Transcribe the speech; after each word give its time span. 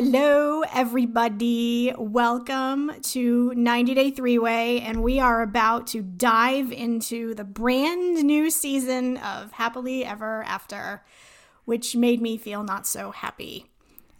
hello, 0.00 0.62
everybody. 0.72 1.92
Welcome 1.98 2.92
to 3.02 3.52
90 3.56 3.94
Day 3.94 4.12
Three 4.12 4.38
Way, 4.38 4.80
and 4.80 5.02
we 5.02 5.18
are 5.18 5.42
about 5.42 5.88
to 5.88 6.02
dive 6.02 6.70
into 6.70 7.34
the 7.34 7.42
brand 7.42 8.22
new 8.22 8.48
season 8.48 9.16
of 9.16 9.50
Happily 9.50 10.04
Ever 10.04 10.44
After, 10.44 11.02
which 11.64 11.96
made 11.96 12.22
me 12.22 12.36
feel 12.36 12.62
not 12.62 12.86
so 12.86 13.10
happy. 13.10 13.66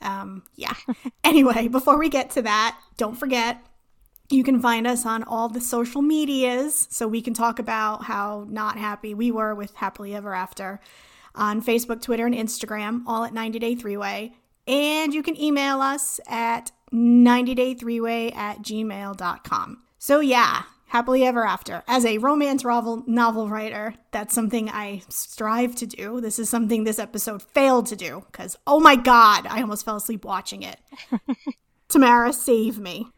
Um, 0.03 0.43
yeah. 0.57 0.75
anyway, 1.23 1.69
before 1.69 1.97
we 1.97 2.09
get 2.09 2.31
to 2.31 2.43
that, 2.43 2.77
don't 2.97 3.15
forget 3.15 3.65
you 4.31 4.43
can 4.43 4.61
find 4.61 4.85
us 4.85 5.07
on 5.07 5.23
all 5.23 5.49
the 5.49 5.61
social 5.61 6.03
medias 6.03 6.89
so 6.91 7.07
we 7.07 7.23
can 7.23 7.35
talk 7.35 7.61
about 7.61 8.03
how 8.03 8.47
not 8.49 8.79
happy 8.79 9.15
we 9.15 9.31
were 9.31 9.55
with 9.55 9.77
Happily 9.77 10.13
Ever 10.13 10.35
After 10.35 10.81
on 11.37 11.63
Facebook, 11.63 12.03
Twitter, 12.03 12.27
and 12.27 12.35
Instagram, 12.35 13.05
all 13.07 13.23
at 13.23 13.33
90 13.33 13.61
Day 13.61 13.77
Three 13.77 13.97
Way. 13.97 14.35
And 14.69 15.15
you 15.15 15.23
can 15.23 15.41
email 15.41 15.81
us 15.81 16.21
at 16.29 16.71
90day3way 16.93 18.35
at 18.37 18.59
gmail.com. 18.59 19.83
So, 19.99 20.21
yeah, 20.21 20.63
happily 20.89 21.25
ever 21.25 21.45
after. 21.45 21.83
As 21.89 22.05
a 22.05 22.19
romance 22.19 22.65
novel, 22.65 23.03
novel 23.07 23.49
writer, 23.49 23.95
that's 24.11 24.35
something 24.35 24.69
I 24.69 25.03
strive 25.09 25.75
to 25.77 25.87
do. 25.87 26.21
This 26.21 26.39
is 26.39 26.51
something 26.51 26.85
this 26.85 26.99
episode 26.99 27.43
failed 27.43 27.87
to 27.87 27.97
do 27.97 28.25
because, 28.31 28.57
oh 28.67 28.81
my 28.81 28.97
God, 28.97 29.47
I 29.47 29.63
almost 29.63 29.85
fell 29.85 29.97
asleep 29.97 30.25
watching 30.25 30.63
it. 30.63 30.79
Tamara, 31.89 32.33
save 32.33 32.79
me. 32.79 33.09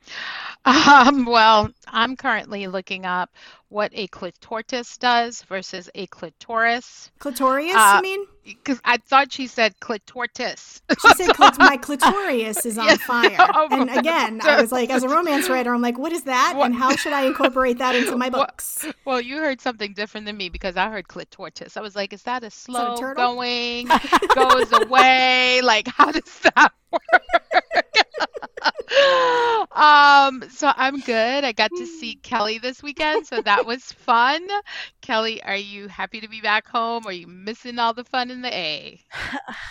Um, 0.64 1.24
well, 1.24 1.70
I'm 1.88 2.16
currently 2.16 2.66
looking 2.66 3.06
up 3.06 3.30
what 3.70 3.92
a 3.94 4.08
clitoris 4.08 4.98
does 4.98 5.42
versus 5.42 5.88
a 5.94 6.06
clitoris. 6.08 7.10
Clitorius, 7.20 7.74
uh, 7.74 7.96
you 7.96 8.02
mean? 8.02 8.26
Because 8.44 8.80
I 8.84 8.96
thought 8.98 9.32
she 9.32 9.46
said 9.46 9.78
clitoris. 9.80 10.82
She 11.00 11.14
said 11.14 11.28
clit- 11.36 11.58
my 11.58 11.76
clitorius 11.78 12.66
is 12.66 12.76
on 12.78 12.98
fire. 12.98 13.36
Oh, 13.54 13.68
and 13.70 13.90
again, 13.90 14.40
I 14.42 14.60
was 14.60 14.72
like, 14.72 14.90
as 14.90 15.02
a 15.02 15.08
romance 15.08 15.48
writer, 15.48 15.72
I'm 15.72 15.82
like, 15.82 15.98
what 15.98 16.12
is 16.12 16.24
that? 16.24 16.54
What? 16.56 16.66
And 16.66 16.74
how 16.74 16.94
should 16.96 17.12
I 17.12 17.22
incorporate 17.22 17.78
that 17.78 17.94
into 17.94 18.16
my 18.16 18.28
books? 18.30 18.84
Well, 18.84 18.94
well, 19.04 19.20
you 19.20 19.36
heard 19.38 19.60
something 19.60 19.92
different 19.92 20.26
than 20.26 20.36
me 20.36 20.48
because 20.48 20.76
I 20.76 20.90
heard 20.90 21.08
clitoris. 21.08 21.76
I 21.76 21.80
was 21.80 21.96
like, 21.96 22.12
is 22.12 22.22
that 22.24 22.42
a 22.44 22.50
slow 22.50 22.96
that 22.96 23.12
a 23.12 23.14
going, 23.14 23.88
goes 24.34 24.72
away? 24.72 25.60
Like, 25.62 25.88
how 25.88 26.10
does 26.12 26.38
that 26.54 26.72
work? 26.92 27.79
Um, 29.72 30.44
so 30.50 30.72
I'm 30.76 31.00
good. 31.00 31.44
I 31.44 31.52
got 31.52 31.70
to 31.76 31.86
see 31.86 32.16
Kelly 32.16 32.58
this 32.58 32.82
weekend, 32.82 33.26
so 33.26 33.40
that 33.42 33.66
was 33.66 33.84
fun. 33.84 34.46
Kelly, 35.00 35.42
are 35.42 35.56
you 35.56 35.88
happy 35.88 36.20
to 36.20 36.28
be 36.28 36.40
back 36.40 36.66
home? 36.66 37.06
Are 37.06 37.12
you 37.12 37.26
missing 37.26 37.78
all 37.78 37.94
the 37.94 38.04
fun 38.04 38.30
in 38.30 38.42
the 38.42 38.54
A? 38.54 39.00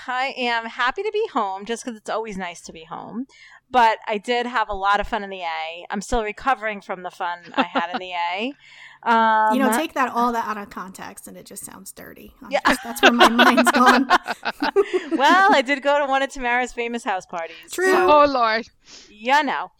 I 0.08 0.34
am 0.38 0.66
happy 0.66 1.04
to 1.04 1.12
be 1.12 1.28
home 1.34 1.66
just 1.66 1.84
because 1.84 1.98
it's 1.98 2.10
always 2.10 2.38
nice 2.38 2.62
to 2.62 2.74
be 2.74 2.86
home. 2.86 3.26
But 3.72 4.00
I 4.08 4.18
did 4.18 4.48
have 4.48 4.70
a 4.70 4.74
lot 4.74 5.00
of 5.00 5.08
fun 5.08 5.24
in 5.24 5.30
the 5.30 5.42
A. 5.42 5.86
I'm 5.90 6.02
still 6.02 6.24
recovering 6.24 6.82
from 6.82 7.04
the 7.04 7.12
fun 7.12 7.54
I 7.56 7.64
had 7.64 7.92
in 7.94 8.00
the 8.00 8.14
A. 8.14 8.54
Um, 9.04 9.54
you 9.54 9.60
know, 9.60 9.72
take 9.72 9.94
that 9.94 10.12
all 10.12 10.34
that 10.34 10.46
out 10.48 10.58
of 10.58 10.70
context, 10.70 11.28
and 11.28 11.38
it 11.38 11.46
just 11.46 11.64
sounds 11.64 11.92
dirty. 11.92 12.34
I'm 12.42 12.52
yeah, 12.52 12.60
just, 12.68 12.84
that's 12.84 13.02
where 13.02 13.14
my 13.14 13.30
mind's 13.30 13.72
gone. 13.72 14.08
well, 15.12 15.54
I 15.54 15.62
did 15.62 15.82
go 15.82 16.00
to 16.00 16.06
one 16.06 16.22
of 16.22 16.30
Tamara's 16.30 16.74
famous 16.74 17.04
house 17.04 17.26
parties. 17.26 17.56
True. 17.72 17.92
So, 17.92 18.12
oh 18.12 18.26
Lord. 18.26 18.68
Yeah, 19.10 19.42
no. 19.42 19.72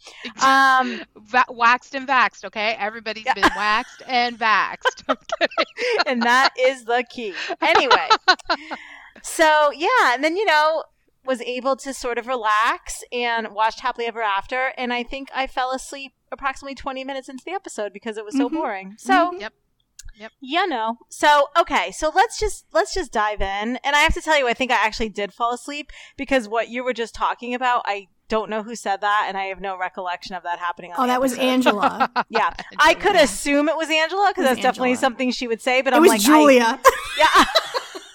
Um, 0.42 1.02
Va- 1.16 1.44
waxed 1.48 1.94
and 1.94 2.08
vaxed. 2.08 2.44
Okay, 2.44 2.76
everybody's 2.78 3.26
yeah. 3.26 3.34
been 3.34 3.50
waxed 3.56 4.02
and 4.06 4.38
vaxed. 4.38 5.04
and 6.06 6.22
that 6.22 6.50
is 6.58 6.84
the 6.84 7.04
key. 7.10 7.34
Anyway. 7.60 8.08
So 9.22 9.70
yeah, 9.74 10.14
and 10.14 10.24
then 10.24 10.36
you 10.36 10.44
know 10.44 10.84
was 11.24 11.42
able 11.42 11.76
to 11.76 11.92
sort 11.92 12.18
of 12.18 12.26
relax 12.26 13.04
and 13.12 13.48
watched 13.52 13.80
Happily 13.80 14.06
Ever 14.06 14.22
After, 14.22 14.72
and 14.78 14.92
I 14.92 15.02
think 15.02 15.28
I 15.34 15.46
fell 15.46 15.72
asleep 15.72 16.12
approximately 16.32 16.74
20 16.74 17.04
minutes 17.04 17.28
into 17.28 17.44
the 17.44 17.52
episode 17.52 17.92
because 17.92 18.16
it 18.16 18.24
was 18.24 18.36
so 18.36 18.46
mm-hmm. 18.46 18.56
boring. 18.56 18.94
So, 18.98 19.12
mm-hmm. 19.12 19.40
yep. 19.40 19.52
Yep. 20.16 20.32
You 20.40 20.66
know. 20.66 20.98
So, 21.08 21.48
okay. 21.58 21.90
So 21.92 22.12
let's 22.14 22.38
just 22.38 22.66
let's 22.72 22.92
just 22.92 23.10
dive 23.10 23.40
in. 23.40 23.76
And 23.76 23.96
I 23.96 24.00
have 24.00 24.12
to 24.14 24.20
tell 24.20 24.38
you 24.38 24.48
I 24.48 24.54
think 24.54 24.70
I 24.70 24.74
actually 24.74 25.08
did 25.08 25.32
fall 25.32 25.54
asleep 25.54 25.90
because 26.16 26.46
what 26.46 26.68
you 26.68 26.84
were 26.84 26.92
just 26.92 27.14
talking 27.14 27.54
about, 27.54 27.82
I 27.86 28.08
don't 28.28 28.48
know 28.48 28.62
who 28.62 28.76
said 28.76 29.00
that, 29.00 29.26
and 29.28 29.36
I 29.36 29.44
have 29.46 29.60
no 29.60 29.76
recollection 29.76 30.34
of 30.34 30.44
that 30.44 30.58
happening. 30.58 30.92
oh, 30.96 31.06
that 31.06 31.20
episode. 31.20 31.22
was 31.22 31.38
Angela. 31.38 32.10
yeah, 32.30 32.54
I 32.78 32.94
could 32.94 33.16
assume 33.16 33.68
it 33.68 33.76
was 33.76 33.90
Angela 33.90 34.30
because 34.30 34.44
that's 34.44 34.58
Angela. 34.58 34.72
definitely 34.72 34.94
something 34.94 35.30
she 35.30 35.48
would 35.48 35.60
say. 35.60 35.82
But 35.82 35.92
it 35.92 35.96
I'm 35.96 36.02
was 36.02 36.10
like, 36.10 36.20
Julia. 36.20 36.80
I, 36.82 37.14
yeah. 37.18 37.44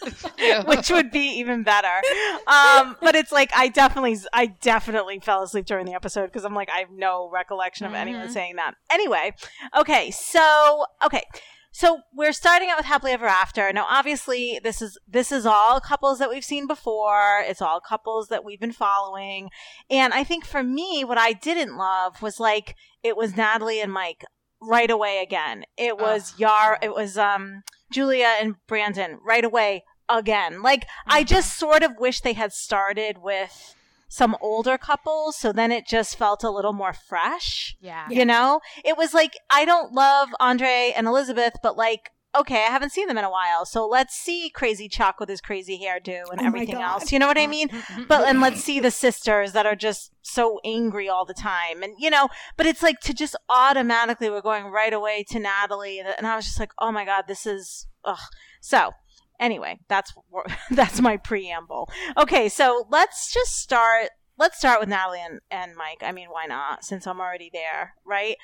which 0.66 0.90
would 0.90 1.12
be 1.12 1.40
even 1.40 1.64
better. 1.64 2.02
Um, 2.48 2.98
but 3.02 3.16
it's 3.16 3.32
like 3.32 3.52
I 3.56 3.68
definitely, 3.68 4.18
I 4.34 4.48
definitely 4.48 5.20
fell 5.20 5.44
asleep 5.44 5.66
during 5.66 5.86
the 5.86 5.94
episode 5.94 6.28
because 6.28 6.46
I'm 6.46 6.56
like 6.56 6.70
I 6.70 6.80
have 6.80 6.92
no 6.92 7.30
recollection 7.32 7.86
of 7.86 7.92
mm-hmm. 7.92 8.02
anyone 8.02 8.30
saying 8.30 8.56
that. 8.56 8.76
Anyway, 8.92 9.34
okay, 9.78 10.12
so 10.12 10.86
okay. 11.04 11.24
So 11.72 12.00
we're 12.14 12.32
starting 12.32 12.70
out 12.70 12.78
with 12.78 12.86
happily 12.86 13.12
ever 13.12 13.26
after. 13.26 13.74
Now, 13.74 13.86
obviously, 13.90 14.62
this 14.64 14.82
is 14.82 14.98
this 15.06 15.30
is 15.30 15.46
all 15.46 15.82
couples 15.82 16.20
that 16.20 16.30
we've 16.30 16.42
seen 16.42 16.68
before. 16.68 17.42
It's 17.44 17.62
all 17.62 17.82
couples 17.82 18.30
that 18.30 18.46
we've 18.46 18.62
been 18.62 18.72
following, 18.72 19.50
and 19.90 20.14
I 20.14 20.24
think 20.24 20.46
for 20.46 20.64
me, 20.64 21.04
what 21.04 21.18
I 21.18 21.34
didn't 21.34 21.76
love 21.76 22.22
was 22.22 22.40
like 22.40 22.76
it 23.04 23.18
was 23.18 23.36
Natalie 23.36 23.82
and 23.82 23.92
Mike 23.92 24.24
right 24.62 24.90
away 24.90 25.22
again. 25.22 25.66
It 25.78 25.98
was 25.98 26.34
Yar. 26.38 26.80
It 26.82 26.94
was 26.94 27.18
um 27.18 27.64
Julia 27.92 28.38
and 28.40 28.56
Brandon 28.68 29.20
right 29.26 29.44
away 29.44 29.84
again. 30.10 30.62
Like, 30.62 30.82
mm-hmm. 30.82 31.12
I 31.12 31.24
just 31.24 31.58
sort 31.58 31.84
of 31.84 31.98
wish 32.00 32.22
they 32.22 32.34
had 32.34 32.54
started 32.54 33.18
with 33.22 33.76
some 34.08 34.38
older 34.40 34.78
couples 34.78 35.36
so 35.36 35.52
then 35.52 35.72
it 35.72 35.86
just 35.86 36.18
felt 36.18 36.44
a 36.44 36.50
little 36.50 36.74
more 36.74 36.94
fresh. 36.94 37.76
Yeah. 37.82 38.08
You 38.10 38.24
know? 38.24 38.62
It 38.84 38.98
was 38.98 39.14
like 39.14 39.34
I 39.52 39.66
don't 39.66 39.94
love 39.94 40.30
Andre 40.40 40.94
and 40.96 41.08
Elizabeth, 41.08 41.54
but 41.62 41.76
like 41.76 42.12
okay, 42.38 42.66
I 42.66 42.70
haven't 42.70 42.92
seen 42.92 43.08
them 43.08 43.18
in 43.18 43.24
a 43.24 43.32
while, 43.32 43.66
so 43.66 43.88
let's 43.88 44.14
see 44.14 44.50
Crazy 44.50 44.90
Chuck 44.90 45.20
with 45.20 45.30
his 45.30 45.42
crazy 45.42 45.80
hairdo 45.82 46.24
and 46.32 46.42
oh 46.42 46.46
everything 46.46 46.76
else. 46.76 47.12
You 47.12 47.20
know 47.20 47.28
what 47.28 47.38
I 47.38 47.48
mean? 47.48 47.70
but 48.08 48.28
and 48.28 48.42
let's 48.42 48.62
see 48.62 48.80
the 48.80 48.92
sisters 48.92 49.54
that 49.54 49.66
are 49.66 49.76
just 49.76 50.12
so 50.22 50.60
angry 50.66 51.08
all 51.08 51.26
the 51.26 51.34
time, 51.34 51.82
and 51.82 51.94
you 51.98 52.10
know. 52.10 52.28
But 52.58 52.66
it's 52.66 52.84
like 52.84 53.00
to 53.02 53.14
just 53.14 53.36
automatically 53.50 54.30
we're 54.30 54.42
going 54.42 54.66
right 54.66 54.94
away 54.94 55.24
to 55.30 55.40
Natalie, 55.40 56.00
and 56.00 56.28
I 56.28 56.36
was 56.36 56.46
just 56.46 56.60
like, 56.60 56.72
oh 56.80 56.92
my 56.92 57.06
god, 57.06 57.24
this 57.28 57.46
is 57.46 57.88
ugh. 58.04 58.20
So 58.62 58.92
Anyway, 59.40 59.80
that's 59.88 60.14
that's 60.72 61.02
my 61.02 61.18
preamble. 61.18 61.90
Okay, 62.18 62.50
so 62.50 62.86
let's 62.90 63.34
just 63.34 63.54
start. 63.56 64.10
Let's 64.38 64.58
start 64.58 64.82
with 64.82 64.90
Natalie 64.90 65.22
and, 65.22 65.40
and 65.50 65.78
Mike. 65.78 66.00
I 66.02 66.12
mean, 66.12 66.28
why 66.30 66.46
not? 66.46 66.84
Since 66.84 67.08
I'm 67.08 67.22
already 67.22 67.50
there, 67.54 67.94
right? 68.06 68.36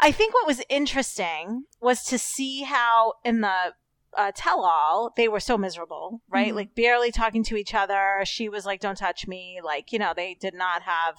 I 0.00 0.10
think 0.10 0.34
what 0.34 0.46
was 0.46 0.60
interesting 0.68 1.64
was 1.80 2.02
to 2.04 2.18
see 2.18 2.62
how 2.62 3.14
in 3.24 3.42
the 3.42 3.74
uh, 4.16 4.32
tell 4.34 4.64
all, 4.64 5.12
they 5.16 5.28
were 5.28 5.40
so 5.40 5.58
miserable, 5.58 6.22
right? 6.28 6.48
Mm-hmm. 6.48 6.56
Like 6.56 6.74
barely 6.74 7.12
talking 7.12 7.44
to 7.44 7.56
each 7.56 7.74
other. 7.74 8.22
She 8.24 8.48
was 8.48 8.64
like, 8.64 8.80
"Don't 8.80 8.96
touch 8.96 9.26
me." 9.26 9.60
Like, 9.62 9.92
you 9.92 9.98
know, 9.98 10.12
they 10.16 10.36
did 10.40 10.54
not 10.54 10.82
have 10.82 11.16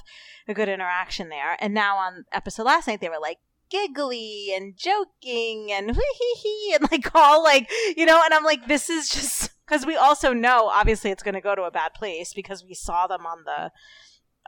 a 0.47 0.53
good 0.53 0.67
interaction 0.67 1.29
there. 1.29 1.57
And 1.59 1.73
now 1.73 1.97
on 1.97 2.25
episode 2.31 2.63
last 2.63 2.87
night, 2.87 2.99
they 2.99 3.09
were 3.09 3.19
like, 3.21 3.37
giggly 3.69 4.51
and 4.55 4.75
joking 4.77 5.71
and 5.71 5.91
hee 5.91 6.01
hee 6.19 6.35
hee 6.43 6.75
and 6.75 6.91
like 6.91 7.13
all 7.15 7.43
like 7.43 7.69
you 7.95 8.05
know 8.05 8.21
and 8.23 8.33
i'm 8.33 8.43
like 8.43 8.67
this 8.67 8.89
is 8.89 9.09
just 9.09 9.51
because 9.67 9.85
we 9.85 9.95
also 9.95 10.33
know 10.33 10.67
obviously 10.67 11.11
it's 11.11 11.23
going 11.23 11.35
to 11.35 11.41
go 11.41 11.55
to 11.55 11.63
a 11.63 11.71
bad 11.71 11.93
place 11.93 12.33
because 12.33 12.63
we 12.63 12.73
saw 12.73 13.07
them 13.07 13.25
on 13.25 13.43
the 13.45 13.71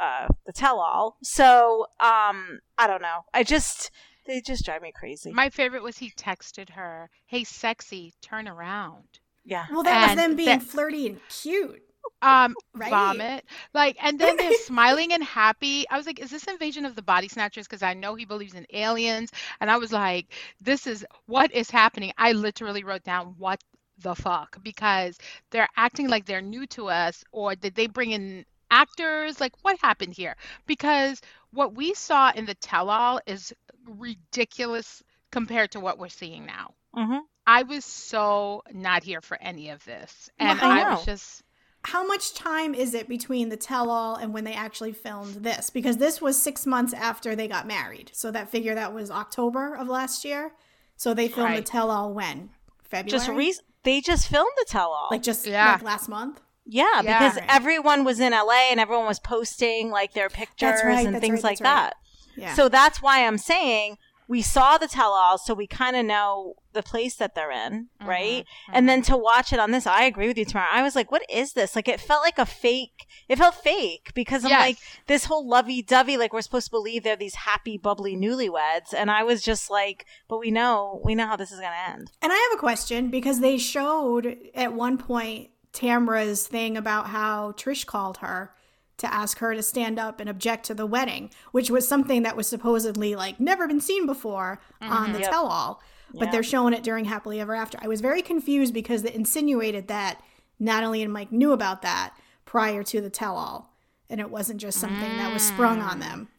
uh 0.02 0.28
the 0.46 0.54
tell 0.54 0.80
all 0.80 1.18
so 1.22 1.82
um 2.00 2.60
i 2.78 2.88
don't 2.88 3.02
know. 3.02 3.26
I 3.34 3.44
just 3.44 3.92
they 4.26 4.42
just 4.42 4.64
drive 4.64 4.82
me 4.82 4.92
crazy. 4.96 5.32
My 5.32 5.50
favorite 5.50 5.84
was 5.84 5.98
he 5.98 6.12
texted 6.12 6.72
her 6.72 7.10
hey 7.26 7.44
sexy 7.44 8.14
turn 8.22 8.48
around. 8.48 9.20
Yeah. 9.44 9.66
Well 9.72 9.84
that 9.84 10.10
and 10.10 10.18
was 10.18 10.26
them 10.26 10.36
being 10.36 10.60
that, 10.60 10.64
flirty 10.64 11.08
and 11.08 11.20
cute 11.28 11.82
um 12.22 12.56
right. 12.76 12.90
vomit 12.90 13.46
like 13.74 13.98
and 14.04 14.20
then 14.20 14.38
they're 14.38 14.54
smiling 14.66 15.14
and 15.14 15.24
happy. 15.24 15.88
I 15.90 15.98
was 15.98 16.06
like 16.06 16.20
is 16.20 16.30
this 16.32 16.46
invasion 16.46 16.86
of 16.86 16.96
the 16.96 17.02
body 17.02 17.28
snatchers? 17.28 17.68
Because 17.68 17.84
i 17.84 17.94
know 17.94 18.16
he 18.16 18.26
believes 18.26 18.54
in 18.54 18.66
aliens 18.74 19.32
and 19.60 19.70
i 19.70 19.78
was 19.78 19.92
like 19.92 20.28
this 20.62 20.88
is 20.88 21.06
what 21.26 21.54
is 21.54 21.70
happening. 21.70 22.12
I 22.18 22.34
literally 22.34 22.84
wrote 22.84 23.04
down 23.04 23.36
what 23.38 23.62
the 24.02 24.16
fuck? 24.16 24.62
Because 24.64 25.18
they're 25.52 25.70
acting 25.76 26.08
like 26.08 26.26
they're 26.26 26.42
new 26.42 26.66
to 26.68 26.88
us 26.88 27.24
or 27.32 27.56
did 27.56 27.76
they 27.76 27.88
bring 27.88 28.12
in 28.12 28.46
actors? 28.72 29.40
Like 29.40 29.54
what 29.62 29.78
happened 29.82 30.14
here? 30.14 30.36
Because 30.66 31.22
what 31.52 31.76
we 31.76 31.94
saw 31.94 32.32
in 32.32 32.46
the 32.46 32.56
tell-all 32.56 33.20
is 33.26 33.54
ridiculous 33.86 35.04
compared 35.32 35.72
to 35.72 35.80
what 35.80 35.98
we're 36.00 36.10
seeing 36.10 36.46
now. 36.46 36.74
Mm-hmm. 36.96 37.20
i 37.46 37.62
was 37.62 37.86
so 37.86 38.64
not 38.74 39.04
here 39.04 39.22
for 39.22 39.38
any 39.40 39.70
of 39.70 39.86
this 39.86 40.28
and 40.40 40.60
I, 40.60 40.82
I 40.82 40.96
was 40.96 41.06
just 41.06 41.44
how 41.86 42.06
much 42.06 42.34
time 42.34 42.76
is 42.76 42.94
it 42.94 43.08
between 43.08 43.50
the 43.50 43.58
tell 43.58 43.90
all 43.90 44.16
and 44.16 44.34
when 44.34 44.44
they 44.44 44.54
actually 44.54 44.92
filmed 44.92 45.36
this? 45.36 45.70
Because 45.70 45.98
this 45.98 46.22
was 46.22 46.40
six 46.40 46.66
months 46.66 46.94
after 46.94 47.36
they 47.36 47.48
got 47.48 47.68
married. 47.68 48.12
So 48.14 48.32
that 48.32 48.50
figure 48.50 48.76
that 48.76 48.94
was 48.94 49.10
October 49.10 49.76
of 49.76 49.88
last 49.88 50.26
year. 50.26 50.52
So 50.98 51.14
they 51.14 51.30
filmed 51.30 51.52
right. 51.52 51.66
the 51.66 51.72
tell 51.72 51.90
all 51.90 52.14
when? 52.14 52.50
February? 52.84 53.10
Just 53.10 53.30
re- 53.30 53.56
they 53.84 54.02
just 54.02 54.28
filmed 54.28 54.52
the 54.58 54.66
tell 54.68 54.90
all. 54.90 55.08
Like 55.10 55.24
just 55.24 55.48
yeah. 55.48 55.74
like 55.74 55.84
last 55.84 56.10
month? 56.10 56.42
Yeah, 56.66 57.02
yeah, 57.02 57.30
because 57.30 57.44
everyone 57.48 58.04
was 58.04 58.20
in 58.20 58.32
LA 58.32 58.70
and 58.70 58.80
everyone 58.80 59.08
was 59.08 59.20
posting 59.20 59.90
like 59.90 60.14
their 60.14 60.30
pictures 60.30 60.82
right, 60.84 61.08
and 61.08 61.20
things 61.20 61.44
right, 61.44 61.52
like 61.52 61.60
that. 61.60 61.96
Yeah. 62.36 62.54
So 62.54 62.70
that's 62.70 63.02
why 63.02 63.26
I'm 63.26 63.40
saying 63.40 63.98
we 64.30 64.44
saw 64.44 64.78
the 64.78 64.88
tell 64.88 65.12
all, 65.14 65.40
so 65.40 65.56
we 65.56 65.66
kind 65.66 65.96
of 65.96 66.06
know 66.06 66.54
the 66.74 66.84
place 66.84 67.16
that 67.16 67.34
they're 67.34 67.52
in, 67.52 67.88
mm-hmm, 68.00 68.08
right? 68.08 68.44
Mm-hmm. 68.44 68.72
And 68.76 68.88
then 68.88 69.02
to 69.02 69.18
watch 69.18 69.52
it 69.52 69.60
on 69.60 69.72
this, 69.72 69.88
I 69.88 70.04
agree 70.04 70.28
with 70.28 70.38
you, 70.38 70.46
Tamara. 70.46 70.68
I 70.72 70.84
was 70.84 70.96
like, 70.96 71.12
what 71.12 71.24
is 71.28 71.54
this? 71.54 71.76
Like, 71.76 71.88
it 71.88 72.00
felt 72.00 72.22
like 72.22 72.38
a 72.38 72.46
fake. 72.46 73.08
It 73.28 73.40
felt 73.40 73.56
fake 73.56 74.12
because 74.14 74.46
I'm 74.46 74.52
yes. 74.52 74.62
like, 74.62 74.78
this 75.08 75.26
whole 75.26 75.50
lovey 75.50 75.82
dovey, 75.82 76.16
like, 76.16 76.32
we're 76.32 76.44
supposed 76.44 76.68
to 76.68 76.72
believe 76.72 77.02
they're 77.02 77.16
these 77.16 77.34
happy, 77.34 77.80
bubbly 77.80 78.16
newlyweds. 78.16 78.94
And 78.96 79.10
I 79.10 79.24
was 79.24 79.42
just 79.42 79.72
like, 79.72 80.06
but 80.28 80.38
we 80.38 80.52
know, 80.52 81.02
we 81.04 81.16
know 81.16 81.26
how 81.26 81.36
this 81.36 81.52
is 81.52 81.60
going 81.60 81.72
to 81.72 81.92
end. 81.92 82.12
And 82.22 82.32
I 82.32 82.36
have 82.36 82.60
a 82.60 82.62
question 82.62 83.10
because 83.10 83.40
they 83.40 83.58
showed 83.58 84.38
at 84.54 84.74
one 84.74 85.00
point 85.00 85.50
Tamra's 85.74 86.46
thing 86.46 86.78
about 86.78 87.08
how 87.08 87.54
Trish 87.54 87.84
called 87.84 88.18
her 88.18 88.54
to 89.00 89.14
ask 89.14 89.40
her 89.40 89.54
to 89.54 89.64
stand 89.64 90.00
up 90.00 90.20
and 90.20 90.30
object 90.30 90.66
to 90.66 90.74
the 90.74 90.86
wedding, 90.86 91.32
which 91.52 91.70
was 91.70 91.88
something 91.88 92.24
that 92.24 92.38
was 92.38 92.48
supposedly 92.48 93.16
like 93.16 93.40
never 93.40 93.68
been 93.68 93.82
seen 93.82 94.06
before 94.06 94.60
mm-hmm, 94.82 94.92
on 94.92 95.14
the 95.14 95.20
yep. 95.20 95.30
tell 95.30 95.48
all. 95.48 95.82
But 96.14 96.26
yeah. 96.26 96.32
they're 96.32 96.44
showing 96.44 96.74
it 96.74 96.84
during 96.84 97.06
Happily 97.06 97.40
Ever 97.40 97.56
After. 97.56 97.78
I 97.82 97.88
was 97.88 98.02
very 98.02 98.22
confused 98.22 98.74
because 98.74 99.04
they 99.04 99.14
insinuated 99.14 99.88
that 99.88 100.22
Natalie 100.60 101.04
and 101.04 101.14
Mike 101.14 101.32
knew 101.32 101.52
about 101.52 101.82
that 101.84 102.14
prior 102.46 102.84
to 102.84 103.00
the 103.00 103.10
tell 103.10 103.38
all. 103.38 103.76
And 104.10 104.20
it 104.20 104.32
wasn't 104.32 104.60
just 104.60 104.80
something 104.80 105.12
mm. 105.12 105.18
that 105.18 105.32
was 105.32 105.44
sprung 105.44 105.82
on 105.82 106.00
them. 106.00 106.30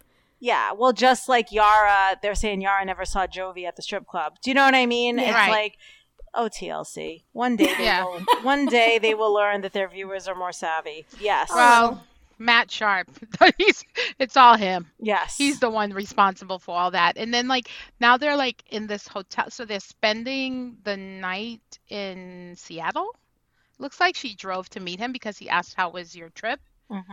Yeah, 0.41 0.73
well, 0.73 0.93
just 0.93 1.29
like 1.29 1.53
Yara, 1.53 2.19
they're 2.23 2.35
saying 2.35 2.63
Yara 2.63 2.85
never 2.85 3.05
saw 3.05 3.27
Jovi 3.27 3.67
at 3.67 3.77
the 3.77 3.83
strip 3.83 4.06
club. 4.06 4.39
Do 4.43 4.51
you 4.51 4.55
know 4.55 4.65
what 4.65 4.75
I 4.75 4.87
mean? 4.87 5.19
Yeah. 5.19 5.25
It's 5.25 5.35
right. 5.35 5.51
like, 5.51 5.77
oh 6.35 6.49
TLC. 6.49 7.25
One 7.33 7.56
day, 7.56 7.73
they 7.77 7.85
yeah. 7.85 8.05
will, 8.05 8.21
one 8.43 8.67
day 8.67 8.99
they 8.99 9.15
will 9.15 9.33
learn 9.33 9.61
that 9.61 9.73
their 9.73 9.89
viewers 9.89 10.27
are 10.27 10.35
more 10.35 10.53
savvy. 10.53 11.06
Yes. 11.21 11.51
Well, 11.55 12.05
Matt 12.41 12.71
Sharp. 12.71 13.09
He's 13.59 13.85
it's 14.19 14.37
all 14.37 14.57
him. 14.57 14.87
Yes. 14.99 15.37
He's 15.37 15.61
the 15.61 15.71
one 15.71 15.93
responsible 15.93 16.59
for 16.59 16.77
all 16.77 16.91
that. 16.93 17.19
And 17.19 17.33
then 17.33 17.47
like 17.47 17.71
now 18.01 18.17
they're 18.17 18.37
like 18.37 18.65
in 18.71 18.87
this 18.87 19.07
hotel 19.07 19.51
so 19.51 19.65
they're 19.65 19.79
spending 19.79 20.79
the 20.83 20.97
night 20.97 21.79
in 21.89 22.55
Seattle. 22.57 23.15
Looks 23.79 24.01
like 24.01 24.17
she 24.17 24.35
drove 24.35 24.69
to 24.71 24.81
meet 24.81 24.99
him 24.99 25.13
because 25.13 25.37
he 25.37 25.51
asked 25.51 25.75
how 25.75 25.91
was 25.91 26.17
your 26.17 26.31
trip 26.31 26.61
mm-hmm. 26.91 27.13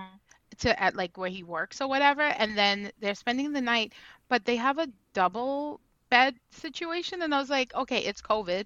to 0.59 0.81
at 0.81 0.95
like 0.95 1.17
where 1.17 1.29
he 1.29 1.43
works 1.43 1.81
or 1.81 1.89
whatever. 1.89 2.21
And 2.21 2.57
then 2.57 2.91
they're 3.01 3.15
spending 3.15 3.51
the 3.51 3.61
night, 3.61 3.93
but 4.29 4.45
they 4.45 4.55
have 4.55 4.77
a 4.77 4.89
double 5.13 5.81
bed 6.09 6.35
situation. 6.51 7.21
And 7.21 7.35
I 7.35 7.39
was 7.39 7.49
like, 7.49 7.75
okay, 7.75 7.99
it's 7.99 8.21
COVID. 8.21 8.65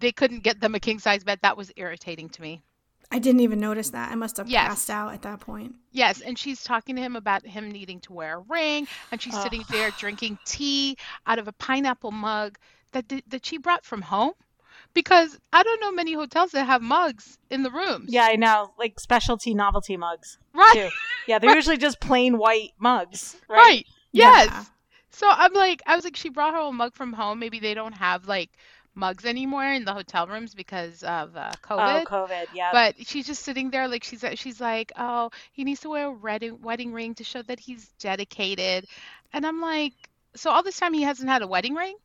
They 0.00 0.10
couldn't 0.10 0.42
get 0.42 0.60
them 0.60 0.74
a 0.74 0.80
king 0.80 0.98
size 0.98 1.22
bed. 1.22 1.38
That 1.42 1.56
was 1.56 1.70
irritating 1.76 2.30
to 2.30 2.42
me. 2.42 2.62
I 3.10 3.18
didn't 3.18 3.40
even 3.40 3.60
notice 3.60 3.90
that. 3.90 4.10
I 4.10 4.14
must 4.14 4.36
have 4.38 4.48
yes. 4.48 4.68
passed 4.68 4.90
out 4.90 5.12
at 5.12 5.22
that 5.22 5.40
point. 5.40 5.74
Yes, 5.92 6.20
and 6.20 6.38
she's 6.38 6.62
talking 6.62 6.96
to 6.96 7.02
him 7.02 7.16
about 7.16 7.46
him 7.46 7.70
needing 7.70 8.00
to 8.00 8.12
wear 8.12 8.36
a 8.36 8.40
ring, 8.40 8.88
and 9.10 9.20
she's 9.20 9.34
oh. 9.34 9.42
sitting 9.42 9.64
there 9.70 9.90
drinking 9.92 10.38
tea 10.44 10.96
out 11.26 11.38
of 11.38 11.48
a 11.48 11.52
pineapple 11.52 12.10
mug 12.10 12.58
that 12.92 13.12
that 13.28 13.44
she 13.46 13.58
brought 13.58 13.84
from 13.84 14.02
home. 14.02 14.32
Because 14.92 15.38
I 15.52 15.64
don't 15.64 15.80
know 15.80 15.90
many 15.90 16.12
hotels 16.12 16.52
that 16.52 16.66
have 16.66 16.80
mugs 16.80 17.38
in 17.50 17.64
the 17.64 17.70
rooms. 17.70 18.12
Yeah, 18.12 18.26
I 18.30 18.36
know, 18.36 18.72
like 18.78 19.00
specialty 19.00 19.52
novelty 19.52 19.96
mugs. 19.96 20.38
Right. 20.52 20.72
Too. 20.74 20.88
Yeah, 21.26 21.38
they're 21.40 21.50
right. 21.50 21.56
usually 21.56 21.78
just 21.78 22.00
plain 22.00 22.38
white 22.38 22.70
mugs. 22.78 23.36
Right. 23.48 23.56
right. 23.58 23.86
Yes. 24.12 24.48
Yeah. 24.50 24.64
So 25.10 25.28
I'm 25.28 25.52
like, 25.52 25.82
I 25.86 25.94
was 25.94 26.04
like, 26.04 26.16
she 26.16 26.28
brought 26.28 26.54
her 26.54 26.60
a 26.60 26.72
mug 26.72 26.94
from 26.94 27.12
home. 27.12 27.38
Maybe 27.38 27.60
they 27.60 27.74
don't 27.74 27.92
have 27.92 28.26
like 28.26 28.50
mugs 28.94 29.24
anymore 29.24 29.66
in 29.66 29.84
the 29.84 29.92
hotel 29.92 30.26
rooms 30.26 30.54
because 30.54 31.02
of 31.02 31.36
uh, 31.36 31.52
COVID. 31.62 32.02
Oh, 32.02 32.04
COVID, 32.06 32.46
yeah. 32.54 32.70
But 32.72 33.06
she's 33.06 33.26
just 33.26 33.42
sitting 33.42 33.70
there 33.70 33.88
like 33.88 34.04
she's 34.04 34.24
she's 34.34 34.60
like, 34.60 34.92
oh, 34.96 35.30
he 35.52 35.64
needs 35.64 35.80
to 35.80 35.88
wear 35.90 36.06
a 36.06 36.12
wedding 36.12 36.60
wedding 36.62 36.92
ring 36.92 37.14
to 37.16 37.24
show 37.24 37.42
that 37.42 37.60
he's 37.60 37.88
dedicated, 37.98 38.86
and 39.32 39.46
I'm 39.46 39.60
like, 39.60 39.94
so 40.34 40.50
all 40.50 40.62
this 40.62 40.78
time 40.78 40.94
he 40.94 41.02
hasn't 41.02 41.28
had 41.28 41.42
a 41.42 41.46
wedding 41.46 41.74
ring. 41.74 41.96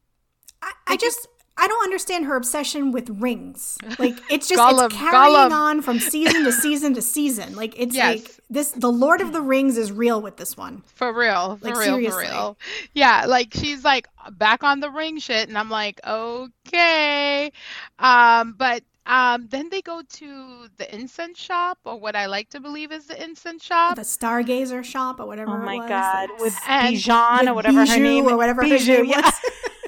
I, 0.62 0.72
I 0.88 0.98
just 0.98 1.28
I 1.60 1.68
don't 1.68 1.84
understand 1.84 2.26
her 2.26 2.36
obsession 2.36 2.92
with 2.92 3.10
rings. 3.10 3.78
Like 3.98 4.18
it's 4.30 4.48
just 4.48 4.60
Gollum, 4.60 4.86
it's 4.86 4.96
carrying 4.96 5.36
Gollum. 5.36 5.52
on 5.52 5.82
from 5.82 6.00
season 6.00 6.46
to 6.46 6.52
season 6.52 6.94
to 6.94 7.02
season. 7.02 7.56
Like 7.56 7.78
it's 7.78 7.94
yes. 7.94 8.16
like 8.16 8.40
this 8.50 8.72
the 8.72 8.92
Lord 8.92 9.20
of 9.22 9.34
the 9.34 9.42
Rings 9.42 9.78
is 9.78 9.92
real 9.92 10.22
with 10.22 10.38
this 10.38 10.56
one. 10.56 10.84
For 10.96 11.14
real. 11.14 11.58
For 11.58 11.66
like, 11.66 11.76
real, 11.76 11.96
seriously. 11.96 12.26
for 12.28 12.32
real. 12.32 12.58
Yeah, 12.94 13.26
like 13.28 13.54
she's 13.54 13.84
like 13.84 14.08
back 14.32 14.64
on 14.64 14.80
the 14.80 14.90
ring 14.90 15.20
shit 15.20 15.50
and 15.50 15.58
I'm 15.58 15.70
like, 15.70 16.00
"Okay." 16.06 17.52
Um 18.00 18.56
but 18.58 18.84
um, 19.06 19.48
then 19.50 19.70
they 19.70 19.82
go 19.82 20.04
to 20.08 20.68
the 20.78 20.96
incense 20.96 21.40
shop, 21.40 21.80
or 21.84 22.00
what 22.00 22.16
I 22.16 22.28
like 22.28 22.50
to 22.52 22.60
believe 22.60 22.92
is 22.92 23.08
the 23.08 23.22
incense 23.22 23.64
shop, 23.64 23.96
the 23.96 24.04
Stargazer 24.04 24.84
shop, 24.84 25.20
or 25.20 25.26
whatever. 25.26 25.60
Oh 25.60 25.66
my 25.66 25.78
god, 25.88 26.30
with 26.38 26.54
Bijan 26.54 27.48
or 27.48 27.56
whatever 27.56 27.88
her 27.88 27.98
name, 28.00 28.28
or 28.28 28.38
whatever 28.38 28.62
Bijou, 28.62 28.98
her 28.98 29.02
name 29.02 29.10
yeah. 29.10 29.22
was. 29.22 29.34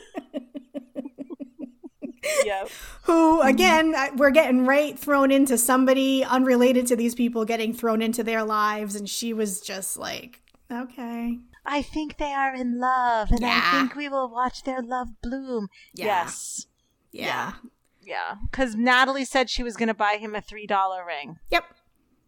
yep. 2.46 2.70
Who 3.04 3.40
mm-hmm. 3.40 3.48
again 3.48 3.96
we're 4.18 4.32
getting 4.32 4.66
right 4.66 4.98
thrown 4.98 5.32
into 5.32 5.58
somebody 5.58 6.24
unrelated 6.24 6.88
to 6.88 6.96
these 6.96 7.16
people 7.16 7.46
getting 7.46 7.74
thrown 7.74 8.02
into 8.02 8.24
their 8.24 8.44
lives 8.44 8.96
and 8.96 9.10
she 9.10 9.34
was 9.34 9.62
just 9.62 9.98
like 9.98 10.42
okay 10.72 11.40
I 11.66 11.82
think 11.82 12.18
they 12.18 12.34
are 12.34 12.56
in 12.56 12.80
love 12.80 13.32
and 13.32 13.42
yeah. 13.42 13.62
I 13.64 13.80
think 13.80 13.96
we 13.96 14.10
will 14.10 14.30
watch 14.30 14.64
their 14.64 14.82
love 14.82 15.10
bloom. 15.22 15.68
Yeah. 15.94 16.06
Yes. 16.06 16.66
Yeah. 17.12 17.54
Yeah. 18.02 18.38
Cuz 18.52 18.76
Natalie 18.76 19.26
said 19.26 19.50
she 19.50 19.62
was 19.62 19.78
going 19.78 19.88
to 19.88 19.94
buy 19.94 20.18
him 20.20 20.34
a 20.34 20.42
$3 20.42 21.06
ring. 21.06 21.38
Yep. 21.52 21.66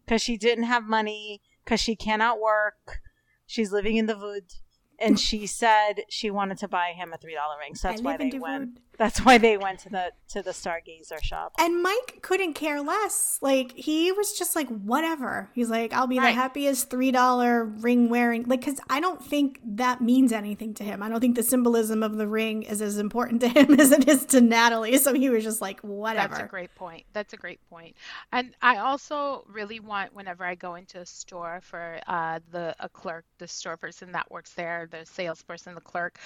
Cuz 0.06 0.22
she 0.22 0.36
didn't 0.36 0.64
have 0.64 0.84
money 0.84 1.42
cuz 1.64 1.80
she 1.80 1.96
cannot 1.96 2.40
work. 2.40 3.00
She's 3.44 3.72
living 3.72 3.96
in 3.96 4.06
the 4.06 4.16
wood 4.16 4.52
and 4.98 5.18
she 5.18 5.46
said 5.46 6.04
she 6.08 6.30
wanted 6.30 6.58
to 6.58 6.68
buy 6.68 6.92
him 6.92 7.12
a 7.12 7.18
$3 7.18 7.58
ring. 7.58 7.74
So 7.74 7.88
that's 7.88 8.02
why 8.02 8.16
they 8.16 8.38
went. 8.38 8.78
That's 8.98 9.20
why 9.20 9.38
they 9.38 9.56
went 9.56 9.80
to 9.80 9.88
the 9.88 10.12
to 10.28 10.42
the 10.42 10.50
Stargazer 10.50 11.22
shop. 11.22 11.52
And 11.58 11.82
Mike 11.82 12.18
couldn't 12.22 12.54
care 12.54 12.80
less. 12.80 13.38
Like 13.42 13.72
he 13.72 14.12
was 14.12 14.36
just 14.38 14.54
like 14.54 14.68
whatever. 14.68 15.50
He's 15.54 15.70
like, 15.70 15.92
I'll 15.92 16.06
be 16.06 16.18
right. 16.18 16.26
the 16.26 16.32
happiest 16.32 16.90
three 16.90 17.10
dollar 17.10 17.64
ring 17.64 18.08
wearing. 18.08 18.44
Like, 18.44 18.60
because 18.60 18.80
I 18.88 19.00
don't 19.00 19.24
think 19.24 19.60
that 19.64 20.00
means 20.00 20.32
anything 20.32 20.74
to 20.74 20.84
him. 20.84 21.02
I 21.02 21.08
don't 21.08 21.20
think 21.20 21.36
the 21.36 21.42
symbolism 21.42 22.02
of 22.02 22.16
the 22.16 22.28
ring 22.28 22.62
is 22.62 22.82
as 22.82 22.98
important 22.98 23.40
to 23.42 23.48
him 23.48 23.74
as 23.80 23.90
it 23.92 24.08
is 24.08 24.24
to 24.26 24.40
Natalie. 24.40 24.98
So 24.98 25.14
he 25.14 25.28
was 25.30 25.44
just 25.44 25.60
like, 25.60 25.80
whatever. 25.80 26.34
That's 26.34 26.44
a 26.44 26.48
great 26.48 26.74
point. 26.74 27.04
That's 27.12 27.32
a 27.32 27.36
great 27.36 27.60
point. 27.70 27.96
And 28.32 28.54
I 28.62 28.78
also 28.78 29.44
really 29.48 29.80
want 29.80 30.14
whenever 30.14 30.44
I 30.44 30.54
go 30.54 30.74
into 30.74 31.00
a 31.00 31.06
store 31.06 31.60
for 31.62 32.00
uh, 32.06 32.40
the 32.50 32.74
a 32.80 32.88
clerk, 32.88 33.24
the 33.38 33.48
store 33.48 33.76
person 33.76 34.12
that 34.12 34.30
works 34.30 34.52
there, 34.54 34.88
the 34.90 35.04
salesperson, 35.04 35.74
the 35.74 35.80
clerk, 35.80 36.18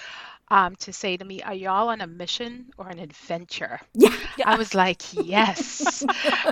um, 0.49 0.75
to 0.77 0.93
say 0.93 1.17
to 1.17 1.25
me, 1.25 1.41
"Are 1.41 1.53
y'all 1.53 1.89
on 1.89 2.01
a 2.01 2.07
mission?" 2.07 2.58
Or 2.77 2.87
an 2.87 2.99
adventure. 2.99 3.79
Yeah. 3.93 4.13
I 4.45 4.55
was 4.57 4.73
like, 4.73 5.01
yes. 5.13 6.05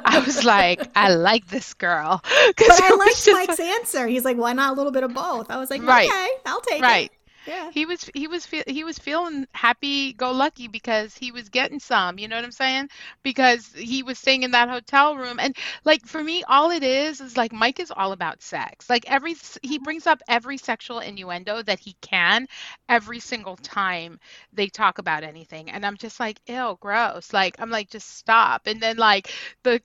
I 0.06 0.20
was 0.26 0.44
like, 0.44 0.82
I 0.96 1.14
like 1.14 1.48
this 1.48 1.74
girl. 1.74 2.22
But 2.58 2.84
I 2.84 2.96
liked 2.96 3.28
Mike's 3.28 3.60
like, 3.60 3.60
answer. 3.60 4.08
He's 4.08 4.26
like, 4.26 4.38
why 4.38 4.54
not 4.54 4.74
a 4.74 4.76
little 4.76 4.92
bit 4.92 5.04
of 5.04 5.14
both? 5.14 5.50
I 5.50 5.58
was 5.58 5.70
like, 5.70 5.84
right. 5.84 6.10
okay, 6.10 6.30
I'll 6.46 6.62
take 6.62 6.80
it. 6.80 6.84
right. 6.84 7.12
it. 7.12 7.17
Yeah. 7.48 7.72
He 7.72 7.86
was 7.86 8.10
he 8.14 8.28
was 8.28 8.46
he 8.46 8.84
was 8.84 9.00
feeling 9.00 9.48
happy 9.54 10.12
go 10.14 10.32
lucky 10.34 10.68
because 10.68 11.16
he 11.16 11.32
was 11.32 11.48
getting 11.50 11.80
some, 11.80 12.20
you 12.20 12.28
know 12.28 12.36
what 12.36 12.44
I'm 12.44 12.52
saying? 12.52 12.90
Because 13.24 13.72
he 13.74 14.04
was 14.04 14.20
staying 14.20 14.44
in 14.44 14.52
that 14.52 14.70
hotel 14.70 15.16
room 15.16 15.40
and 15.40 15.56
like 15.86 16.06
for 16.06 16.22
me 16.22 16.44
all 16.44 16.72
it 16.72 16.84
is 16.84 17.22
is 17.22 17.38
like 17.38 17.54
Mike 17.54 17.80
is 17.80 17.92
all 17.96 18.12
about 18.12 18.42
sex. 18.42 18.90
Like 18.90 19.10
every 19.10 19.36
he 19.64 19.80
brings 19.80 20.08
up 20.08 20.22
every 20.28 20.58
sexual 20.58 21.00
innuendo 21.00 21.62
that 21.64 21.80
he 21.80 21.96
can 22.02 22.48
every 22.90 23.20
single 23.22 23.56
time 23.58 24.20
they 24.54 24.68
talk 24.68 24.98
about 24.98 25.24
anything 25.24 25.70
and 25.72 25.86
I'm 25.86 25.98
just 25.98 26.20
like, 26.20 26.42
"Ew, 26.48 26.78
gross." 26.82 27.32
Like 27.32 27.56
I'm 27.60 27.70
like 27.70 27.90
just 27.90 28.18
stop. 28.18 28.68
And 28.68 28.82
then 28.82 28.98
like 28.98 29.32
the 29.64 29.82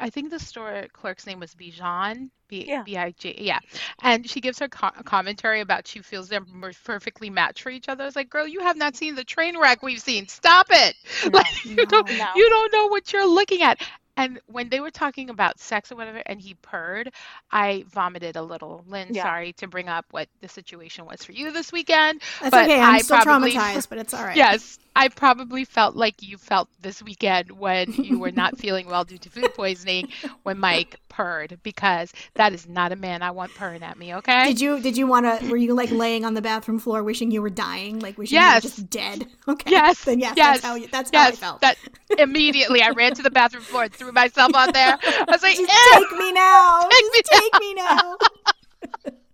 I 0.00 0.10
think 0.10 0.30
the 0.30 0.38
store 0.40 0.86
clerk's 0.92 1.26
name 1.26 1.40
was 1.40 1.54
Bijan. 1.54 2.30
B 2.48 2.64
yeah. 2.66 2.82
B-I-J, 2.82 3.36
yeah. 3.38 3.60
And 4.02 4.28
she 4.28 4.40
gives 4.40 4.58
her 4.58 4.68
co- 4.68 4.90
commentary 5.04 5.60
about 5.60 5.86
she 5.86 6.00
feels 6.00 6.28
they're 6.28 6.44
perfectly 6.84 7.30
matched 7.30 7.62
for 7.62 7.70
each 7.70 7.88
other. 7.88 8.04
I 8.04 8.06
was 8.06 8.16
like, 8.16 8.30
girl, 8.30 8.46
you 8.46 8.60
have 8.60 8.76
not 8.76 8.96
seen 8.96 9.14
the 9.14 9.24
train 9.24 9.58
wreck 9.58 9.82
we've 9.82 10.00
seen. 10.00 10.28
Stop 10.28 10.68
it. 10.70 10.96
No, 11.26 11.38
like 11.38 11.64
you 11.64 11.74
no, 11.74 11.84
don't 11.84 12.08
no. 12.08 12.26
you 12.36 12.48
don't 12.48 12.72
know 12.72 12.86
what 12.86 13.12
you're 13.12 13.26
looking 13.26 13.62
at. 13.62 13.80
And 14.16 14.40
when 14.46 14.70
they 14.70 14.80
were 14.80 14.90
talking 14.90 15.28
about 15.28 15.60
sex 15.60 15.92
or 15.92 15.96
whatever, 15.96 16.22
and 16.24 16.40
he 16.40 16.54
purred, 16.54 17.12
I 17.50 17.84
vomited 17.88 18.36
a 18.36 18.42
little. 18.42 18.82
Lynn, 18.88 19.08
yeah. 19.12 19.24
sorry 19.24 19.52
to 19.54 19.66
bring 19.66 19.88
up 19.88 20.06
what 20.10 20.28
the 20.40 20.48
situation 20.48 21.04
was 21.04 21.22
for 21.22 21.32
you 21.32 21.52
this 21.52 21.70
weekend. 21.70 22.22
That's 22.40 22.50
but 22.50 22.64
okay. 22.64 22.80
I'm 22.80 22.94
I 22.94 22.98
still 23.00 23.18
probably, 23.18 23.52
traumatized, 23.52 23.88
but 23.90 23.98
it's 23.98 24.14
all 24.14 24.24
right. 24.24 24.36
Yes, 24.36 24.78
I 24.96 25.08
probably 25.08 25.66
felt 25.66 25.96
like 25.96 26.22
you 26.22 26.38
felt 26.38 26.70
this 26.80 27.02
weekend 27.02 27.50
when 27.50 27.92
you 27.92 28.18
were 28.18 28.32
not 28.32 28.56
feeling 28.58 28.86
well 28.86 29.04
due 29.04 29.18
to 29.18 29.28
food 29.28 29.52
poisoning 29.54 30.08
when 30.42 30.58
Mike 30.58 30.98
purred 31.10 31.58
because 31.62 32.10
that 32.36 32.52
is 32.52 32.68
not 32.68 32.92
a 32.92 32.96
man 32.96 33.22
I 33.22 33.30
want 33.30 33.54
purring 33.54 33.82
at 33.82 33.98
me. 33.98 34.14
Okay. 34.14 34.48
Did 34.48 34.60
you 34.60 34.80
did 34.80 34.96
you 34.96 35.06
want 35.06 35.26
to? 35.26 35.48
Were 35.48 35.56
you 35.56 35.74
like 35.74 35.90
laying 35.90 36.24
on 36.24 36.34
the 36.34 36.42
bathroom 36.42 36.78
floor 36.78 37.02
wishing 37.02 37.30
you 37.30 37.42
were 37.42 37.50
dying, 37.50 38.00
like 38.00 38.16
wishing 38.18 38.36
yes. 38.36 38.62
you 38.62 38.68
were 38.68 38.70
just 38.70 38.90
dead? 38.90 39.26
Okay. 39.48 39.70
Yes. 39.70 40.04
Then 40.04 40.18
yes, 40.18 40.34
yes. 40.36 40.56
that's 40.56 40.64
how 40.66 40.74
you, 40.74 40.88
that's 40.88 41.10
yes. 41.12 41.22
how 41.22 41.32
I 41.32 41.32
felt. 41.32 41.60
That 41.60 41.76
immediately 42.18 42.82
I 42.82 42.90
ran 42.90 43.14
to 43.14 43.22
the 43.22 43.30
bathroom 43.30 43.62
floor 43.62 43.84
and 43.84 43.92
threw 43.92 44.10
myself 44.10 44.54
on 44.56 44.72
there. 44.72 44.98
I 45.00 45.24
was 45.28 45.40
like, 45.42 45.56
just 45.56 45.92
take 45.92 46.12
me 46.18 46.32
now. 46.32 46.80
Take 46.90 47.04
me 47.12 47.20
just 47.30 47.42
take 47.42 47.60
me 47.60 47.74
now. 47.74 48.16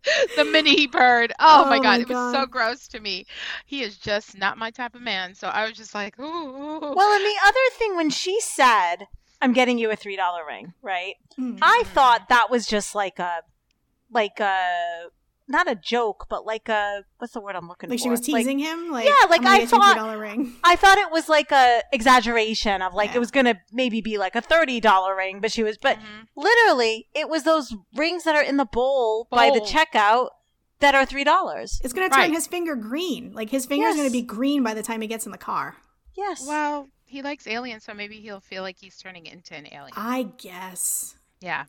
the 0.36 0.44
minute 0.44 0.78
he 0.78 0.86
purred. 0.86 1.32
Oh, 1.38 1.64
Oh 1.64 1.70
my 1.70 1.78
god, 1.78 1.82
my 1.82 2.02
it 2.02 2.08
was 2.08 2.34
so 2.34 2.46
gross 2.46 2.88
to 2.88 3.00
me. 3.00 3.26
He 3.66 3.82
is 3.82 3.96
just 3.96 4.36
not 4.36 4.58
my 4.58 4.70
type 4.70 4.94
of 4.94 5.00
man. 5.00 5.34
So 5.34 5.48
I 5.48 5.66
was 5.66 5.76
just 5.76 5.94
like, 5.94 6.18
ooh. 6.18 6.80
Well, 6.80 7.12
and 7.14 7.24
the 7.24 7.38
other 7.46 7.78
thing 7.78 7.96
when 7.96 8.10
she 8.10 8.38
said, 8.40 9.06
"I'm 9.42 9.52
getting 9.52 9.76
you 9.78 9.90
a 9.90 9.96
three 9.96 10.16
dollar 10.16 10.46
ring," 10.46 10.72
right? 10.80 11.16
Mm. 11.38 11.58
I 11.60 11.82
thought 11.86 12.28
that 12.30 12.48
was 12.50 12.66
just 12.66 12.94
like 12.94 13.18
a, 13.18 13.42
like 14.10 14.40
a, 14.40 15.08
not 15.48 15.70
a 15.70 15.74
joke, 15.74 16.26
but 16.30 16.46
like 16.46 16.68
a 16.68 17.04
what's 17.18 17.32
the 17.34 17.40
word 17.40 17.56
I'm 17.56 17.68
looking 17.68 17.90
Like 17.90 17.98
for? 17.98 18.04
she 18.04 18.08
was 18.08 18.20
teasing 18.20 18.58
him. 18.58 18.90
Like 18.90 19.04
Yeah, 19.06 19.12
like 19.28 19.40
I'm 19.40 19.44
gonna 19.44 19.56
I 19.56 19.58
get 19.58 19.72
you 19.72 19.78
a 19.78 19.80
thought- 19.80 19.96
$3 19.96 20.20
ring. 20.20 20.54
I 20.64 20.76
thought 20.76 20.98
it 20.98 21.10
was 21.10 21.28
like 21.28 21.50
a 21.52 21.82
exaggeration 21.92 22.80
of 22.80 22.94
like 22.94 23.10
Yeah. 23.10 23.16
it 23.16 23.18
was 23.18 23.30
gonna 23.30 23.56
maybe 23.72 24.00
be 24.00 24.16
like 24.18 24.34
a 24.36 24.40
thirty 24.40 24.80
dollar 24.80 25.14
ring, 25.16 25.40
but 25.40 25.50
she 25.52 25.62
was, 25.62 25.76
but 25.76 25.98
Mhm. 25.98 26.26
literally 26.36 27.08
it 27.14 27.28
was 27.28 27.42
those 27.42 27.74
rings 27.96 28.24
that 28.24 28.34
are 28.36 28.42
in 28.42 28.56
the 28.56 28.64
bowl, 28.64 29.26
by 29.30 29.50
the 29.50 29.60
checkout 29.60 30.28
that 30.80 30.94
are 30.94 31.04
three 31.04 31.24
dollars. 31.24 31.80
It's 31.84 31.92
gonna 31.92 32.08
turn 32.08 32.18
Right. 32.18 32.30
his 32.30 32.46
finger 32.46 32.74
green. 32.76 33.32
Like 33.34 33.50
his 33.50 33.66
finger's 33.66 33.90
Yes. 33.90 33.96
gonna 33.96 34.10
be 34.10 34.22
green 34.22 34.62
by 34.62 34.74
the 34.74 34.82
time 34.82 35.00
he 35.00 35.06
gets 35.08 35.26
in 35.26 35.32
the 35.32 35.38
car. 35.38 35.76
Yes. 36.16 36.44
Well, 36.46 36.88
he 37.12 37.22
likes 37.22 37.46
aliens, 37.46 37.84
so 37.84 37.94
maybe 37.94 38.20
he'll 38.20 38.40
feel 38.40 38.62
like 38.64 38.78
he's 38.80 38.98
turning 38.98 39.26
into 39.26 39.54
an 39.56 39.72
alien. 39.72 39.96
I 39.96 40.24
guess. 40.38 41.16
Yeah. 41.40 41.64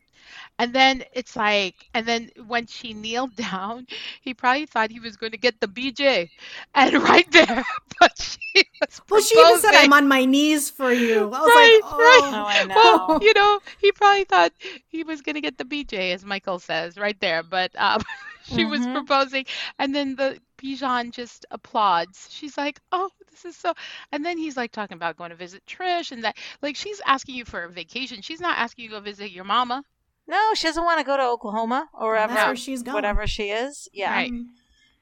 And 0.58 0.74
then 0.74 1.04
it's 1.14 1.36
like, 1.36 1.88
and 1.94 2.06
then 2.06 2.30
when 2.46 2.66
she 2.66 2.94
kneeled 2.94 3.36
down, 3.36 3.86
he 4.22 4.34
probably 4.34 4.66
thought 4.66 4.90
he 4.92 5.00
was 5.00 5.16
going 5.16 5.32
to 5.32 5.38
get 5.38 5.60
the 5.60 5.68
BJ. 5.68 6.30
And 6.74 6.94
right 7.02 7.30
there, 7.32 7.64
but 8.00 8.12
she 8.18 8.64
was 8.80 9.02
Well, 9.10 9.20
she 9.20 9.36
even 9.36 9.56
said, 9.56 9.74
"I'm 9.74 9.92
on 9.92 10.08
my 10.08 10.24
knees 10.24 10.70
for 10.70 10.92
you." 10.92 11.32
I 11.32 11.42
was 11.42 11.54
Right, 11.54 11.54
like, 11.54 11.80
right. 11.98 12.22
"Oh, 12.32 12.32
Oh, 12.32 12.44
I 12.46 12.62
know. 12.62 12.74
Well, 12.74 13.00
you 13.20 13.32
know, 13.34 13.60
he 13.78 13.92
probably 13.92 14.24
thought 14.24 14.52
he 14.88 15.04
was 15.04 15.22
going 15.22 15.34
to 15.36 15.40
get 15.40 15.58
the 15.58 15.64
BJ, 15.64 16.12
as 16.12 16.24
Michael 16.24 16.58
says 16.58 16.96
right 16.98 17.18
there. 17.20 17.42
But 17.42 17.70
um, 17.78 18.02
she 18.42 18.64
was 18.64 18.86
Mhm. 18.86 18.86
proposing, 18.86 19.46
and 19.78 19.94
then 19.94 20.16
the 20.16 20.40
Bijan 20.58 21.12
just 21.12 21.46
applauds. 21.50 22.28
She's 22.30 22.56
like, 22.58 22.80
"Oh, 22.92 23.10
this 23.34 23.44
is 23.44 23.56
so." 23.56 23.74
And 24.12 24.24
then 24.24 24.38
he's 24.38 24.56
like 24.56 24.72
talking 24.72 24.96
about 24.96 25.16
going 25.16 25.30
to 25.30 25.36
visit 25.36 25.62
Trish, 25.66 26.12
and 26.12 26.22
that 26.24 26.36
like 26.62 26.76
she's 26.76 27.00
asking 27.06 27.34
you 27.34 27.44
for 27.44 27.64
a 27.64 27.68
vacation. 27.70 28.22
She's 28.22 28.40
not 28.40 28.58
asking 28.58 28.84
you 28.84 28.90
to 28.90 28.96
go 28.96 29.00
visit 29.00 29.30
your 29.30 29.44
mama. 29.44 29.82
no, 30.26 30.40
she 30.54 30.66
doesn't 30.66 30.84
want 30.84 30.98
to 31.00 31.04
go 31.04 31.16
to 31.18 31.22
Oklahoma 31.22 31.88
or 31.92 32.08
wherever, 32.10 32.32
that's 32.32 32.46
where 32.46 32.56
she's 32.56 32.82
going. 32.82 32.94
whatever 32.94 33.26
she 33.26 33.50
is. 33.50 33.88
Yeah. 33.92 34.10
Right. 34.12 34.32
Mm. 34.32 34.46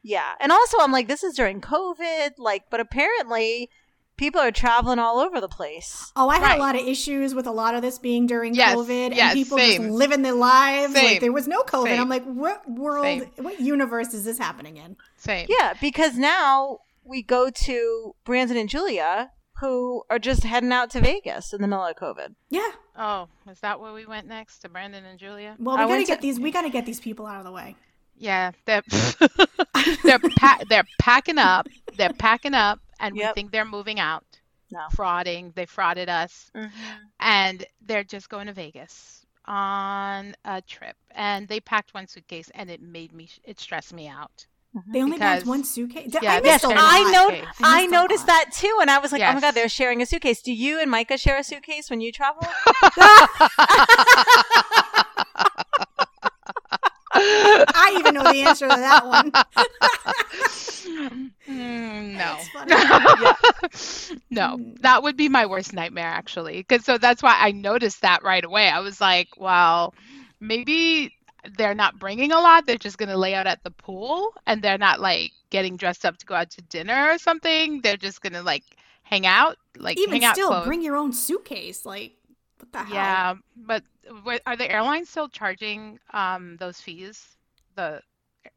Yeah. 0.03 0.33
And 0.41 0.51
also, 0.51 0.79
I'm 0.81 0.91
like, 0.91 1.07
this 1.07 1.23
is 1.23 1.35
during 1.35 1.61
COVID, 1.61 2.31
like, 2.39 2.65
but 2.71 2.81
apparently 2.81 3.71
people 4.17 4.41
are 4.41 4.51
traveling 4.51 4.99
all 4.99 5.21
over 5.21 5.41
the 5.41 5.49
place. 5.49 6.13
Oh, 6.17 6.29
I 6.29 6.37
had 6.39 6.43
Right. 6.43 6.59
a 6.59 6.61
lot 6.61 6.75
of 6.75 6.87
issues 6.89 7.35
with 7.37 7.47
a 7.47 7.53
lot 7.53 7.77
of 7.77 7.83
this 7.83 7.99
being 8.01 8.27
during 8.27 8.53
Yes, 8.55 8.75
COVID 8.77 9.15
yes, 9.15 9.31
and 9.31 9.39
people 9.39 9.59
same. 9.59 9.83
just 9.83 9.95
living 9.95 10.23
their 10.23 10.35
lives 10.35 10.93
Same, 10.93 11.05
like 11.05 11.21
there 11.21 11.33
was 11.33 11.47
no 11.47 11.63
COVID. 11.63 11.85
same. 11.87 12.01
I'm 12.01 12.09
like, 12.09 12.25
what 12.25 12.69
world, 12.69 13.05
Same. 13.05 13.31
what 13.45 13.61
universe 13.61 14.13
is 14.15 14.25
this 14.25 14.39
happening 14.39 14.77
in? 14.77 14.97
Same. 15.17 15.47
Yeah, 15.49 15.75
because 15.81 16.17
now 16.19 16.81
we 17.05 17.23
go 17.23 17.51
to 17.51 18.15
Brandon 18.25 18.57
and 18.57 18.69
Julia, 18.69 19.31
who 19.61 20.03
are 20.11 20.19
just 20.19 20.45
heading 20.45 20.73
out 20.73 20.91
to 20.91 21.01
Vegas 21.01 21.53
in 21.53 21.63
the 21.63 21.69
middle 21.69 21.85
of 21.85 21.97
COVID. 21.97 22.35
Yeah. 22.51 22.71
Oh, 22.97 23.29
is 23.51 23.61
that 23.61 23.81
where 23.81 23.93
we 23.93 24.07
went 24.07 24.27
next 24.27 24.59
to 24.61 24.69
Brandon 24.69 25.05
and 25.05 25.19
Julia? 25.19 25.57
Well, 25.59 25.77
I 25.77 25.87
we 25.87 25.93
gotta 25.93 26.05
get 26.05 26.17
to- 26.17 26.23
these. 26.23 26.41
We 26.41 26.51
gotta 26.51 26.71
get 26.71 26.87
these 26.87 27.01
people 27.01 27.27
out 27.27 27.39
of 27.39 27.45
the 27.45 27.53
way. 27.53 27.77
Yeah, 28.17 28.53
they're 28.67 28.83
they're 30.05 30.19
pa- 30.19 30.61
they're 30.69 30.85
packing 31.01 31.39
up. 31.39 31.69
They're 31.97 32.13
packing 32.13 32.55
up, 32.55 32.81
and 33.01 33.17
Yep. 33.17 33.31
we 33.31 33.41
think 33.41 33.53
they're 33.53 33.65
moving 33.65 33.99
out. 34.01 34.25
No. 34.71 34.81
Frauding. 34.95 35.55
They 35.55 35.67
frauded 35.67 36.09
us, 36.09 36.51
mm-hmm. 36.55 36.71
and 37.21 37.65
they're 37.85 38.05
just 38.05 38.29
going 38.31 38.47
to 38.47 38.53
Vegas 38.53 39.27
on 39.45 40.35
a 40.45 40.63
trip. 40.63 40.97
And 41.11 41.47
they 41.49 41.61
packed 41.61 41.95
one 41.95 42.07
suitcase, 42.07 42.51
and 42.55 42.71
it 42.71 42.81
made 42.81 43.13
me. 43.13 43.29
It 43.45 43.61
stressed 43.61 43.93
me 43.93 44.09
out. 44.09 44.47
They 44.91 45.03
only 45.03 45.19
packed 45.19 45.41
Because- 45.41 45.49
one 45.49 45.65
suitcase. 45.65 46.15
Yeah, 46.23 46.33
I 46.33 46.41
Yes, 46.43 46.63
missed 46.63 46.65
a 46.65 46.69
they're. 46.69 46.77
I 46.79 47.03
know. 47.13 47.29
suitcase. 47.29 47.49
I 47.63 47.83
missed 47.83 47.89
a 47.89 47.93
noticed 47.97 48.27
that 48.27 48.47
too, 48.53 48.79
and 48.81 48.91
I 48.91 48.99
was 48.99 49.13
like, 49.13 49.21
"Oh 49.21 49.33
my 49.35 49.41
god, 49.41 49.55
they're 49.55 49.69
sharing 49.69 50.01
a 50.01 50.07
suitcase." 50.07 50.41
Do 50.41 50.53
you 50.53 50.81
and 50.81 50.91
Micah 50.91 51.19
share 51.19 51.37
a 51.37 51.45
suitcase 51.45 51.91
when 51.91 52.01
you 52.01 52.11
travel? 52.11 52.43
I 57.15 57.97
even 57.99 58.15
know 58.15 58.23
the 58.23 58.43
answer 58.43 58.69
to 58.69 58.75
that 58.75 59.07
one. 59.07 59.33
Mm, 61.49 62.13
no. 62.15 62.37
That's 62.37 62.49
funny. 62.49 64.21
no, 64.31 64.57
Mm. 64.59 64.81
that 64.83 65.03
would 65.03 65.17
be 65.17 65.29
my 65.29 65.47
worst 65.47 65.73
nightmare 65.73 66.07
actually. 66.09 66.59
Because 66.59 66.85
so 66.85 66.99
that's 66.99 67.23
why 67.23 67.37
I 67.39 67.51
noticed 67.53 68.03
that 68.03 68.23
right 68.23 68.45
away. 68.45 68.69
I 68.69 68.81
was 68.81 69.01
like, 69.01 69.29
well, 69.37 69.95
maybe 70.41 71.15
they're 71.57 71.75
not 71.75 71.99
bringing 71.99 72.33
a 72.33 72.39
lot. 72.41 72.67
They're 72.67 72.77
just 72.79 72.99
gonna 72.99 73.17
lay 73.17 73.35
out 73.35 73.47
at 73.47 73.63
the 73.65 73.71
pool, 73.71 74.35
and 74.47 74.63
they're 74.63 74.79
not 74.79 75.01
like 75.01 75.33
getting 75.51 75.77
dressed 75.77 76.05
up 76.05 76.17
to 76.19 76.27
go 76.27 76.35
out 76.35 76.51
to 76.51 76.63
dinner 76.63 77.11
or 77.11 77.19
something. 77.19 77.81
They're 77.81 77.97
just 77.97 78.21
gonna 78.23 78.43
like 78.43 78.65
hang 79.03 79.27
out, 79.27 79.57
like 79.77 79.99
Even 79.99 80.23
still, 80.33 80.49
clothes. 80.49 80.67
bring 80.67 80.83
your 80.83 80.97
own 80.97 81.13
suitcase. 81.13 81.85
Like, 81.85 82.13
what 82.59 82.73
the 82.73 82.79
hell? 82.79 82.95
Yeah, 82.95 83.35
but 83.57 83.83
are 84.47 84.57
the 84.57 84.71
airlines 84.71 85.09
still 85.11 85.29
charging 85.29 85.99
um 86.13 86.57
those 86.59 86.81
fees, 86.81 87.37
the 87.75 88.01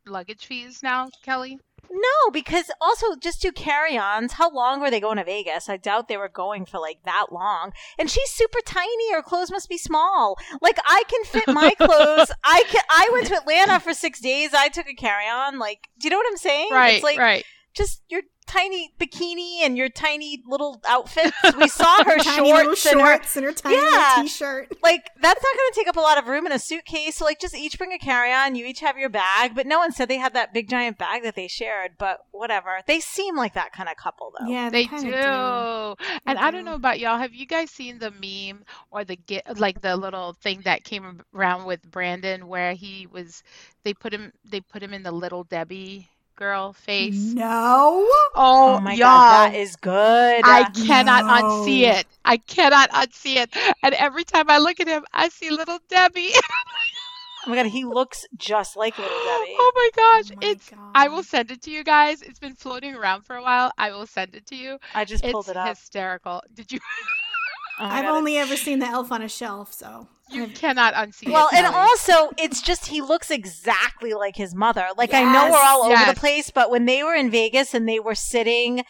luggage 0.06 0.46
fees 0.46 0.82
now, 0.84 1.10
Kelly? 1.24 1.60
No, 1.92 2.32
because 2.32 2.72
also 2.82 3.16
just 3.16 3.42
do 3.42 3.52
carry-ons. 3.52 4.34
How 4.34 4.52
long 4.52 4.82
were 4.82 4.90
they 4.90 5.00
going 5.00 5.18
to 5.18 5.24
Vegas? 5.24 5.70
I 5.70 5.78
doubt 5.78 6.08
they 6.08 6.18
were 6.18 6.30
going 6.30 6.66
for 6.66 6.80
like 6.80 7.00
that 7.06 7.28
long. 7.32 7.72
And 7.98 8.10
she's 8.10 8.30
super 8.30 8.60
tiny. 8.66 9.14
Her 9.14 9.22
clothes 9.22 9.52
must 9.52 9.70
be 9.70 9.78
small. 9.78 10.38
Like 10.62 10.80
I 10.86 11.04
can 11.08 11.24
fit 11.26 11.54
my 11.54 11.72
clothes. 11.78 12.32
I 12.44 12.64
can. 12.68 12.82
I 12.90 13.10
went 13.12 13.28
to 13.28 13.36
Atlanta 13.38 13.80
for 13.80 13.94
six 13.94 14.20
days. 14.20 14.54
I 14.54 14.70
took 14.70 14.88
a 14.88 14.94
carry-on. 14.94 15.60
Like, 15.60 15.90
do 16.00 16.08
you 16.08 16.10
know 16.12 16.18
what 16.18 16.28
I'm 16.30 16.38
saying? 16.38 16.70
Right, 16.72 16.96
It's 16.96 17.04
like 17.04 17.18
right. 17.20 17.46
Just 17.76 18.02
your 18.10 18.22
tiny 18.48 18.94
bikini 19.00 19.62
and 19.64 19.76
your 19.76 19.90
tiny 19.90 20.44
little 20.48 20.80
outfits. 20.88 21.36
We 21.58 21.68
saw 21.68 22.04
her 22.04 22.12
Her 22.12 22.18
tiny 22.20 22.54
little 22.54 22.76
shorts 22.76 22.86
and 22.86 23.02
her 23.02 23.14
and 23.38 23.46
her 23.46 23.52
tiny 23.54 23.76
Yeah. 23.76 23.82
little 23.82 24.24
t-shirt. 24.24 24.78
like 24.84 25.10
that's 25.20 25.42
not 25.44 25.58
going 25.58 25.72
to 25.72 25.74
take 25.76 25.88
up 25.88 25.98
a 25.98 26.00
lot 26.00 26.20
of 26.20 26.28
room 26.28 26.46
in 26.46 26.52
a 26.52 26.60
suitcase. 26.60 27.16
So 27.16 27.26
like 27.26 27.40
just 27.40 27.56
each 27.56 27.78
bring 27.80 27.92
a 27.92 27.98
carry-on. 27.98 28.54
You 28.56 28.68
each 28.68 28.82
have 28.82 29.00
your 29.00 29.10
bag, 29.10 29.56
but 29.56 29.66
no 29.66 29.80
one 29.80 29.92
said 29.92 30.10
they 30.10 30.18
had 30.20 30.36
that 30.36 30.54
big 30.54 30.70
giant 30.70 31.00
bag 31.00 31.24
that 31.24 31.36
they 31.36 31.48
shared. 31.48 31.94
But 31.98 32.20
whatever. 32.32 32.82
They 32.86 33.00
seem 33.00 33.36
like 33.36 33.56
that 33.56 33.74
kind 33.74 33.90
of 33.90 33.98
couple 33.98 34.32
though. 34.40 34.46
Yeah, 34.48 34.70
They 34.70 34.86
kinda 34.86 35.10
do. 35.12 36.18
And 36.28 36.38
I 36.38 36.52
don't 36.52 36.66
know 36.66 36.76
about 36.76 37.00
y'all. 37.00 37.18
Have 37.18 37.34
you 37.34 37.48
guys 37.48 37.72
seen 37.72 37.98
the 37.98 38.12
meme 38.12 38.64
or 38.92 39.04
the 39.04 39.16
get 39.16 39.60
like 39.60 39.82
the 39.82 39.98
little 39.98 40.34
thing 40.34 40.62
that 40.66 40.84
came 40.84 41.24
around 41.34 41.66
with 41.66 41.82
Brandon 41.90 42.48
where 42.48 42.74
he 42.74 43.08
was 43.12 43.42
they 43.84 43.96
put 43.96 44.14
him 44.14 44.34
they 44.44 44.62
put 44.62 44.84
him 44.84 44.94
in 44.94 45.02
the 45.02 45.12
little 45.12 45.44
Debbie 45.44 46.10
girl 46.36 46.74
face? 46.74 47.16
No. 47.34 48.06
Oh, 48.36 48.76
Oh 48.76 48.80
my 48.82 48.94
y'all. 48.94 49.06
god, 49.08 49.52
that 49.52 49.56
is 49.58 49.76
good. 49.76 50.42
I 50.44 50.70
cannot 50.86 51.26
No. 51.26 51.34
unsee 51.34 51.82
it. 51.84 52.06
I 52.24 52.38
cannot 52.38 52.90
unsee 52.92 53.38
it. 53.38 53.56
And 53.84 53.94
every 53.96 54.24
time 54.24 54.50
I 54.50 54.58
look 54.58 54.80
at 54.80 54.88
him, 54.88 55.06
I 55.14 55.30
see 55.30 55.50
little 55.50 55.80
Debbie. 55.90 56.32
oh 56.36 57.50
my 57.50 57.56
god, 57.56 57.68
he 57.68 57.86
looks 57.86 58.26
just 58.38 58.76
like 58.76 58.98
little 58.98 59.12
Debbie. 59.18 59.56
oh 59.60 59.72
my 59.76 59.90
gosh. 59.96 60.32
Oh 60.32 60.40
my 60.42 60.48
it's 60.52 60.72
I 60.94 61.08
will 61.08 61.24
send 61.24 61.52
it 61.52 61.62
to 61.64 61.72
you 61.72 61.84
guys. 61.84 62.22
It's 62.22 62.40
been 62.40 62.56
floating 62.56 62.96
around 62.96 63.22
for 63.24 63.36
a 63.36 63.42
while. 63.44 63.72
I 63.78 63.92
will 63.92 64.08
send 64.08 64.36
it 64.36 64.46
to 64.48 64.56
you. 64.56 64.78
I 64.94 65.06
just 65.06 65.24
pulled 65.24 65.46
It's 65.46 65.52
it 65.52 65.58
up. 65.58 65.70
hysterical. 65.70 66.42
Did 66.54 66.72
you 66.72 66.80
Oh 67.80 67.84
I've 67.86 68.06
God, 68.06 68.18
only 68.18 68.36
it's- 68.38 68.50
ever 68.50 68.58
seen 68.58 68.80
the 68.80 68.86
elf 68.88 69.12
on 69.12 69.22
a 69.22 69.28
shelf, 69.30 69.74
so 69.74 70.08
you 70.30 70.44
I've- 70.44 70.54
cannot 70.54 70.94
unsee 70.96 71.32
Well, 71.32 71.48
it. 71.50 71.56
and 71.58 71.66
Kelly. 71.68 71.78
also 71.78 72.32
it's 72.38 72.62
just 72.62 72.88
he 72.88 73.02
looks 73.02 73.30
exactly 73.32 74.14
like 74.14 74.36
his 74.36 74.54
mother. 74.56 74.88
Like 74.98 75.14
I 75.14 75.24
know 75.24 75.46
we're 75.46 75.52
Yes. 75.52 75.68
all 75.70 75.84
over 75.86 76.06
the 76.14 76.20
place, 76.20 76.50
but 76.52 76.70
when 76.72 76.86
they 76.86 77.04
were 77.04 77.14
in 77.16 77.30
Vegas 77.30 77.74
and 77.74 77.88
they 77.88 78.00
were 78.00 78.16
sitting 78.16 78.84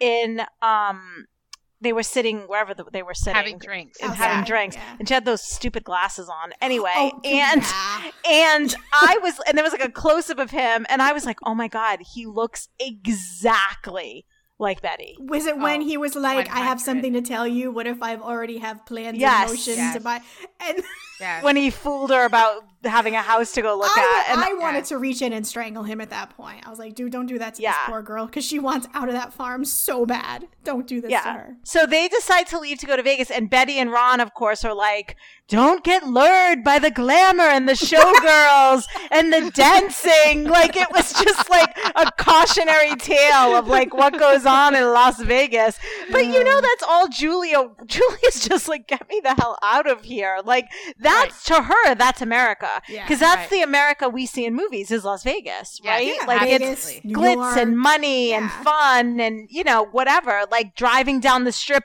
in 0.00 0.42
um 0.62 1.26
they 1.82 1.94
were 1.94 2.02
sitting 2.02 2.40
wherever 2.40 2.74
the, 2.74 2.84
they 2.92 3.02
were 3.02 3.14
sitting 3.14 3.34
having 3.34 3.58
drinks. 3.58 3.98
and 4.00 4.10
Outside, 4.10 4.24
having 4.26 4.44
drinks 4.44 4.76
yeah. 4.76 4.96
and 4.98 5.08
she 5.08 5.14
had 5.14 5.24
those 5.24 5.42
stupid 5.42 5.82
glasses 5.84 6.28
on 6.28 6.52
anyway 6.60 6.92
Oh, 6.94 7.20
and 7.24 7.62
yeah. 7.62 8.10
and 8.26 8.74
i 8.92 9.18
was 9.22 9.40
and 9.46 9.56
there 9.56 9.64
was 9.64 9.72
like 9.72 9.84
a 9.84 9.90
close-up 9.90 10.38
of 10.38 10.50
him 10.50 10.84
and 10.90 11.00
i 11.00 11.12
was 11.12 11.24
like 11.24 11.38
oh 11.44 11.54
my 11.54 11.68
god 11.68 12.00
he 12.14 12.26
looks 12.26 12.68
exactly 12.78 14.26
like 14.60 14.82
Betty. 14.82 15.16
Was 15.18 15.46
it 15.46 15.58
when 15.58 15.80
Oh, 15.82 15.84
he 15.84 15.96
was 15.96 16.14
like, 16.14 16.48
"I 16.54 16.60
have 16.60 16.80
something 16.80 17.12
to 17.14 17.22
tell 17.22 17.46
you"? 17.48 17.70
What 17.72 17.86
if 17.86 18.02
I've 18.02 18.20
already 18.22 18.58
have 18.58 18.84
plans 18.86 19.18
Yes. 19.18 19.50
in 19.50 19.56
motion 19.56 19.74
Yes. 19.76 19.94
to 19.94 20.00
buy? 20.00 20.20
And 20.60 20.82
Yes. 21.20 21.44
When 21.44 21.54
he 21.54 21.68
fooled 21.68 22.08
her 22.10 22.24
about 22.24 22.64
having 22.82 23.14
a 23.14 23.20
house 23.20 23.52
to 23.52 23.60
go 23.60 23.76
look 23.76 23.90
I, 23.94 24.24
at. 24.26 24.32
And 24.32 24.42
I 24.42 24.54
wanted 24.54 24.78
Yes. 24.78 24.88
to 24.88 24.96
reach 24.96 25.20
in 25.20 25.34
and 25.34 25.46
strangle 25.46 25.82
him 25.82 26.00
at 26.00 26.08
that 26.08 26.30
point. 26.34 26.66
I 26.66 26.70
was 26.70 26.78
like, 26.78 26.94
"Dude, 26.94 27.12
don't 27.12 27.26
do 27.26 27.38
that 27.38 27.56
to 27.56 27.62
Yeah. 27.62 27.72
this 27.72 27.78
poor 27.88 28.00
girl 28.00 28.24
because 28.24 28.42
she 28.44 28.58
wants 28.58 28.86
out 28.94 29.08
of 29.08 29.14
that 29.14 29.34
farm 29.34 29.66
so 29.66 30.06
bad. 30.06 30.48
Don't 30.64 30.86
do 30.86 31.02
this 31.02 31.10
to 31.10 31.18
her." 31.18 31.56
So 31.62 31.84
they 31.84 32.08
decide 32.08 32.46
to 32.48 32.58
leave 32.58 32.78
to 32.78 32.86
go 32.86 32.96
to 32.96 33.02
Vegas, 33.02 33.30
and 33.30 33.50
Betty 33.50 33.78
and 33.78 33.92
Ron, 33.92 34.20
of 34.20 34.32
course, 34.32 34.64
are 34.64 34.72
like, 34.74 35.14
"Don't 35.50 35.84
get 35.84 36.06
lured 36.06 36.64
by 36.64 36.78
the 36.78 36.90
glamour 36.90 37.44
and 37.44 37.68
the 37.68 37.74
showgirls 37.74 38.86
and 39.10 39.32
the 39.32 39.50
dancing." 39.50 40.44
Like 40.44 40.76
it 40.76 40.90
was 40.90 41.12
just 41.12 41.50
like 41.50 41.76
a 41.94 42.10
cautionary 42.18 42.96
tale 42.96 43.54
of 43.56 43.68
like 43.68 43.92
what 43.94 44.18
goes 44.18 44.46
on 44.46 44.74
in 44.74 44.84
Las 44.84 45.20
Vegas. 45.20 45.78
But 46.10 46.26
you 46.26 46.42
know, 46.42 46.60
that's 46.60 46.82
all 46.82 47.08
Julia. 47.08 47.68
Julia's 47.86 48.40
just 48.48 48.68
like, 48.68 48.86
"Get 48.86 49.08
me 49.08 49.20
the 49.22 49.34
hell 49.34 49.58
out 49.62 49.86
of 49.88 50.04
here!" 50.04 50.38
Like 50.44 50.66
that's 50.98 51.44
to 51.44 51.62
her, 51.62 51.94
that's 51.94 52.22
America, 52.22 52.80
Yeah. 52.88 53.02
because 53.04 53.18
that's 53.20 53.40
Right. 53.40 53.50
the 53.50 53.62
America 53.62 54.08
we 54.08 54.26
see 54.26 54.44
in 54.44 54.54
movies 54.54 54.90
is 54.90 55.04
Las 55.04 55.22
Vegas, 55.22 55.80
Yeah, 55.82 55.90
right? 55.92 56.06
Yeah, 56.18 56.24
like 56.26 56.40
Vegas, 56.40 56.88
it's 56.96 57.06
glitz 57.06 57.56
and 57.56 57.78
money 57.78 58.32
and 58.32 58.50
fun 58.50 59.20
and 59.20 59.48
you 59.50 59.64
know 59.64 59.84
whatever 59.92 60.42
like 60.50 60.74
driving 60.76 61.20
down 61.20 61.44
the 61.44 61.52
strip 61.52 61.84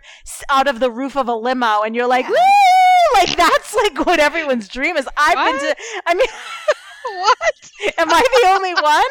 out 0.49 0.67
of 0.67 0.79
the 0.79 0.91
roof 0.91 1.15
of 1.17 1.27
a 1.27 1.33
limo 1.35 1.81
and 1.81 1.95
you're 1.95 2.07
like 2.07 2.25
Yeah. 2.25 2.31
woo 2.31 3.19
like 3.21 3.37
that's 3.55 3.73
like 3.75 4.05
what 4.05 4.19
everyone's 4.19 4.67
dream 4.67 4.97
is 4.97 5.07
i've 5.17 5.35
been 5.35 5.59
to 5.69 5.75
i 6.05 6.13
mean 6.13 6.27
what? 7.21 7.71
am 7.99 8.09
i 8.11 8.21
the 8.41 8.49
only 8.49 8.73
one 8.73 9.03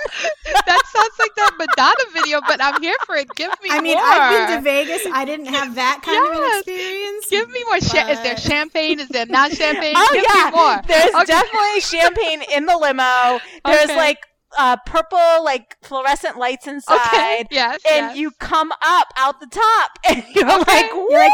that 0.66 0.82
sounds 0.86 1.18
like 1.18 1.34
that 1.36 1.52
Madonna 1.58 2.10
video, 2.12 2.40
but 2.46 2.60
I'm 2.62 2.80
here 2.82 2.96
for 3.06 3.16
it. 3.16 3.28
Give 3.36 3.50
me 3.62 3.68
more. 3.68 3.78
I 3.78 3.80
mean, 3.80 3.94
more. 3.98 4.04
I've 4.06 4.48
been 4.48 4.56
to 4.58 4.62
Vegas. 4.62 5.06
I 5.12 5.24
didn't 5.24 5.46
have 5.46 5.74
that 5.76 6.00
kind 6.02 6.24
of 6.26 6.32
an 6.42 6.58
experience. 6.58 7.26
Give 7.30 7.48
me 7.50 7.62
more. 7.64 7.78
Cha- 7.78 8.08
is 8.08 8.20
there 8.22 8.36
champagne? 8.36 8.98
Is 9.00 9.08
there 9.08 9.26
not 9.26 9.52
champagne? 9.52 9.94
oh 9.96 10.08
Give 10.12 10.24
yeah 10.24 10.44
me 10.46 10.56
more. 10.56 10.80
there's 10.86 11.14
Okay. 11.14 11.24
definitely 11.26 11.80
champagne 11.80 12.42
in 12.54 12.66
the 12.66 12.76
limo 12.76 13.38
there's 13.64 13.84
Okay. 13.90 13.96
like 13.96 14.18
uh 14.58 14.76
purple 14.86 15.44
like 15.44 15.76
fluorescent 15.82 16.36
lights 16.38 16.66
inside 16.66 17.06
Okay. 17.06 17.46
Yes. 17.50 17.80
and 17.90 18.06
yes. 18.06 18.16
you 18.16 18.30
come 18.32 18.72
up 18.82 19.08
out 19.16 19.40
the 19.40 19.46
top 19.46 19.90
and 20.08 20.24
you're 20.34 20.44
Okay. 20.50 20.72
like 20.72 20.90
You're 20.90 21.10
you're 21.10 21.20
like, 21.20 21.32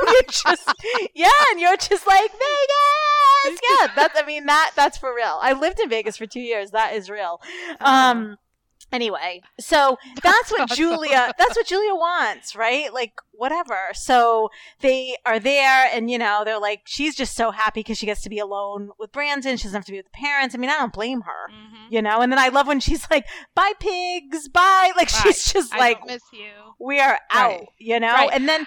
and 0.00 0.10
you're 0.12 0.22
just 0.28 0.72
yeah 1.14 1.28
and 1.50 1.60
you're 1.60 1.76
just 1.76 2.06
like 2.06 2.30
Vegas 2.30 3.60
yeah 3.70 3.88
that's 3.94 4.20
I 4.20 4.24
mean 4.26 4.46
that 4.46 4.72
that's 4.76 4.98
for 4.98 5.14
real 5.14 5.38
I 5.40 5.52
lived 5.52 5.80
in 5.80 5.88
Vegas 5.88 6.16
for 6.16 6.26
two 6.26 6.40
years 6.40 6.70
that 6.72 6.94
is 6.94 7.08
real 7.10 7.40
um 7.80 8.36
anyway 8.92 9.40
so 9.60 9.96
that's 10.22 10.50
what. 10.50 10.68
Julia 10.70 11.32
that's 11.38 11.56
what 11.56 11.66
Julia 11.66 11.94
wants 11.94 12.54
right 12.54 12.92
like 12.92 13.12
whatever 13.32 13.76
so 13.94 14.50
they 14.80 15.16
are 15.26 15.40
there 15.40 15.88
and 15.92 16.10
you 16.10 16.18
know 16.18 16.42
they're 16.44 16.60
like 16.60 16.82
she's 16.84 17.14
just 17.16 17.34
so 17.34 17.50
happy 17.50 17.80
because 17.80 17.98
she 17.98 18.06
gets 18.06 18.22
to 18.22 18.28
be 18.30 18.38
alone 18.38 18.90
with 18.98 19.10
Brandon 19.12 19.56
she 19.56 19.64
doesn't 19.64 19.78
have 19.78 19.84
to 19.86 19.92
be 19.92 19.98
with 19.98 20.06
the 20.06 20.10
parents 20.18 20.54
I 20.54 20.58
mean 20.58 20.70
I 20.70 20.74
don't 20.78 20.92
blame 20.92 21.22
her 21.22 21.50
Mhm. 21.50 21.90
you 21.90 22.02
know 22.02 22.20
and 22.20 22.30
then 22.30 22.38
I 22.38 22.48
love 22.48 22.66
when 22.66 22.80
she's 22.80 23.06
like 23.10 23.26
bye 23.54 23.72
pigs 23.80 24.48
bye 24.48 24.92
like 24.96 25.10
Right. 25.12 25.22
she's 25.34 25.52
just 25.52 25.74
I 25.74 25.78
like 25.78 26.06
miss 26.06 26.22
you. 26.32 26.50
we 26.78 27.00
are 27.00 27.18
out, 27.30 27.50
Right. 27.50 27.68
you 27.78 27.98
know? 28.00 28.12
Right. 28.12 28.30
And 28.32 28.48
then 28.48 28.66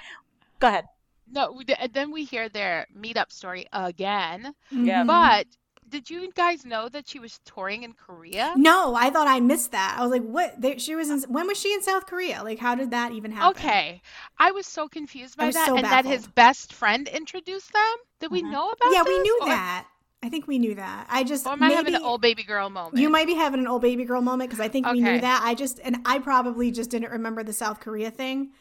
go 0.60 0.67
ahead. 0.67 0.86
No, 1.32 1.60
and 1.79 1.91
then 1.94 2.12
we 2.12 2.24
hear 2.24 2.50
their 2.50 2.88
meetup 2.96 3.32
story 3.32 3.67
again. 3.74 4.53
Yeah. 4.72 5.03
Mhm. 5.03 5.08
But 5.08 5.48
did 5.88 6.10
you 6.10 6.32
guys 6.34 6.65
know 6.65 6.89
that 6.89 7.08
she 7.08 7.20
was 7.20 7.39
touring 7.46 7.84
in 7.84 7.94
Korea? 7.94 8.54
No, 8.58 8.96
I 8.96 9.10
thought 9.10 9.27
I 9.27 9.39
missed 9.39 9.72
that. 9.72 9.96
I 9.98 10.01
was 10.01 10.12
like, 10.12 10.24
"What? 10.24 10.60
They, 10.60 10.77
she 10.77 10.96
was 10.96 11.10
in? 11.10 11.22
When 11.32 11.48
was 11.48 11.60
she 11.60 11.74
in 11.74 11.82
South 11.82 12.06
Korea? 12.08 12.44
Like, 12.44 12.60
how 12.60 12.75
did 12.75 12.92
that 12.92 13.12
even 13.12 13.32
happen?" 13.32 13.51
Okay, 13.62 14.01
I 14.38 14.51
was 14.51 14.65
so 14.68 14.88
confused 14.88 15.38
by 15.38 15.51
that, 15.51 15.68
so 15.68 15.75
and 15.75 15.86
that 15.86 16.06
his 16.06 16.27
best 16.27 16.74
friend 16.74 17.08
introduced 17.08 17.72
them. 17.74 17.96
Did 18.20 18.32
we 18.32 18.42
Mhm. 18.44 18.51
know 18.51 18.65
about? 18.70 18.77
That? 18.80 18.94
Yeah, 18.94 19.04
we 19.04 19.20
knew 19.20 19.38
Or- 19.42 19.48
that. 19.48 19.88
I 20.24 20.30
think 20.30 20.48
we 20.48 20.58
knew 20.58 20.74
that. 20.74 21.06
I 21.10 21.24
just 21.24 21.46
Or 21.46 21.54
am 21.54 21.62
I 21.62 21.68
maybe 21.68 21.75
having 21.75 21.96
an 21.96 22.01
old 22.01 22.20
baby 22.22 22.44
girl 22.44 22.70
moment? 22.72 22.98
you 22.98 23.10
might 23.10 23.27
be 23.27 23.36
having 23.36 23.60
an 23.60 23.68
old 23.68 23.84
baby 23.84 24.06
girl 24.06 24.22
moment 24.22 24.50
because 24.50 24.60
I 24.60 24.70
think 24.70 24.88
we 24.88 25.00
knew 25.00 25.22
that. 25.22 25.42
I 25.44 25.54
just 25.54 25.80
and 25.84 25.98
I 26.06 26.18
probably 26.18 26.72
just 26.72 26.89
didn't 26.89 27.12
remember 27.12 27.44
the 27.44 27.54
South 27.54 27.80
Korea 27.80 28.10
thing 28.10 28.51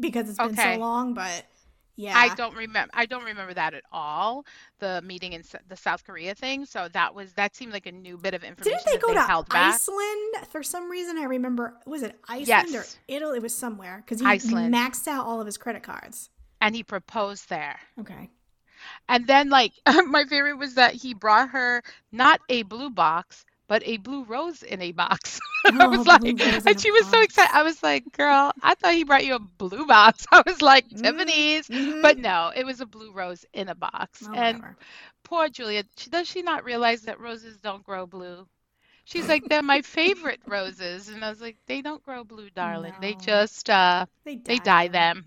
because 0.00 0.28
it's 0.28 0.38
been 0.38 0.48
Okay. 0.58 0.74
so 0.74 0.80
long. 0.80 1.14
But 1.14 1.44
yeah, 1.96 2.16
I 2.16 2.34
don't 2.34 2.54
remember. 2.54 2.90
I 2.94 3.06
don't 3.06 3.24
remember 3.24 3.54
that 3.54 3.74
at 3.74 3.82
all. 3.92 4.44
The 4.78 5.02
meeting 5.02 5.32
in 5.32 5.40
S- 5.40 5.54
the 5.68 5.76
South 5.76 6.04
Korea 6.04 6.34
thing. 6.34 6.64
So 6.66 6.88
that 6.92 7.14
was 7.14 7.32
that 7.34 7.56
seemed 7.56 7.72
like 7.72 7.86
a 7.86 7.92
new 7.92 8.16
bit 8.18 8.34
of 8.34 8.44
information 8.44 8.78
Didn't 8.78 8.86
they 8.86 8.92
that 8.92 9.00
go 9.02 9.08
they 9.08 9.14
to 9.14 9.22
held 9.22 9.48
back. 9.48 9.74
Iceland 9.74 10.46
for 10.50 10.62
some 10.62 10.90
reason? 10.90 11.18
I 11.18 11.24
remember 11.24 11.74
was 11.86 12.02
it 12.02 12.16
Iceland 12.28 12.68
Yes. 12.70 12.96
or 12.96 12.98
Italy? 13.08 13.38
It 13.38 13.42
was 13.42 13.56
somewhere 13.56 14.02
because 14.04 14.20
he 14.20 14.26
Iceland. 14.26 14.74
maxed 14.74 15.08
out 15.08 15.26
all 15.26 15.40
of 15.40 15.46
his 15.46 15.56
credit 15.56 15.82
cards. 15.82 16.30
And 16.60 16.74
he 16.74 16.82
proposed 16.82 17.48
there. 17.48 17.78
Okay. 18.00 18.30
And 19.08 19.26
then, 19.26 19.48
like, 19.50 19.72
my 20.06 20.24
favorite 20.24 20.58
was 20.58 20.74
that 20.74 20.94
he 20.94 21.14
brought 21.14 21.50
her 21.50 21.82
not 22.12 22.40
a 22.48 22.62
blue 22.62 22.90
box, 22.90 23.44
but 23.68 23.82
a 23.86 23.96
blue 23.98 24.24
rose 24.24 24.62
in 24.62 24.80
a 24.82 24.92
box. 24.92 25.40
I 25.80 25.86
Oh, 25.86 25.88
was 25.88 26.06
like, 26.06 26.22
and 26.66 26.78
she 26.80 26.90
was 26.90 27.06
so 27.08 27.20
excited. 27.22 27.54
I 27.54 27.62
was 27.62 27.82
like, 27.82 28.10
girl, 28.12 28.52
I 28.62 28.74
thought 28.74 28.94
he 28.94 29.04
brought 29.04 29.24
you 29.24 29.34
a 29.34 29.38
blue 29.40 29.86
box. 29.86 30.26
I 30.32 30.42
was 30.46 30.60
like, 30.62 30.86
Mm, 30.92 31.02
Tiffany's. 31.02 31.70
mhm. 31.70 32.02
But 32.02 32.18
no, 32.18 32.52
it 32.54 32.64
was 32.64 32.80
a 32.80 32.86
blue 32.86 33.12
rose 33.12 33.44
in 33.52 33.68
a 33.68 33.74
box. 33.74 34.28
Oh, 34.28 34.34
and 34.34 34.62
whatever. 34.62 34.76
poor 35.24 35.48
Julia, 35.48 35.84
she, 35.96 36.10
does 36.10 36.26
she 36.28 36.42
not 36.42 36.64
realize 36.64 37.02
that 37.02 37.20
roses 37.20 37.58
don't 37.58 37.84
grow 37.84 38.06
blue? 38.06 38.46
She's 39.04 39.28
like, 39.28 39.48
they're 39.48 39.62
my 39.62 39.82
favorite 39.82 40.40
roses. 40.46 41.08
And 41.08 41.24
I 41.24 41.28
was 41.30 41.40
like, 41.40 41.56
they 41.66 41.80
don't 41.82 42.02
grow 42.02 42.24
blue, 42.24 42.50
darling. 42.50 42.94
They 43.00 43.14
just, 43.14 43.68
uh, 43.70 44.06
they 44.24 44.36
they 44.36 44.58
dye 44.58 44.88
them. 44.88 45.24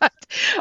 but 0.00 0.12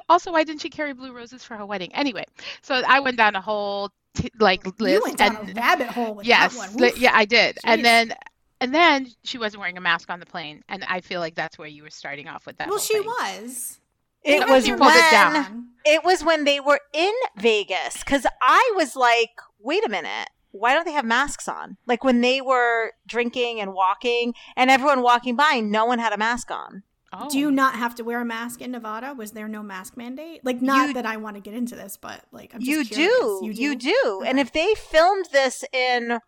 also, 0.10 0.32
why 0.32 0.44
didn't 0.44 0.62
she 0.62 0.70
carry 0.70 0.94
blue 0.94 1.14
roses 1.14 1.44
for 1.44 1.56
her 1.58 1.66
wedding? 1.66 1.94
Anyway, 1.94 2.26
so 2.62 2.82
I 2.88 3.00
went 3.00 3.18
down 3.18 3.36
a 3.36 3.42
whole 3.42 3.92
t- 4.18 4.32
like 4.40 4.66
list. 4.80 4.94
You 4.94 5.02
went 5.04 5.18
down 5.18 5.36
and 5.38 5.50
a 5.50 5.54
rabbit 5.62 5.88
hole 5.88 6.16
with 6.16 6.26
yes, 6.28 6.54
that 6.58 6.72
one. 6.72 6.78
li- 6.78 6.94
yeah, 6.98 7.12
I 7.14 7.26
did. 7.26 7.56
Jeez. 7.56 7.60
And 7.66 7.86
then, 7.86 8.14
and 8.62 8.74
then 8.74 9.08
she 9.24 9.38
wasn't 9.38 9.60
wearing 9.62 9.78
a 9.78 9.82
mask 9.82 10.10
on 10.10 10.20
the 10.20 10.26
plane, 10.26 10.64
and 10.70 10.84
I 10.86 11.02
feel 11.02 11.20
like 11.20 11.36
that's 11.36 11.58
where 11.58 11.68
you 11.68 11.84
were 11.84 11.90
starting 11.90 12.28
off 12.28 12.46
with 12.46 12.58
that. 12.58 12.68
well, 12.68 12.78
whole 12.78 12.86
she 12.86 12.94
thing. 12.96 13.06
was. 13.06 13.80
It 14.24 14.40
No, 14.42 14.48
was 14.54 14.68
when 14.68 14.76
it 14.82 15.12
down. 15.12 15.68
it 15.86 16.04
was 16.04 16.24
when 16.24 16.44
they 16.44 16.60
were 16.60 16.82
in 16.94 17.14
Vegas 17.38 18.04
cuz 18.04 18.26
I 18.42 18.74
was 18.76 18.96
like, 18.96 19.30
"Wait 19.60 19.86
a 19.86 19.90
minute. 19.90 20.30
Why 20.52 20.74
don't 20.74 20.86
they 20.86 20.92
have 20.92 21.06
masks 21.06 21.48
on?" 21.48 21.78
Like 21.86 22.04
when 22.04 22.20
they 22.22 22.42
were 22.42 22.94
drinking 23.06 23.62
and 23.62 23.74
walking 23.74 24.34
and 24.58 24.70
everyone 24.70 25.02
walking 25.02 25.36
by, 25.38 25.62
no 25.62 25.86
one 25.86 26.00
had 26.00 26.12
a 26.14 26.18
mask 26.18 26.52
on. 26.52 26.84
Oh. 27.14 27.30
Do 27.30 27.40
you 27.40 27.52
not 27.52 27.76
have 27.76 27.96
to 27.96 28.04
wear 28.04 28.20
a 28.20 28.26
mask 28.26 28.62
in 28.62 28.72
Nevada? 28.72 29.14
Was 29.14 29.32
there 29.32 29.48
no 29.48 29.64
mask 29.64 29.96
mandate? 29.96 30.44
Like, 30.44 30.62
not 30.62 30.90
You- 30.90 30.94
that 30.96 31.06
I 31.06 31.18
want 31.18 31.36
to 31.36 31.42
get 31.42 31.54
into 31.54 31.76
this, 31.76 31.98
but 31.98 32.26
like, 32.32 32.54
I'm 32.54 32.60
just 32.60 32.70
You 32.70 32.84
curious. 32.84 33.20
do. 33.20 33.50
You 33.64 33.76
do. 33.76 34.24
And 34.26 34.40
if 34.40 34.52
they 34.52 34.74
filmed 34.76 35.28
this 35.32 35.64
in 35.72 36.20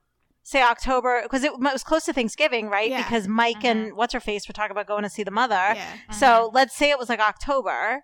say 0.50 0.64
October 0.64 1.22
because 1.22 1.44
it 1.44 1.60
was 1.60 1.84
close 1.84 2.06
to 2.06 2.14
Thanksgiving, 2.14 2.70
right? 2.70 2.90
Yeah. 2.90 3.04
Because 3.04 3.28
Mike 3.28 3.64
and 3.64 3.88
uh-huh. 3.88 3.96
what's 3.96 4.14
her 4.14 4.20
face 4.20 4.48
were 4.48 4.54
talking 4.54 4.72
about 4.72 4.88
going 4.88 5.04
to 5.04 5.10
see 5.10 5.24
the 5.24 5.32
mother. 5.32 5.54
Yeah. 5.54 5.94
So 6.12 6.28
uh-huh. 6.28 6.50
let's 6.54 6.76
say 6.76 6.90
it 6.90 6.98
was 6.98 7.10
like 7.10 7.20
October, 7.20 8.02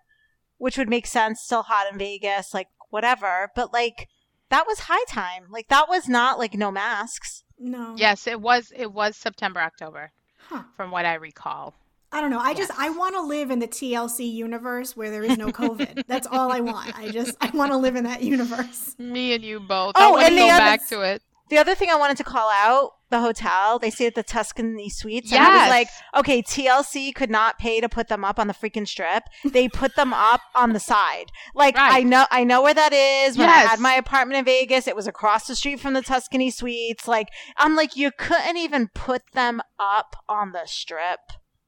which 0.58 0.78
would 0.78 0.90
make 0.90 1.08
sense, 1.08 1.42
still 1.42 1.64
hot 1.64 1.92
in 1.92 1.98
Vegas, 1.98 2.54
like 2.54 2.68
whatever. 2.90 3.50
But 3.56 3.74
like 3.74 4.10
that 4.50 4.66
was 4.68 4.82
high 4.82 5.04
time. 5.10 5.46
Like 5.50 5.70
that 5.70 5.90
was 5.90 6.08
not 6.08 6.38
like 6.38 6.54
no 6.54 6.72
masks. 6.72 7.44
No. 7.58 7.96
Yes, 7.98 8.28
it 8.28 8.42
was. 8.42 8.72
It 8.76 8.92
was 8.92 9.16
September, 9.16 9.62
October, 9.62 10.12
Huh. 10.50 10.64
from 10.76 10.92
what 10.92 11.06
I 11.06 11.16
recall. 11.16 11.74
I 12.16 12.22
don't 12.22 12.30
know. 12.30 12.40
I 12.40 12.54
just 12.54 12.72
I 12.80 12.90
want 12.92 13.14
to 13.16 13.22
live 13.22 13.52
in 13.52 13.60
the 13.60 13.68
TLC 13.68 14.32
universe 14.34 14.96
where 14.96 15.12
there 15.12 15.24
is 15.24 15.38
no 15.38 15.48
COVID. 15.48 16.04
That's 16.08 16.26
all 16.26 16.50
I 16.50 16.62
want. 16.62 16.98
I 16.98 17.10
just 17.10 17.36
I 17.42 17.50
want 17.50 17.74
to 17.74 17.78
live 17.78 17.98
in 17.98 18.06
that 18.06 18.22
universe. 18.24 18.96
Me 18.98 19.34
and 19.34 19.44
you 19.44 19.60
both. 19.60 19.94
Oh, 19.98 20.08
I 20.08 20.12
want 20.12 20.22
to 20.22 20.28
and 20.28 20.38
go 20.38 20.46
the 20.46 20.52
other- 20.52 20.60
back 20.60 20.88
to 20.90 21.02
it. 21.02 21.22
The 21.50 21.58
other 21.58 21.76
thing 21.76 21.90
I 21.92 21.96
wanted 21.96 22.18
to 22.18 22.24
call 22.24 22.50
out 22.50 22.94
the 23.12 23.20
hotel, 23.20 23.78
they 23.78 23.92
stayed 23.92 24.08
at 24.08 24.16
the 24.16 24.24
Tuscany 24.24 24.90
Suites. 24.90 25.32
And 25.32 25.44
I 25.44 25.62
was 25.62 25.70
like, 25.70 25.88
okay, 26.18 26.42
TLC 26.42 27.14
could 27.14 27.30
not 27.30 27.60
pay 27.60 27.80
to 27.82 27.88
put 27.88 28.08
them 28.08 28.26
up 28.26 28.40
on 28.40 28.48
the 28.48 28.54
freaking 28.54 28.88
strip. 28.88 29.24
They 29.44 29.70
put 29.70 29.96
them 29.96 30.12
up 30.12 30.42
on 30.56 30.74
the 30.74 30.80
side. 30.80 31.26
Like 31.54 31.76
I 31.78 32.02
know 32.02 32.26
I 32.32 32.46
know 32.46 32.62
where 32.64 32.74
that 32.74 32.94
is. 32.94 33.38
When 33.38 33.50
I 33.50 33.58
had 33.58 33.80
my 33.80 33.94
apartment 33.94 34.40
in 34.40 34.46
Vegas, 34.46 34.88
it 34.88 34.96
was 34.96 35.06
across 35.06 35.46
the 35.48 35.56
street 35.56 35.82
from 35.82 35.94
the 35.94 36.02
Tuscany 36.02 36.50
Suites. 36.50 37.08
Like 37.10 37.28
I'm 37.58 37.76
like, 37.76 37.96
you 37.98 38.12
couldn't 38.18 38.56
even 38.58 38.88
put 38.96 39.22
them 39.34 39.62
up 39.78 40.16
on 40.30 40.54
the 40.54 40.66
strip. 40.66 41.20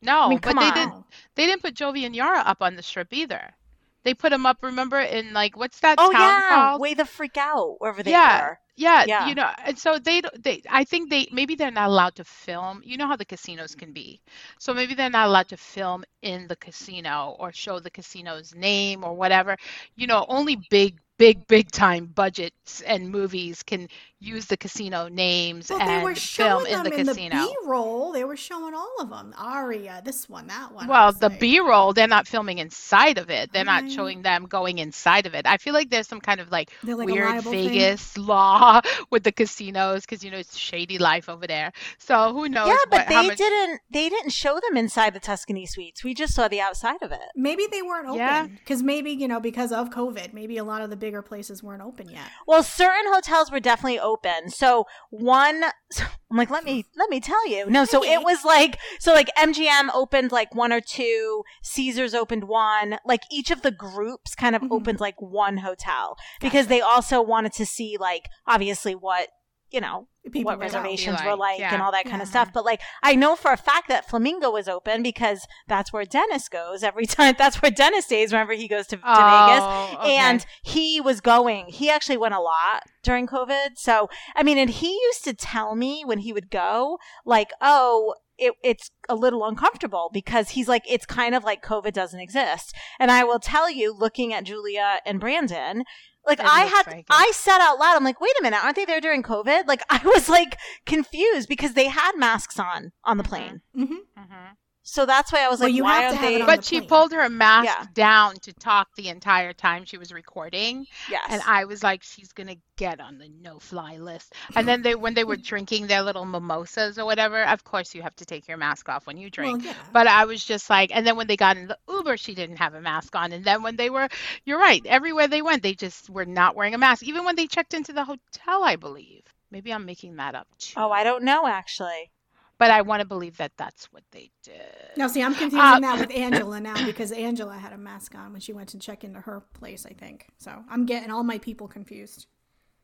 No, 0.07 0.21
I 0.23 0.27
mean, 0.27 0.39
but 0.43 0.59
they 0.59 0.71
on. 0.71 0.71
didn't. 0.71 1.05
They 1.35 1.45
didn't 1.45 1.61
put 1.63 1.75
Jovi 1.75 2.05
and 2.05 2.15
Yara 2.15 2.39
up 2.39 2.61
on 2.61 2.75
the 2.75 2.83
strip 2.83 3.13
either. 3.13 3.55
They 4.03 4.13
put 4.13 4.29
them 4.31 4.45
up. 4.45 4.63
Remember 4.63 4.99
in 4.99 5.33
like 5.33 5.55
what's 5.57 5.79
that 5.81 5.99
Oh 5.99 6.11
town 6.11 6.41
yeah, 6.41 6.43
called? 6.43 6.81
way 6.81 6.93
the 6.95 7.05
freak 7.05 7.37
out 7.37 7.79
wherever 7.81 8.03
they 8.03 8.15
Yeah. 8.15 8.17
were. 8.17 8.59
Yeah, 8.75 9.05
Yeah. 9.05 9.17
you 9.17 9.35
know, 9.35 9.51
and 9.65 9.77
so 9.77 9.99
they 9.99 10.21
they 10.39 10.61
I 10.69 10.83
think 10.85 11.09
they 11.09 11.27
maybe 11.31 11.55
they're 11.55 11.71
not 11.71 11.89
allowed 11.89 12.15
to 12.15 12.23
film. 12.25 12.81
You 12.85 12.97
know 12.97 13.07
how 13.07 13.15
the 13.17 13.25
casinos 13.25 13.75
can 13.75 13.93
be. 13.93 14.21
So 14.59 14.73
maybe 14.73 14.93
they're 14.95 15.09
not 15.09 15.27
allowed 15.27 15.49
to 15.49 15.57
film 15.57 16.03
in 16.21 16.47
the 16.47 16.55
casino 16.55 17.35
or 17.39 17.51
show 17.51 17.79
the 17.79 17.89
casino's 17.91 18.53
name 18.55 19.03
or 19.03 19.13
whatever. 19.15 19.57
You 19.95 20.07
know, 20.07 20.25
only 20.29 20.55
big 20.55 20.99
big 21.17 21.47
big 21.47 21.71
time 21.71 22.05
budgets 22.05 22.81
and 22.81 23.09
movies 23.09 23.63
can 23.63 23.87
use 24.19 24.47
the 24.47 24.57
casino 24.57 25.07
names 25.07 25.69
well, 25.69 25.79
and 25.79 26.17
film 26.17 26.65
in 26.65 26.83
the 26.83 26.91
in 26.91 27.05
casino. 27.05 27.35
The 27.35 27.55
B-roll, 27.63 28.11
they 28.11 28.23
were 28.23 28.35
showing 28.35 28.73
all 28.73 28.95
of 28.99 29.09
them. 29.09 29.33
Aria, 29.37 30.01
this 30.03 30.27
one, 30.27 30.47
that 30.47 30.73
one. 30.73 30.87
Well, 30.87 31.11
the 31.11 31.29
like... 31.29 31.39
B-roll, 31.39 31.93
they're 31.93 32.07
not 32.07 32.27
filming 32.27 32.57
inside 32.57 33.19
of 33.19 33.29
it. 33.29 33.51
They're 33.53 33.63
right. 33.63 33.83
not 33.83 33.91
showing 33.91 34.23
them 34.23 34.45
going 34.45 34.79
inside 34.79 35.27
of 35.27 35.35
it. 35.35 35.45
I 35.45 35.57
feel 35.57 35.73
like 35.73 35.91
there's 35.91 36.07
some 36.07 36.19
kind 36.19 36.41
of 36.41 36.49
like, 36.49 36.71
like 36.83 37.07
weird 37.07 37.43
Vegas 37.43 38.03
thing. 38.13 38.25
law 38.25 38.81
with 39.11 39.23
the 39.23 39.31
casinos 39.31 40.01
because 40.01 40.23
you 40.23 40.31
know 40.31 40.37
it's 40.37 40.57
shady 40.57 40.97
life 40.97 41.29
over 41.29 41.45
there. 41.45 41.71
So 41.99 42.33
who 42.33 42.49
knows? 42.49 42.69
Yeah, 42.69 42.77
but 42.89 42.99
what, 43.01 43.09
they 43.09 43.27
much... 43.27 43.37
didn't. 43.37 43.81
They 43.91 44.09
didn't 44.09 44.31
show 44.31 44.59
them 44.67 44.77
inside 44.77 45.13
the 45.13 45.19
Tuscany 45.19 45.67
suites. 45.67 46.03
We 46.03 46.15
just 46.15 46.33
saw 46.33 46.47
the 46.47 46.59
outside 46.59 47.03
of 47.03 47.11
it. 47.11 47.19
Maybe 47.35 47.67
they 47.69 47.83
weren't 47.83 48.07
open 48.07 48.57
because 48.57 48.81
yeah. 48.81 48.87
maybe 48.87 49.11
you 49.11 49.27
know 49.27 49.39
because 49.39 49.71
of 49.71 49.91
COVID, 49.91 50.33
maybe 50.33 50.57
a 50.57 50.63
lot 50.63 50.81
of 50.81 50.89
the 50.89 50.97
bigger 51.07 51.21
places 51.21 51.63
weren't 51.63 51.81
open 51.81 52.09
yet. 52.09 52.29
Well, 52.45 52.61
certain 52.61 53.13
hotels 53.13 53.49
were 53.49 53.61
definitely 53.61 53.97
open. 53.97 54.49
So 54.49 54.85
one 55.09 55.63
so 55.89 56.03
I'm 56.29 56.35
like, 56.35 56.49
let 56.49 56.65
me 56.65 56.83
let 56.97 57.09
me 57.09 57.21
tell 57.21 57.47
you. 57.47 57.69
No, 57.69 57.85
so 57.85 58.03
it 58.03 58.23
was 58.23 58.43
like 58.43 58.77
so 58.99 59.13
like 59.13 59.29
MGM 59.37 59.87
opened 59.93 60.33
like 60.33 60.53
one 60.53 60.73
or 60.73 60.81
two, 60.81 61.43
Caesars 61.63 62.13
opened 62.13 62.43
one, 62.43 62.97
like 63.05 63.21
each 63.31 63.51
of 63.51 63.61
the 63.61 63.71
groups 63.71 64.35
kind 64.35 64.53
of 64.53 64.63
mm-hmm. 64.63 64.73
opened 64.73 64.99
like 64.99 65.15
one 65.21 65.57
hotel 65.57 66.17
because 66.41 66.65
gotcha. 66.65 66.69
they 66.69 66.81
also 66.81 67.21
wanted 67.21 67.53
to 67.53 67.65
see 67.65 67.95
like 67.97 68.27
obviously 68.45 68.93
what 68.93 69.29
you 69.71 69.81
know 69.81 70.07
People 70.31 70.51
what 70.51 70.59
reservations 70.59 71.19
were 71.23 71.35
like 71.35 71.59
yeah. 71.59 71.73
and 71.73 71.81
all 71.81 71.91
that 71.91 72.03
kind 72.03 72.17
yeah. 72.17 72.23
of 72.23 72.27
stuff. 72.27 72.51
But 72.53 72.65
like 72.65 72.81
I 73.01 73.15
know 73.15 73.35
for 73.35 73.51
a 73.51 73.57
fact 73.57 73.87
that 73.87 74.09
Flamingo 74.09 74.51
was 74.51 74.67
open 74.67 75.01
because 75.01 75.47
that's 75.67 75.93
where 75.93 76.03
Dennis 76.03 76.49
goes 76.49 76.83
every 76.83 77.05
time. 77.07 77.35
That's 77.37 77.61
where 77.61 77.71
Dennis 77.71 78.05
stays 78.05 78.31
whenever 78.31 78.53
he 78.53 78.67
goes 78.67 78.87
to, 78.87 78.97
to 78.97 79.03
oh, 79.05 79.47
Vegas. 79.47 79.99
Okay. 79.99 80.15
And 80.15 80.45
he 80.63 80.99
was 80.99 81.21
going. 81.21 81.67
He 81.67 81.89
actually 81.89 82.17
went 82.17 82.33
a 82.33 82.41
lot 82.41 82.83
during 83.03 83.27
COVID. 83.27 83.77
So 83.77 84.09
I 84.35 84.43
mean, 84.43 84.57
and 84.57 84.69
he 84.69 84.91
used 84.91 85.23
to 85.23 85.33
tell 85.33 85.75
me 85.75 86.03
when 86.05 86.19
he 86.19 86.33
would 86.33 86.49
go, 86.49 86.97
like, 87.25 87.51
oh, 87.61 88.15
it, 88.37 88.53
it's 88.63 88.91
a 89.09 89.15
little 89.15 89.45
uncomfortable 89.45 90.09
because 90.13 90.49
he's 90.49 90.67
like, 90.67 90.83
it's 90.87 91.05
kind 91.05 91.33
of 91.33 91.43
like 91.43 91.63
COVID 91.63 91.93
doesn't 91.93 92.19
exist. 92.19 92.75
And 92.99 93.11
I 93.11 93.23
will 93.23 93.39
tell 93.39 93.69
you, 93.69 93.93
looking 93.93 94.33
at 94.33 94.43
Julia 94.43 94.99
and 95.05 95.19
Brandon, 95.19 95.83
like 96.27 96.39
I 96.39 96.61
had, 96.65 97.03
I 97.09 97.31
said 97.33 97.59
out 97.59 97.79
loud, 97.79 97.95
I'm 97.95 98.03
like, 98.03 98.21
wait 98.21 98.33
a 98.39 98.43
minute, 98.43 98.63
aren't 98.63 98.75
they 98.75 98.85
there 98.85 99.01
during 99.01 99.23
COVID? 99.23 99.65
Like 99.65 99.81
I 99.89 100.01
was 100.03 100.29
like 100.29 100.57
confused 100.85 101.47
because 101.49 101.73
they 101.73 101.87
had 101.87 102.13
masks 102.15 102.59
on 102.59 102.91
on 103.03 103.17
the 103.17 103.23
mm-hmm. 103.23 103.29
plane. 103.29 103.61
Mm-hmm. 103.75 103.93
Mm-hmm. 103.93 104.53
So 104.89 105.05
that's 105.05 105.33
why 105.33 105.43
I 105.43 105.49
was 105.49 105.59
well, 105.59 105.69
like, 105.69 105.83
why 105.83 106.05
aren't 106.05 106.21
they? 106.21 106.39
But 106.39 106.61
the 106.61 106.65
she 106.65 106.79
pulled 106.79 107.11
her 107.11 107.27
mask 107.27 107.65
yeah. 107.65 107.85
down 107.93 108.35
to 108.37 108.53
talk 108.53 108.87
the 108.95 109.09
entire 109.09 109.51
time 109.51 109.83
she 109.83 109.97
was 109.97 110.13
recording. 110.13 110.87
Yes. 111.09 111.25
And 111.29 111.41
I 111.45 111.65
was 111.65 111.83
like, 111.83 112.03
she's 112.03 112.31
gonna 112.31 112.55
get 112.77 113.01
on 113.01 113.17
the 113.17 113.27
no-fly 113.41 113.97
list. 113.97 114.33
And 114.55 114.65
then 114.65 114.83
they, 114.83 114.95
when 114.95 115.13
they 115.13 115.25
were 115.25 115.35
drinking 115.35 115.87
their 115.87 116.03
little 116.03 116.23
mimosas 116.23 116.97
or 116.97 117.03
whatever, 117.03 117.43
of 117.43 117.65
course 117.65 117.93
you 117.93 118.01
have 118.01 118.15
to 118.15 118.25
take 118.25 118.47
your 118.47 118.55
mask 118.55 118.87
off 118.87 119.05
when 119.05 119.17
you 119.17 119.29
drink. 119.29 119.57
Well, 119.57 119.73
yeah. 119.73 119.81
But 119.91 120.07
I 120.07 120.23
was 120.23 120.43
just 120.43 120.69
like, 120.69 120.95
and 120.95 121.05
then 121.05 121.17
when 121.17 121.27
they 121.27 121.35
got 121.35 121.57
in 121.57 121.67
the 121.67 121.77
Uber, 121.89 122.15
she 122.15 122.33
didn't 122.33 122.57
have 122.57 122.73
a 122.73 122.79
mask 122.79 123.13
on. 123.13 123.33
And 123.33 123.43
then 123.43 123.63
when 123.63 123.75
they 123.75 123.89
were, 123.89 124.07
you're 124.45 124.59
right, 124.59 124.83
everywhere 124.85 125.27
they 125.27 125.41
went, 125.41 125.63
they 125.63 125.73
just 125.73 126.09
were 126.09 126.25
not 126.25 126.55
wearing 126.55 126.73
a 126.73 126.77
mask. 126.77 127.03
Even 127.03 127.25
when 127.25 127.35
they 127.35 127.47
checked 127.47 127.73
into 127.73 127.91
the 127.91 128.05
hotel, 128.05 128.63
I 128.63 128.77
believe. 128.77 129.23
Maybe 129.51 129.73
I'm 129.73 129.85
making 129.85 130.15
that 130.15 130.33
up 130.33 130.47
too. 130.57 130.75
Oh, 130.77 130.91
I 130.91 131.03
don't 131.03 131.23
know 131.23 131.45
actually 131.45 132.09
but 132.57 132.71
I 132.71 132.81
want 132.81 133.01
to 133.01 133.07
believe 133.07 133.37
that 133.37 133.51
that's 133.57 133.85
what 133.85 134.03
they 134.11 134.31
did. 134.43 134.61
Now, 134.95 135.07
see, 135.07 135.21
I'm 135.21 135.35
confusing 135.35 135.59
uh, 135.59 135.79
that 135.79 135.99
with 135.99 136.11
Angela 136.15 136.59
now 136.59 136.85
because 136.85 137.11
Angela 137.11 137.57
had 137.57 137.73
a 137.73 137.77
mask 137.77 138.15
on 138.15 138.31
when 138.31 138.41
she 138.41 138.53
went 138.53 138.69
to 138.69 138.79
check 138.79 139.03
into 139.03 139.21
her 139.21 139.41
place, 139.53 139.85
I 139.85 139.93
think. 139.93 140.27
So 140.37 140.51
I'm 140.69 140.85
getting 140.85 141.11
all 141.11 141.23
my 141.23 141.37
people 141.37 141.67
confused. 141.67 142.27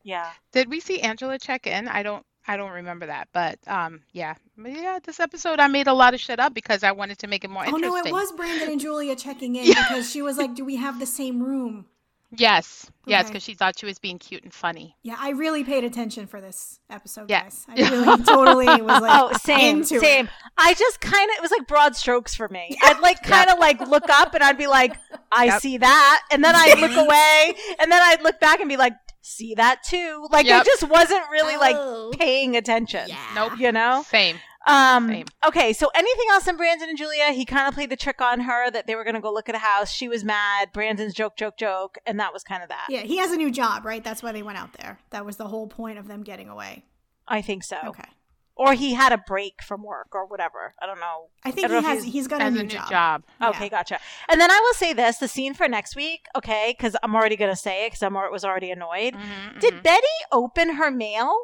Yeah. 0.04 0.30
Did 0.52 0.70
we 0.70 0.80
see 0.80 1.00
Angela 1.02 1.40
check 1.40 1.68
in? 1.68 1.88
I 1.88 2.04
don't. 2.04 2.26
I 2.46 2.58
don't 2.58 2.72
remember 2.72 3.06
that, 3.06 3.30
but 3.32 3.58
um, 3.68 4.02
yeah, 4.12 4.36
yeah. 4.58 5.00
This 5.02 5.22
episode, 5.22 5.62
I 5.62 5.68
made 5.68 5.88
a 5.88 5.94
lot 5.94 6.14
of 6.14 6.20
shit 6.20 6.42
up 6.42 6.54
because 6.54 6.84
I 6.84 6.92
wanted 6.92 7.20
to 7.20 7.28
make 7.28 7.46
it 7.46 7.50
more 7.50 7.64
interesting. 7.64 7.90
Oh 7.90 7.94
no, 7.94 8.06
it 8.06 8.12
was 8.12 8.34
Brandon 8.34 8.70
and 8.70 8.82
Julia 8.82 9.16
checking 9.16 9.56
in 9.56 9.64
yeah. 9.68 9.88
because 9.88 10.12
she 10.12 10.22
was 10.22 10.38
like, 10.38 10.54
"Do 10.54 10.66
we 10.66 10.76
have 10.76 11.00
the 11.00 11.06
same 11.06 11.42
room?" 11.42 11.86
Yes, 12.36 12.89
yes, 13.06 13.28
because 13.28 13.43
she 13.43 13.54
thought 13.54 13.78
she 13.78 13.86
was 13.86 14.00
being 14.00 14.17
cute 14.17 14.43
and 14.43 14.54
funny. 14.54 14.96
Yeah, 15.04 15.15
I 15.19 15.32
really 15.32 15.63
paid 15.63 15.84
attention 15.84 16.26
for 16.26 16.41
this 16.41 16.80
episode, 16.89 17.30
yeah. 17.30 17.43
guys. 17.43 17.65
I 17.67 17.74
really 17.89 18.24
totally 18.24 18.65
was 18.82 19.02
like, 19.02 19.22
oh, 19.22 19.38
same, 19.43 19.84
same. 19.84 20.26
It. 20.26 20.32
I 20.58 20.74
just 20.74 21.00
kind 21.00 21.30
of 21.30 21.38
it 21.38 21.41
was 21.41 21.52
like 21.52 21.67
broad 21.67 21.96
strokes 21.96 22.34
for 22.34 22.50
me. 22.50 22.78
I'd 22.82 23.00
like 23.00 23.22
kind 23.22 23.50
of 23.50 23.60
yep. 23.60 23.60
like 23.60 23.88
look 23.88 24.10
up 24.10 24.34
and 24.34 24.43
I'd 24.43 24.58
be 24.58 24.67
like, 24.67 24.96
I 25.32 25.46
yep. 25.46 25.62
see 25.62 25.78
that, 25.78 26.22
and 26.32 26.43
then 26.43 26.56
I'd 26.56 26.80
look 26.80 26.91
away, 27.06 27.56
and 27.80 27.91
then 27.91 28.02
I'd 28.02 28.22
look 28.24 28.39
back 28.39 28.60
and 28.60 28.69
be 28.69 28.78
like, 28.78 28.93
see 29.22 29.56
that 29.56 29.84
too. 29.84 30.28
Like 30.32 30.46
yep. 30.46 30.62
I 30.62 30.63
just 30.63 30.84
wasn't 30.84 31.24
really 31.32 31.58
like 31.58 31.76
oh. 31.78 32.12
paying 32.17 32.56
attention. 32.56 33.08
Yeah. 33.08 33.17
Nope. 33.36 33.54
You 33.58 33.72
know? 33.72 34.04
Same. 34.08 34.38
Um, 34.65 35.10
Same. 35.10 35.26
okay, 35.45 35.73
so 35.73 35.89
anything 35.93 36.26
else 36.32 36.47
in 36.47 36.56
Brandon 36.56 36.89
and 36.89 36.97
Julia? 36.97 37.32
He 37.32 37.45
kind 37.45 37.67
of 37.67 37.73
played 37.73 37.89
the 37.89 37.97
trick 37.97 38.21
on 38.21 38.41
her 38.41 38.71
that 38.71 38.88
they 38.88 38.95
were 38.95 39.04
going 39.04 39.15
to 39.15 39.21
go 39.21 39.32
look 39.32 39.49
at 39.49 39.56
a 39.56 39.60
house. 39.60 39.91
She 39.91 40.08
was 40.08 40.23
mad. 40.23 40.69
Brandon's 40.71 41.13
joke, 41.13 41.36
joke, 41.36 41.58
joke, 41.58 41.97
and 42.06 42.19
that 42.19 42.32
was 42.32 42.43
kind 42.43 42.63
of 42.63 42.69
that. 42.69 42.88
Yeah, 42.89 43.02
he 43.02 43.17
has 43.17 43.32
a 43.32 43.38
new 43.38 43.52
job, 43.52 43.86
right? 43.86 44.04
That's 44.04 44.23
why 44.23 44.32
they 44.32 44.43
went 44.43 44.58
out 44.58 44.73
there. 44.73 44.99
That 45.10 45.26
was 45.26 45.38
the 45.38 45.47
whole 45.47 45.67
point 45.67 45.99
of 45.99 46.08
them 46.08 46.23
getting 46.23 46.49
away. 46.49 46.86
I 47.28 47.41
think 47.41 47.63
so. 47.63 47.78
Okay. 47.86 48.08
Or 48.56 48.73
he 48.73 48.93
had 48.93 49.12
a 49.12 49.17
break 49.17 49.63
from 49.63 49.84
work 49.84 50.10
or 50.13 50.28
whatever. 50.28 50.76
I 50.80 50.86
don't 50.86 50.99
know. 50.99 51.30
I 51.43 51.49
think 51.49 51.71
I 51.71 51.80
he 51.80 51.86
has. 51.86 52.04
He's, 52.04 52.13
he's 52.13 52.28
got 52.28 52.41
a 52.41 52.52
new, 52.52 52.60
a 52.60 52.63
new 52.63 52.69
job. 52.69 52.89
job. 52.89 53.23
Okay, 53.41 53.63
yeah. 53.63 53.69
gotcha. 53.69 53.99
And 54.30 54.39
then 54.39 54.52
I 54.52 54.60
will 54.60 54.76
say 54.76 54.93
this: 54.93 55.17
the 55.17 55.28
scene 55.28 55.56
for 55.56 55.67
next 55.67 55.95
week, 55.95 56.28
okay? 56.38 56.76
Because 56.78 56.95
I'm 57.02 57.15
already 57.15 57.36
gonna 57.36 57.56
say 57.56 57.88
it 57.88 57.93
because 57.93 58.04
I 58.04 58.10
was 58.30 58.45
already 58.45 58.69
annoyed. 58.69 59.15
Mm-hmm, 59.15 59.60
Did 59.60 59.73
mm-hmm. 59.73 59.82
Betty 59.82 60.08
open 60.32 60.76
her 60.76 60.91
mail? 60.91 61.36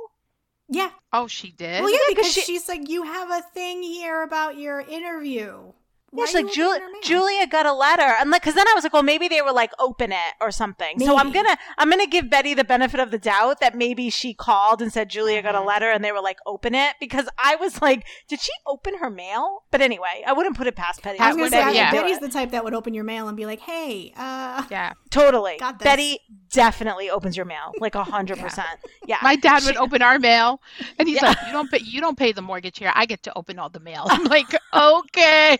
Yeah. 0.69 0.91
Oh, 1.11 1.27
she 1.27 1.51
did. 1.51 1.81
Well, 1.81 1.91
yeah, 1.91 1.99
because 2.09 2.31
she, 2.31 2.41
she's 2.41 2.67
like, 2.67 2.87
you 2.89 3.03
have 3.03 3.31
a 3.31 3.41
thing 3.53 3.81
here 3.81 4.23
about 4.23 4.57
your 4.57 4.81
interview. 4.81 5.73
Yeah, 6.11 6.25
she's 6.25 6.33
like 6.33 6.51
Julia. 6.51 6.81
Julia 7.03 7.45
got 7.45 7.67
a 7.67 7.73
letter, 7.73 8.01
and 8.01 8.31
like, 8.31 8.41
because 8.41 8.55
then 8.55 8.67
I 8.67 8.73
was 8.73 8.83
like, 8.83 8.93
well, 8.93 9.03
maybe 9.03 9.27
they 9.27 9.43
were 9.43 9.51
like, 9.51 9.71
open 9.77 10.11
it 10.11 10.33
or 10.41 10.49
something. 10.49 10.95
Maybe. 10.97 11.05
So 11.05 11.17
I'm 11.17 11.31
gonna, 11.31 11.55
I'm 11.77 11.87
gonna 11.87 12.07
give 12.07 12.31
Betty 12.31 12.55
the 12.55 12.63
benefit 12.63 12.99
of 12.99 13.11
the 13.11 13.19
doubt 13.19 13.59
that 13.59 13.75
maybe 13.75 14.09
she 14.09 14.33
called 14.33 14.81
and 14.81 14.91
said 14.91 15.09
Julia 15.09 15.43
got 15.43 15.53
a 15.53 15.59
mm-hmm. 15.59 15.67
letter, 15.67 15.91
and 15.91 16.03
they 16.03 16.11
were 16.11 16.21
like, 16.21 16.39
open 16.47 16.73
it, 16.73 16.95
because 16.99 17.29
I 17.37 17.57
was 17.57 17.79
like, 17.81 18.07
did 18.27 18.39
she 18.39 18.51
open 18.65 18.97
her 18.97 19.11
mail? 19.11 19.65
But 19.69 19.81
anyway, 19.81 20.23
I 20.25 20.33
wouldn't 20.33 20.57
put 20.57 20.65
it 20.65 20.75
past 20.75 21.03
Betty. 21.03 21.19
I 21.19 21.27
was 21.27 21.37
gonna 21.37 21.49
say, 21.51 21.75
yeah. 21.75 21.91
Betty's 21.91 22.19
the 22.19 22.29
type 22.29 22.51
that 22.51 22.63
would 22.63 22.73
open 22.73 22.95
your 22.95 23.03
mail 23.03 23.27
and 23.27 23.37
be 23.37 23.45
like, 23.45 23.59
hey, 23.59 24.11
uh, 24.17 24.63
yeah, 24.71 24.93
totally. 25.09 25.59
Betty 25.79 26.19
definitely 26.51 27.09
opens 27.09 27.37
your 27.37 27.45
mail, 27.45 27.73
like 27.79 27.95
a 27.95 28.03
hundred 28.03 28.39
percent. 28.39 28.67
Yeah, 29.05 29.17
my 29.21 29.35
dad 29.35 29.63
would 29.65 29.77
open 29.77 30.01
our 30.01 30.19
mail, 30.19 30.61
and 30.97 31.07
he's 31.07 31.21
yeah. 31.21 31.29
like, 31.29 31.37
you 31.45 31.51
don't 31.51 31.71
pay, 31.71 31.79
you 31.83 32.01
don't 32.01 32.17
pay 32.17 32.31
the 32.31 32.41
mortgage 32.41 32.79
here. 32.79 32.91
I 32.95 33.05
get 33.05 33.23
to 33.23 33.37
open 33.37 33.59
all 33.59 33.69
the 33.69 33.79
mail. 33.79 34.05
I'm 34.09 34.23
like, 34.25 34.53
okay. 34.73 35.57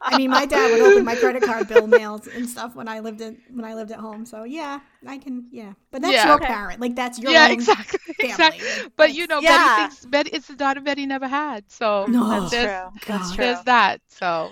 I 0.00 0.16
mean, 0.16 0.30
my 0.30 0.46
dad 0.46 0.70
would 0.72 0.80
open 0.80 1.04
my 1.04 1.16
credit 1.16 1.42
card 1.42 1.68
bill 1.68 1.86
mails 1.86 2.26
and 2.26 2.48
stuff 2.48 2.74
when 2.74 2.88
I 2.88 3.00
lived 3.00 3.20
in 3.20 3.38
when 3.50 3.64
I 3.64 3.74
lived 3.74 3.92
at 3.92 3.98
home. 3.98 4.26
So 4.26 4.44
yeah, 4.44 4.80
I 5.06 5.18
can. 5.18 5.46
Yeah, 5.50 5.72
but 5.90 6.02
that's 6.02 6.14
yeah, 6.14 6.26
your 6.26 6.36
okay. 6.36 6.46
parent. 6.46 6.80
Like 6.80 6.96
that's 6.96 7.18
your 7.18 7.32
yeah, 7.32 7.48
exactly, 7.48 7.98
family. 7.98 8.32
exactly. 8.32 8.82
Like, 8.82 8.92
but 8.96 9.14
you 9.14 9.26
know, 9.26 9.40
yeah. 9.40 9.76
Betty 9.76 9.80
thinks 9.82 10.06
Betty 10.06 10.30
it's 10.30 10.46
the 10.48 10.56
daughter 10.56 10.80
Betty 10.80 11.06
never 11.06 11.28
had. 11.28 11.70
So 11.70 12.06
no, 12.08 12.28
that's 12.28 12.52
true. 12.52 13.00
That's 13.06 13.34
true. 13.34 13.44
There's 13.44 13.62
that. 13.64 14.00
So 14.08 14.50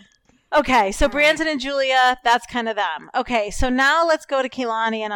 Okay, 0.54 0.92
so 0.92 1.08
Brandon 1.08 1.48
and 1.48 1.60
Julia, 1.60 2.18
that's 2.24 2.46
kind 2.46 2.68
of 2.68 2.76
them. 2.76 3.10
Okay, 3.14 3.50
so 3.50 3.68
now 3.68 4.06
let's 4.06 4.26
go 4.26 4.42
to 4.42 4.48
Kalani 4.48 5.00
and 5.00 5.12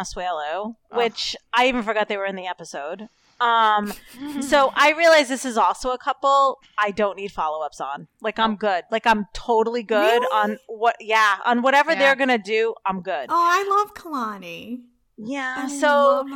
which 0.91 1.37
oh. 1.39 1.45
I 1.53 1.69
even 1.69 1.83
forgot 1.83 2.09
they 2.09 2.17
were 2.17 2.27
in 2.27 2.37
the 2.37 2.47
episode. 2.47 3.09
Um, 3.39 3.93
so 4.41 4.73
I 4.75 4.93
realize 4.93 5.29
this 5.29 5.45
is 5.45 5.59
also 5.59 5.91
a 5.91 5.99
couple 5.99 6.59
I 6.79 6.91
don't 6.91 7.17
need 7.17 7.33
follow 7.33 7.65
ups 7.65 7.81
on. 7.81 8.09
Like 8.23 8.39
I'm 8.39 8.57
good. 8.57 8.85
Like 8.91 9.07
I'm 9.07 9.27
totally 9.35 9.83
good 9.83 10.23
really? 10.23 10.27
on 10.33 10.59
what. 10.69 10.97
Yeah, 11.01 11.37
on 11.45 11.63
whatever 11.63 11.93
yeah. 11.93 11.99
they're 11.99 12.17
gonna 12.17 12.39
do. 12.39 12.75
I'm 12.87 13.03
good. 13.03 13.27
Oh, 13.29 13.35
I 13.35 13.67
love 13.69 13.95
Kalani. 13.95 14.81
Yeah. 15.19 15.65
I 15.65 15.69
so 15.69 16.27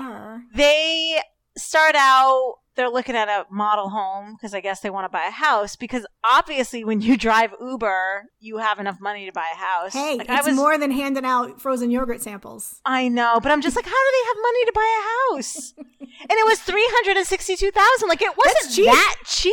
they 0.55 1.21
start 1.57 1.95
out 1.95 2.59
they're 2.81 2.89
looking 2.89 3.15
at 3.15 3.29
a 3.29 3.45
model 3.51 3.91
home 3.91 4.33
because 4.33 4.55
I 4.55 4.61
guess 4.61 4.81
they 4.81 4.89
want 4.89 5.05
to 5.05 5.11
buy 5.11 5.27
a 5.27 5.31
house. 5.31 5.77
Because 5.77 6.07
obviously, 6.25 6.83
when 6.83 7.03
you 7.03 7.17
drive 7.19 7.53
Uber, 7.61 8.25
you 8.41 8.57
have 8.57 8.79
enough 8.79 9.01
money 9.01 9.27
to 9.27 9.33
buy 9.33 9.49
a 9.53 9.57
house. 9.57 9.93
Hey, 9.93 10.17
like, 10.17 10.31
it's 10.31 10.47
was, 10.47 10.57
more 10.57 10.79
than 10.79 10.91
handing 10.91 11.27
out 11.27 11.61
frozen 11.61 11.91
yogurt 11.91 12.23
samples. 12.23 12.81
I 12.87 13.09
know, 13.09 13.39
but 13.43 13.53
I'm 13.53 13.61
just 13.61 13.77
like, 13.77 13.85
how 13.85 13.91
do 13.91 14.11
they 14.13 14.27
have 14.29 14.37
money 14.43 14.65
to 14.65 14.73
buy 14.75 14.99
a 14.99 15.35
house? 15.35 15.75
and 15.79 16.31
it 16.31 16.47
was 16.47 16.59
three 16.61 16.87
hundred 16.91 17.19
and 17.19 17.27
sixty-two 17.27 17.71
thousand. 17.71 18.09
Like 18.09 18.23
it 18.23 18.33
wasn't 18.37 18.75
cheap. 18.75 18.87
that 18.87 19.17
cheap. 19.27 19.53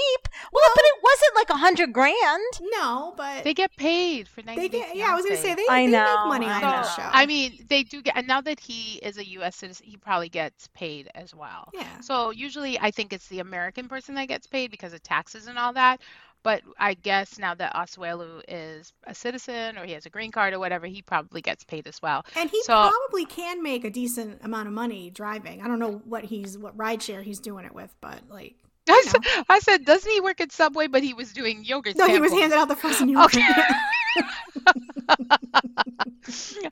Well, 0.54 0.62
well, 0.62 0.72
but 0.76 0.84
it 0.86 1.04
wasn't 1.04 1.36
like 1.36 1.50
a 1.50 1.58
hundred 1.58 1.94
grand. 1.94 2.44
No, 2.62 3.14
but 3.18 3.44
they 3.44 3.54
get 3.54 3.76
paid 3.76 4.28
for 4.28 4.42
ninety. 4.42 4.62
They 4.62 4.70
get, 4.70 4.96
yeah, 4.96 5.12
I 5.12 5.16
was 5.16 5.26
gonna 5.26 5.38
say 5.38 5.54
they, 5.54 5.66
I 5.70 5.86
they 5.86 5.92
know, 5.92 6.30
make 6.30 6.40
money 6.40 6.46
I 6.46 6.62
on 6.62 6.82
this 6.82 6.96
show. 6.96 7.04
I 7.04 7.26
mean, 7.26 7.66
they 7.70 7.84
do 7.84 8.02
get. 8.02 8.16
And 8.16 8.28
now 8.28 8.42
that 8.42 8.60
he 8.60 9.00
is 9.00 9.18
a 9.18 9.28
U.S. 9.32 9.56
citizen, 9.58 9.86
he 9.86 9.98
probably 9.98 10.30
gets 10.30 10.68
paid 10.70 11.10
as 11.14 11.36
well. 11.36 11.70
Yeah. 11.74 12.00
So 12.02 12.32
usually, 12.32 12.80
I 12.80 12.92
think 12.92 13.14
it's 13.18 13.28
the 13.28 13.40
American 13.40 13.88
person 13.90 14.16
that 14.16 14.28
gets 14.28 14.46
paid 14.48 14.72
because 14.72 14.94
of 14.94 15.02
taxes 15.04 15.48
and 15.48 15.58
all 15.58 15.74
that. 15.74 16.00
But 16.44 16.62
I 16.80 16.94
guess 16.94 17.40
now 17.40 17.56
that 17.56 17.74
Asuelu 17.74 18.44
is 18.48 18.94
a 19.06 19.14
citizen 19.14 19.78
or 19.78 19.84
he 19.86 19.94
has 19.94 20.06
a 20.06 20.10
green 20.10 20.32
card 20.32 20.54
or 20.54 20.60
whatever, 20.60 20.86
he 20.86 21.02
probably 21.02 21.42
gets 21.42 21.64
paid 21.64 21.88
as 21.88 22.00
well. 22.02 22.24
And 22.36 22.50
he 22.50 22.62
So- 22.64 22.90
probably 22.90 23.26
can 23.26 23.62
make 23.64 23.84
a 23.84 23.90
decent 23.90 24.40
amount 24.46 24.68
of 24.68 24.74
money 24.74 25.10
driving. 25.10 25.62
I 25.64 25.68
don't 25.68 25.80
know 25.80 25.94
what 26.06 26.26
he's 26.26 26.58
what 26.58 26.78
rideshare 26.78 27.24
he's 27.24 27.40
doing 27.40 27.66
it 27.66 27.74
with, 27.74 27.94
but 28.02 28.22
like 28.30 28.56
I 28.90 29.04
said, 29.06 29.46
I 29.50 29.60
said, 29.60 29.86
doesn't 29.86 30.12
he 30.12 30.22
work 30.22 30.42
at 30.42 30.52
Subway? 30.52 30.88
But 30.88 31.04
he 31.04 31.14
was 31.14 31.34
doing 31.34 31.64
yogurt. 31.64 31.98
no, 31.98 32.08
he 32.08 32.20
was 32.20 32.32
handing 32.32 32.58
out 32.58 32.68
the 32.68 32.76
frozen 32.76 33.10
yogurt. 33.10 33.36
Okay. 33.36 33.44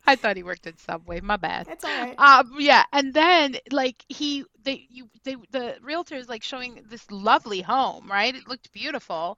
I 0.07 0.15
thought 0.15 0.35
he 0.35 0.43
worked 0.43 0.67
at 0.67 0.79
Subway. 0.79 1.21
My 1.21 1.37
bad. 1.37 1.67
It's 1.69 1.83
all 1.85 1.91
right. 1.91 2.19
Um, 2.19 2.55
yeah, 2.59 2.83
and 2.91 3.13
then 3.13 3.57
like 3.71 4.03
he, 4.09 4.45
they, 4.63 4.87
you, 4.89 5.09
they, 5.23 5.35
the 5.51 5.75
realtor 5.81 6.15
is 6.15 6.27
like 6.27 6.43
showing 6.43 6.83
this 6.89 7.09
lovely 7.11 7.61
home, 7.61 8.09
right? 8.09 8.35
It 8.35 8.47
looked 8.47 8.71
beautiful, 8.73 9.37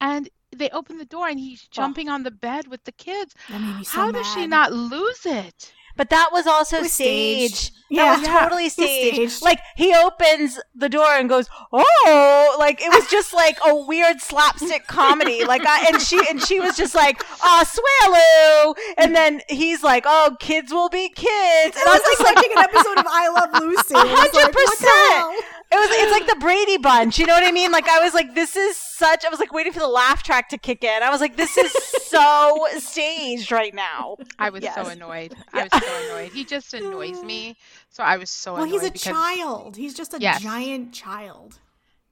and 0.00 0.28
they 0.54 0.70
open 0.70 0.98
the 0.98 1.04
door 1.04 1.28
and 1.28 1.38
he's 1.38 1.62
jumping 1.68 2.08
on 2.08 2.22
the 2.22 2.30
bed 2.30 2.68
with 2.68 2.84
the 2.84 2.92
kids. 2.92 3.34
That 3.48 3.60
made 3.60 3.78
me 3.78 3.84
so 3.84 3.98
How 3.98 4.10
does 4.10 4.26
she 4.32 4.46
not 4.46 4.72
lose 4.72 5.26
it? 5.26 5.72
But 5.96 6.10
that 6.10 6.30
was 6.32 6.46
also 6.46 6.80
was 6.82 6.92
staged. 6.92 7.54
staged. 7.56 7.72
That 7.72 7.94
Yeah. 7.94 8.12
was 8.18 8.26
Yeah. 8.26 8.40
totally 8.40 8.62
It 8.62 8.64
was 8.66 8.72
staged. 8.72 9.14
staged. 9.14 9.42
Like 9.42 9.60
he 9.76 9.94
opens 9.94 10.58
the 10.74 10.88
door 10.88 11.14
and 11.14 11.28
goes, 11.28 11.48
"Oh!" 11.72 12.56
Like 12.58 12.82
it 12.82 12.90
was 12.92 13.06
just 13.10 13.32
like 13.32 13.58
a 13.64 13.74
weird 13.74 14.20
slapstick 14.20 14.86
comedy. 14.86 15.44
Like 15.44 15.62
I 15.66 15.86
and 15.92 16.02
she 16.02 16.20
and 16.28 16.40
she 16.42 16.60
was 16.60 16.76
just 16.76 16.94
like, 16.94 17.24
"Oh, 17.42 17.64
Swallow," 17.64 18.74
and 18.98 19.14
then 19.14 19.40
he's 19.48 19.82
like, 19.82 20.04
"Oh, 20.06 20.36
kids 20.40 20.72
will 20.72 20.88
be 20.88 21.08
kids," 21.08 21.76
and 21.76 21.84
It 21.84 21.88
I 21.88 21.92
was 21.92 22.02
was 22.02 22.18
like 22.20 22.26
like, 22.26 22.36
watching 22.36 22.52
an 22.56 22.64
episode 22.64 22.98
of 22.98 23.06
I 23.08 23.28
Love 23.28 23.50
Lucy. 23.62 23.94
A 23.94 23.98
It 23.98 24.04
was 24.04 24.12
like, 24.12 24.32
hundred 24.32 24.52
percent. 24.52 25.44
It 25.72 25.76
was 25.76 25.88
it's 25.92 26.12
like 26.12 26.26
the 26.28 26.36
Brady 26.40 26.76
Bunch, 26.78 27.18
you 27.18 27.26
know 27.26 27.34
what 27.34 27.42
I 27.44 27.50
mean? 27.52 27.72
Like 27.72 27.88
I 27.88 28.00
was 28.00 28.14
like, 28.14 28.34
this 28.34 28.54
is 28.56 28.76
such 28.96 29.24
I 29.24 29.28
was 29.28 29.38
like 29.40 29.52
waiting 29.52 29.72
for 29.72 29.80
the 29.80 29.88
laugh 29.88 30.22
track 30.22 30.48
to 30.50 30.58
kick 30.58 30.82
in. 30.82 31.02
I 31.02 31.10
was 31.10 31.20
like, 31.20 31.36
this 31.36 31.56
is 31.56 31.72
so 31.72 32.66
staged 32.78 33.52
right 33.52 33.74
now. 33.74 34.16
I 34.38 34.50
was 34.50 34.62
so 34.62 34.82
Yes. 34.82 34.96
annoyed. 34.96 35.34
I 35.52 35.64
was 35.64 35.72
so 35.72 35.94
annoyed. 36.04 36.32
He 36.32 36.44
just 36.44 36.74
annoys 36.74 37.22
me. 37.22 37.56
So 37.90 38.02
I 38.02 38.16
was 38.18 38.28
so 38.30 38.54
Well, 38.54 38.64
he's 38.64 38.82
a 38.82 38.90
because 38.90 39.14
child. 39.14 39.76
He's 39.76 39.94
just 39.94 40.12
a 40.12 40.18
Yes. 40.18 40.42
giant 40.42 40.92
child. 40.92 41.58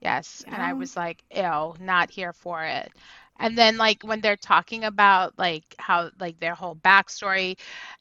Yes, 0.01 0.45
and 0.47 0.63
I 0.63 0.73
was 0.75 0.97
like, 0.97 1.23
ew, 1.35 1.75
not 1.81 2.11
here 2.11 2.33
for 2.33 2.63
it. 2.65 2.91
And 3.39 3.57
then 3.59 3.77
like 3.77 4.03
when 4.03 4.21
they're 4.21 4.37
talking 4.37 4.85
about 4.85 5.39
like 5.39 5.65
how 5.79 6.11
like 6.21 6.39
their 6.41 6.55
whole 6.55 6.77
backstory, 6.77 7.59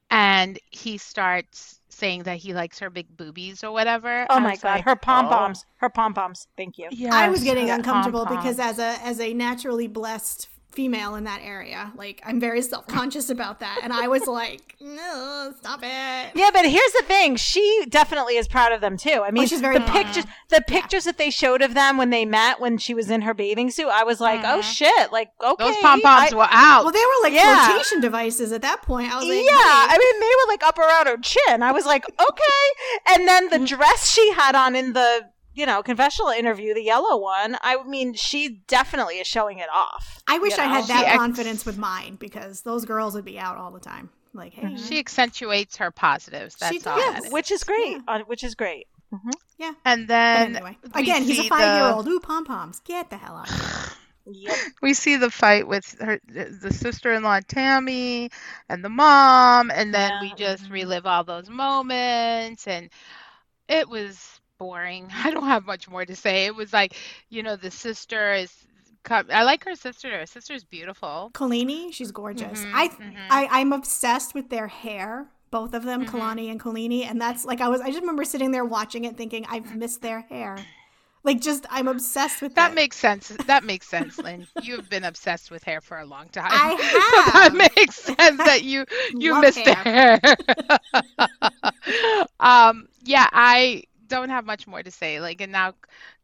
and 0.09 0.59
he 0.69 0.97
starts 0.97 1.79
saying 1.93 2.23
that 2.23 2.37
he 2.37 2.53
likes 2.53 2.79
her 2.79 2.89
big 2.89 3.15
boobies 3.15 3.63
or 3.63 3.71
whatever. 3.71 4.25
Oh 4.29 4.39
my 4.39 4.55
god, 4.55 4.63
like, 4.63 4.83
her 4.85 4.95
pom 4.95 5.27
oh. 5.27 5.29
poms, 5.29 5.65
her 5.77 5.89
pom 5.89 6.13
poms. 6.13 6.47
Thank 6.57 6.77
you. 6.77 6.89
I 7.11 7.29
was 7.29 7.43
getting 7.43 7.69
uncomfortable 7.69 8.25
pom-pom. 8.25 8.43
because 8.43 8.59
as 8.59 8.79
a 8.79 8.97
as 9.05 9.19
a 9.19 9.33
naturally 9.33 9.87
blessed 9.87 10.49
female 10.73 11.15
in 11.15 11.23
that 11.25 11.41
area, 11.43 11.91
like 11.95 12.21
I'm 12.25 12.39
very 12.39 12.61
self 12.61 12.87
conscious 12.87 13.29
about 13.29 13.59
that, 13.61 13.79
and 13.83 13.93
I 13.93 14.07
was 14.07 14.25
like, 14.27 14.75
no, 14.81 15.53
stop 15.59 15.79
it. 15.83 16.31
Yeah, 16.35 16.49
but 16.53 16.65
here's 16.65 16.91
the 16.93 17.03
thing. 17.07 17.35
She 17.35 17.85
definitely 17.89 18.37
is 18.37 18.47
proud 18.47 18.71
of 18.71 18.81
them 18.81 18.97
too. 18.97 19.21
I 19.25 19.31
mean, 19.31 19.43
Oh, 19.43 19.47
she's 19.47 19.61
very 19.61 19.77
the 19.77 19.85
proud. 19.85 19.93
pictures 20.05 20.25
the 20.49 20.61
pictures 20.67 21.03
that 21.05 21.17
they 21.17 21.29
showed 21.29 21.61
of 21.61 21.73
them 21.73 21.97
when 21.97 22.09
they 22.09 22.25
met 22.25 22.59
when 22.59 22.77
she 22.77 22.93
was 22.93 23.09
in 23.09 23.21
her 23.21 23.33
bathing 23.33 23.71
suit, 23.71 23.87
I 23.87 24.03
was 24.03 24.19
like, 24.19 24.41
"Oh 24.43 24.59
Mhm. 24.59 24.63
shit." 24.63 25.11
Like, 25.11 25.29
okay. 25.43 25.63
Those 25.65 25.77
pom 25.77 26.01
poms 26.01 26.33
I- 26.33 26.35
were 26.35 26.47
out. 26.49 26.83
Well, 26.83 26.91
they 26.93 26.99
were 26.99 27.23
like 27.23 27.33
Yeah. 27.33 27.65
flotation 27.67 28.01
devices 28.01 28.51
at 28.51 28.61
that 28.63 28.81
point. 28.81 29.11
I 29.13 29.17
was 29.17 29.25
like, 29.27 29.37
yeah, 29.45 29.87
I 29.89 29.97
mean, 29.97 30.19
they 30.19 30.25
were 30.25 30.47
like 30.51 30.63
up 30.63 30.77
around 30.77 31.07
her 31.07 31.17
chin. 31.17 31.63
I 31.63 31.71
was 31.71 31.85
like, 31.85 32.05
okay. 32.29 32.65
And 33.15 33.27
then 33.27 33.49
Mm-hmm. 33.49 33.61
the 33.63 33.67
dress 33.67 34.11
she 34.11 34.31
had 34.33 34.55
on 34.55 34.75
in 34.75 34.93
the, 34.93 35.25
you 35.53 35.65
know, 35.65 35.83
confessional 35.83 36.29
interview, 36.31 36.73
the 36.73 36.83
yellow 36.83 37.17
one, 37.17 37.57
I 37.61 37.81
mean, 37.83 38.13
she 38.13 38.61
definitely 38.67 39.15
is 39.19 39.27
showing 39.27 39.59
it 39.59 39.69
off. 39.73 40.21
I 40.27 40.39
wish 40.39 40.57
you 40.57 40.63
I 40.63 40.67
know? 40.67 40.73
had 40.73 40.85
that 40.87 41.05
ex- 41.07 41.17
confidence 41.17 41.65
with 41.65 41.77
mine 41.77 42.15
because 42.19 42.61
those 42.61 42.85
girls 42.85 43.13
would 43.15 43.25
be 43.25 43.37
out 43.39 43.57
all 43.57 43.71
the 43.71 43.79
time. 43.79 44.09
Like, 44.33 44.53
hey, 44.53 44.75
She 44.77 44.97
accentuates 44.99 45.77
her 45.77 45.91
positives. 45.91 46.55
She 46.57 46.79
That's 46.79 46.87
all 46.87 46.97
does. 46.97 47.13
that 47.13 47.25
is. 47.25 47.31
Which 47.31 47.51
is 47.51 47.63
great. 47.63 47.97
Uh, 48.07 48.19
which 48.25 48.43
is 48.43 48.55
great. 48.55 48.87
hmm 49.11 49.29
Yeah. 49.59 49.73
And 49.85 50.07
then 50.07 50.55
anyway, 50.55 50.77
again, 50.95 51.21
he's 51.23 51.39
a 51.39 51.43
five 51.43 51.59
year 51.59 51.87
the- 51.89 51.93
old. 51.95 52.07
Ooh, 52.07 52.19
pom 52.19 52.43
poms. 52.45 52.79
Get 52.83 53.09
the 53.11 53.17
hell 53.17 53.35
out 53.35 53.49
of 53.49 53.55
here. 53.59 53.69
Yep. 54.25 54.55
we 54.81 54.93
see 54.93 55.17
the 55.17 55.29
fight 55.29 55.67
with 55.67 55.99
her 55.99 56.17
the 56.29 56.71
sister-in-law 56.71 57.41
Tammy 57.45 58.31
and 58.69 58.81
the 58.81 58.87
mom 58.87 59.69
and 59.69 59.93
then 59.93 60.13
we 60.21 60.33
just 60.35 60.69
relive 60.69 61.05
all 61.05 61.25
those 61.25 61.49
moments 61.49 62.65
and 62.65 62.89
it 63.67 63.89
was 63.89 64.39
boring. 64.63 65.09
I 65.25 65.31
don't 65.31 65.47
have 65.47 65.65
much 65.65 65.89
more 65.89 66.05
to 66.05 66.15
say. 66.15 66.45
It 66.45 66.55
was 66.55 66.73
like, 66.73 66.95
you 67.29 67.43
know, 67.43 67.55
the 67.55 67.71
sister 67.71 68.33
is 68.33 68.51
I 69.09 69.43
like 69.43 69.65
her 69.65 69.75
sister. 69.75 70.17
Her 70.17 70.25
sister's 70.25 70.63
beautiful. 70.63 71.29
Kolini, 71.33 71.91
she's 71.91 72.11
gorgeous. 72.11 72.63
Mhm, 72.63 72.73
I, 72.73 72.87
mhm. 72.87 73.15
I, 73.29 73.47
I'm 73.59 73.73
obsessed 73.73 74.33
with 74.33 74.49
their 74.49 74.67
hair. 74.67 75.27
Both 75.51 75.73
of 75.73 75.83
them, 75.83 76.03
Mhm. 76.03 76.09
Kalani 76.09 76.49
and 76.49 76.59
Kolini, 76.59 77.03
and 77.03 77.21
that's 77.21 77.45
like 77.45 77.61
I 77.61 77.69
was. 77.69 77.79
I 77.79 77.87
just 77.89 77.99
remember 77.99 78.23
sitting 78.25 78.51
there 78.51 78.65
watching 78.65 79.03
it, 79.05 79.17
thinking 79.17 79.45
I've 79.47 79.75
missed 79.75 80.01
their 80.01 80.21
hair. 80.21 80.55
Like, 81.23 81.41
just 81.41 81.65
I'm 81.69 81.87
obsessed 81.87 82.41
with 82.41 82.55
That 82.55 82.71
it. 82.71 82.75
makes 82.75 82.97
sense. 82.97 83.29
That 83.45 83.63
makes 83.63 83.87
sense, 83.87 84.19
Lynn. 84.21 84.47
You've 84.61 84.89
been 84.89 85.03
obsessed 85.03 85.51
with 85.51 85.63
hair 85.63 85.79
for 85.79 85.99
a 85.99 86.05
long 86.05 86.27
time. 86.29 86.51
I 86.51 86.75
So 87.01 87.21
that 87.33 87.53
makes 87.53 87.95
sense 87.95 88.37
that 88.43 88.63
you 88.63 88.85
you 89.19 89.31
Love 89.31 89.41
missed 89.41 89.63
the 89.63 89.73
hair. 89.75 90.19
um, 92.39 92.87
yeah, 93.03 93.27
I 93.31 93.83
don't 94.15 94.29
have 94.29 94.45
much 94.45 94.67
more 94.67 94.83
to 94.83 94.91
say. 94.91 95.19
Like, 95.19 95.41
and 95.41 95.51
now 95.51 95.73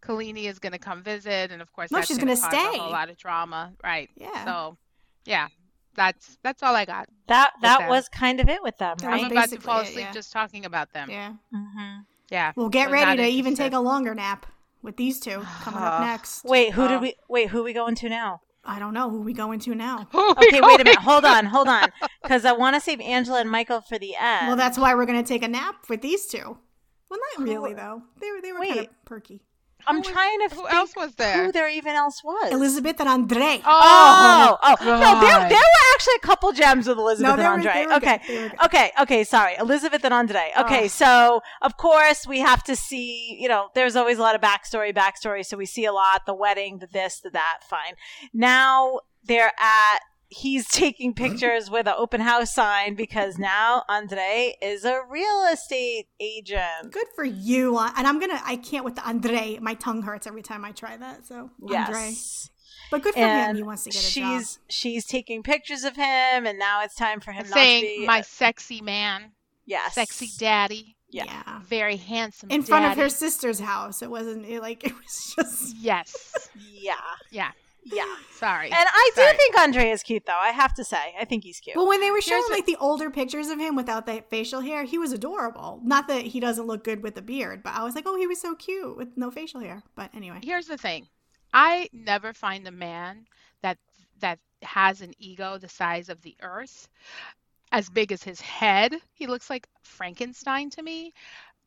Kolini 0.01 0.45
is 0.45 0.59
going 0.59 0.71
to 0.73 0.79
come 0.79 1.01
visit, 1.03 1.51
and 1.51 1.61
of 1.61 1.71
course, 1.73 1.91
No, 1.91 1.97
that's 1.97 2.07
she's 2.07 2.17
gonna 2.17 2.35
gonna 2.35 2.49
stay. 2.51 2.77
a 2.79 2.83
lot 2.83 3.09
of 3.09 3.17
drama, 3.17 3.73
right? 3.83 4.09
Yeah. 4.15 4.45
So, 4.45 4.77
yeah, 5.25 5.47
that's 5.95 6.37
that's 6.43 6.63
all 6.63 6.75
I 6.75 6.85
got. 6.85 7.07
That 7.27 7.51
that 7.61 7.79
them. 7.79 7.89
was 7.89 8.07
kind 8.09 8.39
of 8.39 8.47
it 8.49 8.61
with 8.63 8.77
them, 8.77 8.95
That 8.99 9.07
I'm 9.07 9.13
was 9.13 9.23
right? 9.23 9.31
about 9.31 9.49
to 9.49 9.59
fall 9.59 9.79
asleep 9.81 9.97
yeah. 10.05 10.11
just 10.11 10.31
talking 10.31 10.65
about 10.65 10.93
them. 10.93 11.09
yeah. 11.09 11.33
hmm 11.53 11.99
Yeah. 12.31 12.53
Well, 12.55 12.69
get 12.69 12.87
so 12.87 12.93
ready 12.93 13.05
not 13.05 13.23
to 13.23 13.27
even 13.29 13.55
take 13.55 13.73
a 13.73 13.79
longer 13.79 14.13
nap 14.15 14.45
with 14.81 14.95
these 14.97 15.19
two 15.19 15.41
coming 15.61 15.81
up 15.81 15.99
Oh. 15.99 16.03
next. 16.05 16.43
Wait, 16.45 16.73
who 16.73 16.83
Oh. 16.83 16.87
did 16.87 17.01
we? 17.01 17.15
Wait, 17.27 17.49
who 17.49 17.63
we 17.63 17.73
going 17.73 17.95
to 17.95 18.09
now? 18.09 18.41
I 18.63 18.77
don't 18.77 18.93
know 18.93 19.09
who 19.09 19.21
we 19.21 19.33
going 19.33 19.59
to 19.61 19.73
now. 19.73 20.07
Okay, 20.13 20.61
wait 20.61 20.79
a 20.79 20.83
minute. 20.83 20.97
Hold 21.09 21.25
on, 21.25 21.45
hold 21.45 21.67
on, 21.67 21.87
because 22.21 22.45
I 22.45 22.51
want 22.51 22.75
to 22.75 22.81
save 22.81 22.99
Angela 23.01 23.39
and 23.41 23.49
Michael 23.49 23.81
for 23.81 23.97
the 23.97 24.15
end. 24.15 24.47
Well, 24.47 24.55
that's 24.57 24.77
why 24.77 24.93
we're 24.95 25.05
gonna 25.05 25.23
take 25.23 25.43
a 25.43 25.47
nap 25.47 25.85
with 25.89 26.01
these 26.01 26.25
two. 26.27 26.57
Well, 27.09 27.19
not 27.37 27.47
really 27.47 27.73
though. 27.73 28.03
They 28.21 28.31
were 28.31 28.41
they 28.41 28.51
were 28.51 28.59
kind 28.59 28.79
of 28.81 29.05
perky. 29.05 29.41
I'm 29.87 29.95
Who 29.95 30.01
was- 30.01 30.09
trying 30.09 30.39
to 30.49 30.55
who 30.55 30.61
think 30.63 30.73
else 30.73 30.93
was 30.95 31.15
there? 31.15 31.45
Who 31.45 31.51
there 31.53 31.69
even 31.69 31.95
else 31.95 32.21
was? 32.21 32.51
Elizabeth 32.51 32.99
and 32.99 33.07
Andre. 33.07 33.61
Oh, 33.65 33.65
oh, 33.65 34.57
oh, 34.61 34.75
oh. 34.81 34.85
no, 34.85 35.21
there, 35.21 35.39
there 35.49 35.57
were 35.57 35.93
actually 35.95 36.15
a 36.17 36.19
couple 36.19 36.51
gems 36.51 36.85
with 36.85 36.97
Elizabeth 36.97 37.37
No, 37.37 37.43
and 37.53 37.65
Andre. 37.65 37.73
they 37.73 37.85
were 37.87 37.93
okay. 37.93 38.17
good. 38.17 38.27
They 38.35 38.43
were 38.43 38.49
good. 38.49 38.61
Okay, 38.65 38.91
okay, 39.01 39.23
sorry. 39.23 39.55
Elizabeth 39.57 40.03
and 40.03 40.13
Andre. 40.13 40.51
Oh. 40.57 40.65
Okay, 40.65 40.83
Oh. 40.83 40.87
so 40.87 41.41
of 41.61 41.77
course 41.77 42.27
we 42.27 42.39
have 42.39 42.61
to 42.65 42.75
see, 42.75 43.37
you 43.39 43.47
know, 43.47 43.69
there's 43.73 43.95
always 43.95 44.17
a 44.17 44.21
lot 44.21 44.35
of 44.35 44.41
backstory, 44.41 44.93
backstory, 44.93 45.45
so 45.45 45.55
we 45.55 45.65
see 45.65 45.85
a 45.85 45.93
lot, 45.93 46.25
the 46.25 46.35
wedding, 46.35 46.79
the 46.79 46.87
this, 46.87 47.21
the 47.21 47.29
that, 47.29 47.59
fine. 47.69 47.93
Now 48.33 48.99
they're 49.23 49.53
at 49.57 49.99
he's 50.29 50.67
taking 50.67 51.13
pictures 51.13 51.69
with 51.69 51.87
an 51.87 51.95
open 51.97 52.21
house 52.21 52.53
sign 52.53 52.95
because 52.95 53.37
now 53.37 53.83
Andre 53.89 54.55
is 54.61 54.85
a 54.85 54.99
real 55.09 55.45
estate 55.51 56.07
agent. 56.19 56.91
Good 56.91 57.07
for 57.15 57.23
you. 57.25 57.77
And 57.77 58.07
I'm 58.07 58.19
gonna. 58.19 58.39
I 58.45 58.55
can't 58.55 58.85
with 58.85 58.95
the 58.95 59.07
Andre. 59.07 59.57
My 59.61 59.73
tongue 59.73 60.03
hurts 60.03 60.27
every 60.27 60.41
time 60.43 60.63
I 60.63 60.71
try 60.71 60.95
that. 60.97 61.25
So 61.25 61.49
Andre. 61.69 62.13
But 62.91 63.03
good 63.03 63.13
for 63.13 63.19
him. 63.19 63.55
He 63.55 63.63
wants 63.63 63.83
to 63.83 63.89
get 63.91 63.99
a 63.99 64.05
she's 64.05 64.55
job. 64.55 64.63
she's 64.69 65.05
taking 65.05 65.43
pictures 65.43 65.83
of 65.83 65.95
him 65.95 66.47
and 66.47 66.57
now 66.57 66.83
it's 66.83 66.95
time 66.95 67.19
for 67.19 67.31
him 67.31 67.43
not 67.43 67.55
to 67.55 67.61
saying 67.61 68.01
be 68.01 68.05
my 68.07 68.21
sexy 68.21 68.81
man, 68.81 69.31
yes. 69.65 69.93
sexy 69.93 70.29
daddy, 70.39 70.95
Yeah. 71.11 71.25
Yeah. 71.25 71.59
very 71.67 71.97
handsome 71.97 72.49
In 72.49 72.63
front 72.63 72.85
of 72.85 72.97
her 72.97 73.09
sister's 73.09 73.59
house. 73.59 74.01
It 74.01 74.09
wasn't 74.09 74.45
it, 74.47 74.61
like 74.61 74.83
it 74.87 74.93
was 74.93 75.33
just. 75.35 75.75
Yes. 75.77 76.49
Yeah. 76.81 76.95
Yeah. 77.29 77.51
Yeah. 77.91 78.05
Sorry. 78.31 78.67
And 78.67 78.75
I 78.75 79.09
do 79.15 79.21
Sorry. 79.21 79.35
think 79.37 79.57
Andre 79.59 79.89
is 79.89 80.03
cute, 80.03 80.25
though. 80.25 80.33
I 80.37 80.49
have 80.49 80.73
to 80.75 80.83
say, 80.83 81.13
I 81.19 81.25
think 81.25 81.43
he's 81.43 81.59
cute. 81.59 81.75
Well, 81.75 81.87
when 81.87 81.99
they 82.01 82.11
were 82.11 82.21
showing 82.21 82.39
Here's 82.41 82.49
a- 82.49 82.53
like 82.53 82.65
the 82.65 82.77
older 82.77 83.09
pictures 83.09 83.49
of 83.49 83.59
him 83.59 83.75
without 83.75 84.05
the 84.05 84.23
facial 84.29 84.61
hair, 84.61 84.83
he 84.83 84.97
was 84.97 85.11
adorable. 85.11 85.79
Not 85.83 86.07
that 86.07 86.21
he 86.23 86.39
doesn't 86.39 86.67
look 86.67 86.83
good 86.83 87.03
with 87.03 87.15
the 87.15 87.21
beard, 87.21 87.63
but 87.63 87.73
I 87.73 87.83
was 87.83 87.95
like, 87.95 88.05
oh, 88.07 88.17
he 88.17 88.27
was 88.27 88.39
so 88.39 88.55
cute 88.55 88.95
with 88.97 89.17
no 89.17 89.31
facial 89.31 89.59
hair. 89.61 89.83
But 89.95 90.13
anyway, 90.15 90.39
Here's 90.43 90.67
the 90.67 90.77
thing. 90.77 91.07
I 91.53 91.89
never 91.91 92.33
find 92.33 92.67
a 92.67 92.71
man 92.71 93.25
that 93.61 93.77
that 94.19 94.39
has 94.61 95.01
an 95.01 95.13
ego 95.17 95.57
the 95.57 95.69
size 95.69 96.09
of 96.09 96.21
the 96.21 96.35
earth, 96.41 96.87
as 97.71 97.89
big 97.89 98.11
as 98.11 98.21
his 98.23 98.39
head. 98.41 98.93
He 99.13 99.25
looks 99.27 99.49
like 99.49 99.67
Frankenstein 99.81 100.69
to 100.71 100.81
me. 100.83 101.13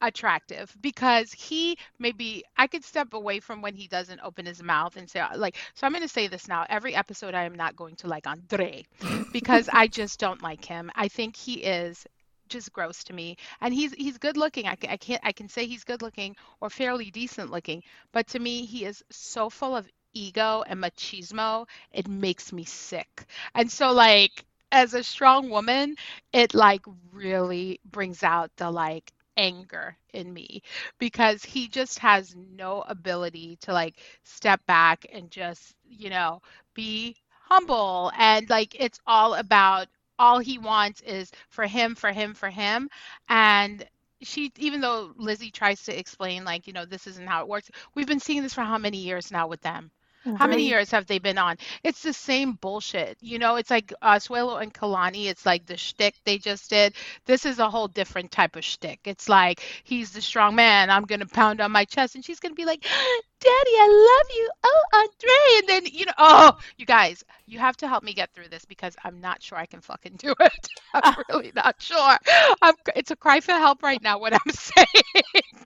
Attractive 0.02 0.76
because 0.82 1.32
he 1.32 1.78
maybe 1.98 2.44
I 2.56 2.66
could 2.66 2.84
step 2.84 3.14
away 3.14 3.40
from 3.40 3.62
when 3.62 3.74
he 3.74 3.86
doesn't 3.86 4.20
open 4.20 4.46
his 4.46 4.62
mouth 4.62 4.96
and 4.96 5.08
say 5.08 5.20
uh, 5.20 5.38
like 5.38 5.56
so 5.74 5.86
I'm 5.86 5.92
going 5.92 6.02
to 6.02 6.08
say 6.08 6.26
this 6.26 6.48
now 6.48 6.66
every 6.68 6.94
episode 6.94 7.34
I 7.34 7.44
am 7.44 7.54
not 7.54 7.76
going 7.76 7.96
to 7.96 8.08
like 8.08 8.26
Andre 8.26 8.84
because 9.32 9.68
I 9.72 9.86
just 9.86 10.18
don't 10.18 10.42
like 10.42 10.64
him. 10.64 10.90
I 10.96 11.08
think 11.08 11.36
he 11.36 11.54
is 11.64 12.06
just 12.48 12.72
gross 12.72 13.04
to 13.04 13.12
me 13.14 13.36
and 13.60 13.72
he's 13.72 13.92
he's 13.94 14.18
good 14.18 14.36
looking 14.36 14.66
I, 14.66 14.76
I 14.88 14.96
can't 14.98 15.20
i 15.24 15.32
can 15.32 15.48
say 15.48 15.66
he's 15.66 15.84
good 15.84 16.02
looking 16.02 16.36
or 16.60 16.68
fairly 16.68 17.10
decent 17.10 17.50
looking 17.50 17.82
but 18.12 18.26
to 18.28 18.38
me 18.38 18.66
he 18.66 18.84
is 18.84 19.02
so 19.10 19.48
full 19.48 19.74
of 19.76 19.88
ego 20.14 20.62
and 20.66 20.82
machismo, 20.82 21.66
it 21.92 22.06
makes 22.08 22.52
me 22.52 22.64
sick. 22.64 23.24
And 23.54 23.70
so 23.70 23.92
like 23.92 24.44
as 24.70 24.94
a 24.94 25.02
strong 25.02 25.48
woman, 25.50 25.96
it 26.32 26.54
like 26.54 26.82
really 27.12 27.80
brings 27.90 28.22
out 28.22 28.50
the 28.56 28.70
like 28.70 29.10
anger 29.36 29.96
in 30.12 30.32
me 30.32 30.62
because 30.98 31.44
he 31.44 31.68
just 31.68 31.98
has 32.00 32.34
no 32.36 32.82
ability 32.82 33.56
to 33.62 33.72
like 33.72 33.96
step 34.24 34.64
back 34.66 35.06
and 35.12 35.30
just, 35.30 35.74
you 35.88 36.10
know, 36.10 36.40
be 36.74 37.16
humble. 37.48 38.12
And 38.18 38.48
like 38.50 38.76
it's 38.78 39.00
all 39.06 39.34
about 39.34 39.88
all 40.18 40.38
he 40.38 40.58
wants 40.58 41.00
is 41.02 41.30
for 41.50 41.66
him 41.66 41.94
for 41.94 42.12
him 42.12 42.34
for 42.34 42.50
him. 42.50 42.88
And 43.28 43.84
she 44.22 44.52
even 44.58 44.80
though 44.80 45.12
Lizzie 45.16 45.50
tries 45.50 45.82
to 45.84 45.98
explain 45.98 46.44
like 46.44 46.66
you 46.66 46.72
know 46.72 46.84
this 46.84 47.06
isn't 47.08 47.26
how 47.28 47.42
it 47.42 47.48
works 47.48 47.70
we've 47.94 48.06
been 48.06 48.20
seeing 48.20 48.42
this 48.42 48.54
for 48.54 48.62
how 48.62 48.78
many 48.78 48.98
years 48.98 49.32
now 49.32 49.48
with 49.48 49.60
them 49.62 49.90
how 50.36 50.46
many 50.46 50.62
years 50.68 50.90
have 50.90 51.06
they 51.06 51.18
been 51.18 51.38
on? 51.38 51.56
It's 51.82 52.02
the 52.02 52.12
same 52.12 52.52
bullshit. 52.54 53.18
You 53.20 53.38
know, 53.38 53.56
it's 53.56 53.70
like 53.70 53.92
uh, 54.02 54.16
Asuelu 54.16 54.62
and 54.62 54.72
Kalani. 54.72 55.26
It's 55.26 55.44
like 55.46 55.66
the 55.66 55.76
shtick 55.76 56.14
they 56.24 56.38
just 56.38 56.70
did. 56.70 56.94
This 57.26 57.44
is 57.44 57.58
a 57.58 57.68
whole 57.70 57.88
different 57.88 58.30
type 58.30 58.56
of 58.56 58.64
shtick. 58.64 59.00
It's 59.04 59.28
like 59.28 59.60
he's 59.84 60.12
the 60.12 60.20
strong 60.20 60.54
man. 60.54 60.90
I'm 60.90 61.04
gonna 61.04 61.26
pound 61.26 61.60
on 61.60 61.72
my 61.72 61.84
chest, 61.84 62.14
and 62.14 62.24
she's 62.24 62.40
gonna 62.40 62.54
be 62.54 62.64
like, 62.64 62.82
"Daddy, 63.40 63.76
I 63.78 64.20
love 64.20 64.36
you." 64.36 64.50
Oh, 64.64 64.82
Andre, 64.94 65.58
and 65.58 65.68
then 65.68 65.92
you 65.92 66.06
know, 66.06 66.12
oh, 66.18 66.58
you 66.76 66.86
guys, 66.86 67.24
you 67.52 67.58
have 67.58 67.76
to 67.76 67.88
help 67.88 68.02
me 68.02 68.14
get 68.14 68.32
through 68.34 68.48
this 68.48 68.64
because 68.64 68.96
I'm 69.04 69.20
not 69.20 69.42
sure 69.42 69.58
I 69.58 69.66
can 69.66 69.80
fucking 69.80 70.14
do 70.16 70.34
it. 70.40 70.68
I'm 70.94 71.02
ah. 71.04 71.22
really 71.28 71.52
not 71.54 71.76
sure. 71.80 72.16
I'm, 72.62 72.74
it's 72.96 73.10
a 73.10 73.16
cry 73.16 73.40
for 73.40 73.52
help 73.52 73.82
right 73.82 74.02
now. 74.02 74.18
What 74.18 74.32
I'm 74.32 74.40
saying 74.50 74.86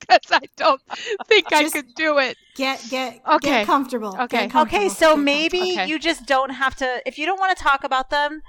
because 0.00 0.32
I 0.32 0.40
don't 0.56 0.80
think 1.26 1.52
I 1.52 1.68
could 1.68 1.94
do 1.94 2.18
it. 2.18 2.36
Get 2.56 2.84
get 2.90 3.20
okay. 3.26 3.48
Get 3.48 3.66
comfortable. 3.66 4.16
Okay. 4.20 4.26
Get 4.26 4.50
comfortable. 4.50 4.84
Okay. 4.84 4.88
So 4.88 5.16
maybe 5.16 5.60
okay. 5.60 5.86
you 5.86 5.98
just 5.98 6.26
don't 6.26 6.50
have 6.50 6.74
to. 6.76 7.02
If 7.06 7.18
you 7.18 7.26
don't 7.26 7.38
want 7.38 7.56
to 7.56 7.62
talk 7.62 7.84
about 7.84 8.10
them, 8.10 8.42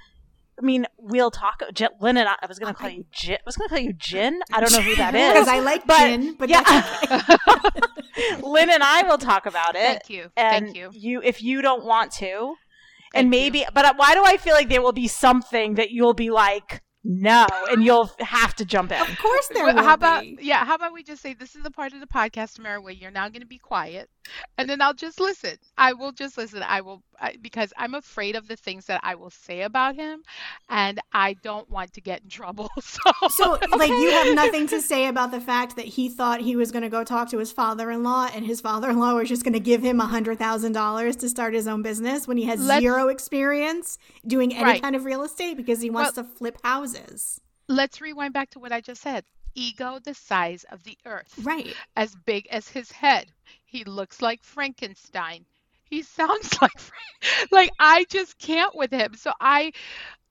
I 0.60 0.66
mean, 0.66 0.88
we'll 0.98 1.32
talk. 1.32 1.62
J- 1.74 1.90
Lynn 2.02 2.18
and 2.18 2.28
I, 2.28 2.36
I 2.42 2.48
was 2.48 2.58
going 2.58 2.74
to 2.74 2.80
call 2.80 2.90
you 2.90 3.06
Jin. 3.12 3.36
I 3.36 3.42
was 3.46 3.56
going 3.56 3.70
to 3.70 3.76
call 3.76 3.84
you 3.84 3.94
Jin. 3.94 4.42
I 4.52 4.60
don't 4.60 4.72
know 4.72 4.82
who 4.82 4.96
that 4.96 5.14
is 5.16 5.34
because 5.34 5.48
I 5.48 5.60
like 5.60 5.86
but, 5.86 6.00
Jin. 6.00 6.36
But 6.36 6.50
yeah, 6.50 6.64
okay. 7.04 8.42
Lynn 8.42 8.72
and 8.72 8.82
I 8.82 9.04
will 9.04 9.20
talk 9.20 9.46
about 9.46 9.76
it. 9.76 9.82
Thank 9.82 10.10
you. 10.10 10.32
And 10.36 10.66
Thank 10.66 10.78
you. 10.78 10.90
You, 10.94 11.22
if 11.22 11.44
you 11.44 11.62
don't 11.62 11.86
want 11.86 12.12
to, 12.14 12.56
and 13.14 13.30
maybe, 13.30 13.60
you. 13.60 13.66
but 13.74 13.86
uh, 13.86 13.94
why 13.96 14.14
do 14.14 14.24
I 14.26 14.38
feel 14.38 14.54
like 14.54 14.70
there 14.70 14.82
will 14.82 14.94
be 14.94 15.08
something 15.08 15.76
that 15.76 15.92
you'll 15.92 16.14
be 16.14 16.30
like? 16.30 16.82
no, 17.10 17.48
and 17.72 17.86
you'll 17.86 18.12
have 18.20 18.54
to 18.56 18.66
jump 18.66 18.92
in. 18.92 19.00
Of 19.00 19.18
course, 19.20 19.48
there. 19.54 19.72
How 19.74 19.94
about 19.94 20.24
be. 20.24 20.40
yeah? 20.42 20.66
How 20.66 20.76
about 20.76 20.92
we 20.92 21.04
just 21.04 21.22
say 21.22 21.34
this 21.34 21.56
is 21.56 21.64
the 21.64 21.72
part 21.72 21.94
of 21.94 22.02
the 22.02 22.08
podcast, 22.08 22.60
Mara, 22.60 22.82
where 22.82 22.92
you're 22.92 23.12
now 23.12 23.30
going 23.30 23.42
to 23.42 23.48
be 23.48 23.58
quiet, 23.58 24.10
and 24.58 24.70
then 24.70 24.82
I'll 24.82 24.94
just 24.94 25.20
listen. 25.20 25.58
I 25.78 25.94
will 25.94 26.12
just 26.12 26.38
listen. 26.38 26.62
I 26.64 26.82
will 26.82 27.02
I, 27.20 27.36
because 27.42 27.74
I'm 27.78 27.94
afraid 27.94 28.36
of 28.36 28.48
the 28.48 28.56
things 28.56 28.86
that 28.86 29.00
I 29.04 29.16
will 29.16 29.30
say 29.30 29.62
about 29.62 29.96
him, 29.96 30.24
and 30.70 31.00
I 31.12 31.34
don't 31.34 31.70
want 31.70 31.94
to 31.94 32.02
get 32.02 32.24
in 32.24 32.30
trouble. 32.30 32.70
So, 32.88 33.12
so 33.30 33.58
like 33.76 33.90
you 33.90 34.12
have 34.12 34.34
nothing 34.36 34.68
to 34.68 34.82
say 34.82 35.08
about 35.08 35.32
the 35.32 35.42
fact 35.42 35.76
that 35.76 35.86
he 35.86 36.10
thought 36.10 36.42
he 36.42 36.56
was 36.56 36.72
going 36.72 36.84
to 36.84 36.90
go 36.90 37.04
talk 37.04 37.30
to 37.30 37.38
his 37.38 37.52
father-in-law, 37.52 38.30
and 38.34 38.46
his 38.46 38.62
father-in-law 38.62 39.16
was 39.16 39.30
just 39.30 39.44
going 39.44 39.54
to 39.54 39.60
give 39.60 39.82
him 39.82 40.00
a 40.00 40.06
hundred 40.06 40.40
thousand 40.40 40.72
dollars 40.72 41.16
to 41.18 41.30
start 41.30 41.54
his 41.54 41.68
own 41.68 41.82
business 41.82 42.28
when 42.28 42.38
he 42.38 42.46
has 42.46 42.62
Let's, 42.62 42.82
zero 42.82 43.10
experience 43.10 43.98
doing 44.26 44.54
any 44.54 44.64
right. 44.64 44.82
kind 44.82 44.96
of 44.96 45.06
real 45.06 45.24
estate 45.24 45.58
because 45.58 45.82
he 45.82 45.90
wants 45.90 46.16
well, 46.16 46.26
to 46.26 46.32
flip 46.32 46.58
houses. 46.64 47.42
Let's 47.68 48.00
rewind 48.00 48.34
back 48.34 48.50
to 48.52 48.60
what 48.60 48.72
I 48.72 48.82
just 48.82 49.02
said 49.02 49.26
ego 49.58 50.00
the 50.04 50.14
size 50.14 50.64
of 50.72 50.84
the 50.84 50.98
earth. 51.06 51.34
Right. 51.42 51.74
As 51.96 52.16
big 52.16 52.48
as 52.48 52.70
his 52.70 52.92
head. 52.92 53.32
He 53.66 53.84
looks 53.84 54.22
like 54.22 54.44
Frankenstein 54.44 55.46
he 55.90 56.02
sounds 56.04 56.60
like 56.62 56.80
like 57.52 57.72
I 57.80 58.06
just 58.10 58.38
can't 58.40 58.76
with 58.76 58.92
him. 58.92 59.16
So 59.16 59.32
I 59.40 59.72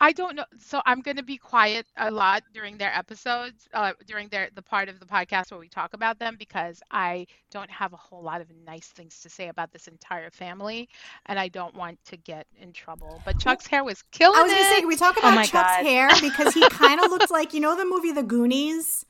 I 0.01 0.13
don't 0.13 0.37
know. 0.37 0.45
So 0.59 0.83
I'm 0.85 1.01
going 1.01 1.17
to 1.17 1.23
be 1.23 1.39
quiet 1.39 1.87
a 1.97 2.11
lot 2.11 2.43
during 2.53 2.77
their 2.77 2.95
episodes, 2.95 3.69
uh, 3.73 3.93
during 4.07 4.29
their 4.29 4.51
the 4.55 4.63
part 4.63 4.89
of 4.89 5.01
the 5.01 5.07
podcast 5.07 5.51
where 5.51 5.61
we 5.61 5.69
talk 5.69 5.95
about 5.95 6.19
them, 6.19 6.37
because 6.39 6.83
I 6.91 7.27
don't 7.51 7.71
have 7.71 7.93
a 7.93 7.97
whole 7.97 8.23
lot 8.23 8.41
of 8.41 8.49
nice 8.67 8.89
things 8.89 9.21
to 9.23 9.31
say 9.31 9.49
about 9.49 9.73
this 9.73 9.89
entire 9.89 10.31
family, 10.31 10.89
and 11.27 11.39
I 11.39 11.49
don't 11.49 11.75
want 11.75 11.99
to 12.07 12.17
get 12.17 12.47
in 12.61 12.73
trouble. 12.73 13.23
But 13.25 13.39
Chuck's 13.39 13.67
hair 13.67 13.85
was 13.85 14.03
killing. 14.13 14.39
I 14.39 14.43
was 14.43 14.53
going 14.53 14.65
to 14.65 14.71
say, 14.71 14.81
can 14.81 14.89
we 14.89 14.97
talk 14.97 15.17
oh 15.17 15.21
about 15.21 15.39
oh 15.39 15.43
Chuck's 15.43 15.77
God. 15.77 15.87
hair 15.87 16.11
because 16.21 16.53
he 16.53 16.69
kind 16.71 17.01
of 17.01 17.11
looked 17.11 17.31
like 17.31 17.55
you 17.55 17.61
know 17.61 17.77
the 17.77 17.87
movie 17.87 18.13
The 18.13 18.23
Goonies. 18.23 19.07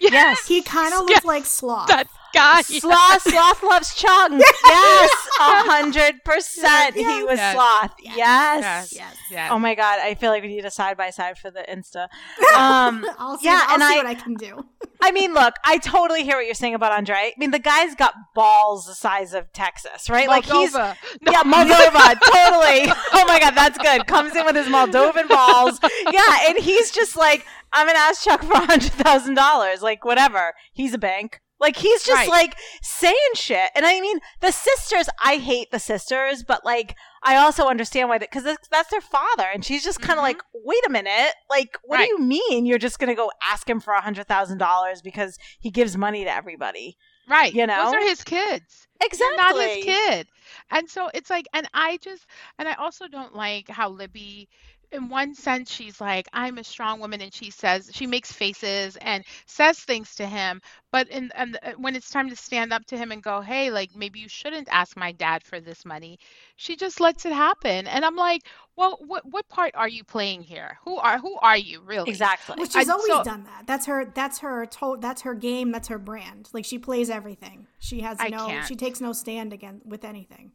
Yes, 0.00 0.46
he 0.46 0.62
kind 0.62 0.92
of 0.92 1.00
looked 1.00 1.10
yes. 1.12 1.24
like 1.24 1.46
Sloth. 1.46 1.88
That 1.88 2.06
guy. 2.36 2.62
Sloth, 2.62 3.22
Sloth 3.22 3.62
loves 3.62 3.94
Chunk. 3.94 4.40
yes, 4.64 5.10
a 5.40 5.70
hundred 5.70 6.22
percent. 6.24 6.94
He 6.94 7.04
was 7.24 7.38
yes. 7.38 7.54
Sloth. 7.54 7.94
Yes. 8.00 8.16
Yes. 8.16 8.92
yes. 8.92 9.16
yes. 9.30 9.50
Oh 9.50 9.58
my 9.58 9.74
God, 9.74 10.00
I 10.00 10.14
feel 10.14 10.25
like 10.30 10.42
we 10.42 10.48
need 10.48 10.64
a 10.64 10.70
side 10.70 10.96
by 10.96 11.10
side 11.10 11.38
for 11.38 11.50
the 11.50 11.64
Insta. 11.68 12.08
Um, 12.56 13.04
I'll 13.18 13.36
see, 13.36 13.46
yeah, 13.46 13.64
I'll 13.66 13.74
and 13.74 13.82
see 13.82 13.94
I, 13.94 13.96
what 13.98 14.06
I 14.06 14.14
can 14.14 14.34
do. 14.34 14.64
I 15.02 15.12
mean, 15.12 15.34
look, 15.34 15.54
I 15.64 15.76
totally 15.76 16.24
hear 16.24 16.36
what 16.36 16.46
you're 16.46 16.54
saying 16.54 16.74
about 16.74 16.90
Andre. 16.92 17.14
I 17.14 17.32
mean, 17.36 17.50
the 17.50 17.58
guy's 17.58 17.94
got 17.94 18.14
balls 18.34 18.86
the 18.86 18.94
size 18.94 19.34
of 19.34 19.52
Texas, 19.52 20.08
right? 20.08 20.26
Moldova. 20.26 20.30
Like 20.30 20.44
he's 20.44 20.72
no. 20.72 20.94
yeah, 21.30 21.42
Moldova, 21.42 22.18
totally. 22.20 22.92
Oh 23.12 23.24
my 23.28 23.38
God, 23.40 23.54
that's 23.54 23.76
good. 23.76 24.06
Comes 24.06 24.34
in 24.34 24.46
with 24.46 24.56
his 24.56 24.68
Moldovan 24.68 25.28
balls. 25.28 25.78
Yeah, 26.10 26.48
and 26.48 26.58
he's 26.58 26.90
just 26.90 27.16
like, 27.16 27.44
I'm 27.72 27.86
gonna 27.86 27.98
ask 27.98 28.24
Chuck 28.24 28.42
for 28.42 28.54
a 28.54 28.66
hundred 28.66 28.92
thousand 28.92 29.34
dollars, 29.34 29.82
like 29.82 30.04
whatever. 30.04 30.54
He's 30.72 30.94
a 30.94 30.98
bank. 30.98 31.40
Like 31.66 31.76
he's 31.76 32.04
just 32.04 32.16
right. 32.16 32.28
like 32.28 32.56
saying 32.80 33.16
shit. 33.34 33.70
And 33.74 33.84
I 33.84 34.00
mean, 34.00 34.20
the 34.40 34.52
sisters, 34.52 35.08
I 35.24 35.38
hate 35.38 35.72
the 35.72 35.80
sisters, 35.80 36.44
but 36.44 36.64
like 36.64 36.94
I 37.24 37.34
also 37.34 37.66
understand 37.66 38.08
why 38.08 38.18
that 38.18 38.30
because 38.30 38.44
that's, 38.44 38.90
their 38.90 39.00
father, 39.00 39.46
and 39.52 39.64
she's 39.64 39.82
just 39.82 40.00
kind 40.00 40.12
of 40.12 40.18
mm-hmm. 40.18 40.36
like, 40.36 40.42
wait 40.54 40.86
a 40.86 40.90
minute, 40.90 41.32
like 41.50 41.76
what 41.82 41.96
right. 41.96 42.08
do 42.08 42.12
you 42.12 42.20
mean 42.20 42.66
you're 42.66 42.78
just 42.78 43.00
gonna 43.00 43.16
go 43.16 43.32
ask 43.42 43.68
him 43.68 43.80
for 43.80 43.94
a 43.94 44.00
hundred 44.00 44.28
thousand 44.28 44.58
dollars 44.58 45.02
because 45.02 45.38
he 45.58 45.72
gives 45.72 45.96
money 45.96 46.22
to 46.22 46.32
everybody? 46.32 46.96
Right. 47.28 47.52
You 47.52 47.66
know, 47.66 47.86
those 47.86 47.94
are 47.94 48.08
his 48.08 48.22
kids. 48.22 48.86
Exactly. 49.00 49.26
You're 49.26 49.36
not 49.36 49.56
his 49.56 49.84
kid. 49.84 50.28
And 50.70 50.88
so 50.88 51.10
it's 51.12 51.30
like, 51.30 51.46
and 51.52 51.68
I 51.74 51.96
just, 51.96 52.26
and 52.60 52.68
I 52.68 52.74
also 52.74 53.08
don't 53.08 53.34
like 53.34 53.68
how 53.68 53.88
Libby 53.88 54.48
in 54.92 55.08
one 55.08 55.34
sense 55.34 55.70
she's 55.70 56.00
like 56.00 56.26
i'm 56.32 56.58
a 56.58 56.64
strong 56.64 57.00
woman 57.00 57.20
and 57.20 57.32
she 57.32 57.50
says 57.50 57.90
she 57.92 58.06
makes 58.06 58.32
faces 58.32 58.96
and 59.00 59.24
says 59.46 59.78
things 59.78 60.14
to 60.14 60.26
him 60.26 60.60
but 60.92 61.08
in 61.08 61.30
and 61.34 61.58
uh, 61.62 61.72
when 61.78 61.96
it's 61.96 62.10
time 62.10 62.28
to 62.28 62.36
stand 62.36 62.72
up 62.72 62.84
to 62.86 62.96
him 62.96 63.12
and 63.12 63.22
go 63.22 63.40
hey 63.40 63.70
like 63.70 63.90
maybe 63.94 64.18
you 64.18 64.28
shouldn't 64.28 64.68
ask 64.70 64.96
my 64.96 65.12
dad 65.12 65.42
for 65.42 65.60
this 65.60 65.84
money 65.84 66.18
she 66.56 66.76
just 66.76 67.00
lets 67.00 67.24
it 67.26 67.32
happen 67.32 67.86
and 67.86 68.04
i'm 68.04 68.16
like 68.16 68.42
well 68.76 68.98
what 69.06 69.24
what 69.30 69.48
part 69.48 69.74
are 69.74 69.88
you 69.88 70.04
playing 70.04 70.42
here? 70.42 70.78
Who 70.84 70.96
are 70.96 71.18
who 71.18 71.36
are 71.36 71.56
you 71.56 71.80
really? 71.80 72.10
Exactly. 72.10 72.56
Well, 72.58 72.66
she's 72.68 72.88
I, 72.88 72.92
always 72.92 73.06
so, 73.06 73.24
done 73.24 73.44
that. 73.44 73.66
That's 73.66 73.86
her 73.86 74.04
that's 74.14 74.38
her 74.40 74.66
to- 74.66 74.98
that's 75.00 75.22
her 75.22 75.34
game 75.34 75.72
that's 75.72 75.88
her 75.88 75.98
brand. 75.98 76.50
Like 76.52 76.64
she 76.64 76.78
plays 76.78 77.10
everything. 77.10 77.66
She 77.78 78.00
has 78.00 78.18
I 78.20 78.28
no 78.28 78.46
can't. 78.46 78.66
she 78.68 78.76
takes 78.76 79.00
no 79.00 79.12
stand 79.12 79.52
again 79.52 79.80
with 79.84 80.04
anything. 80.04 80.52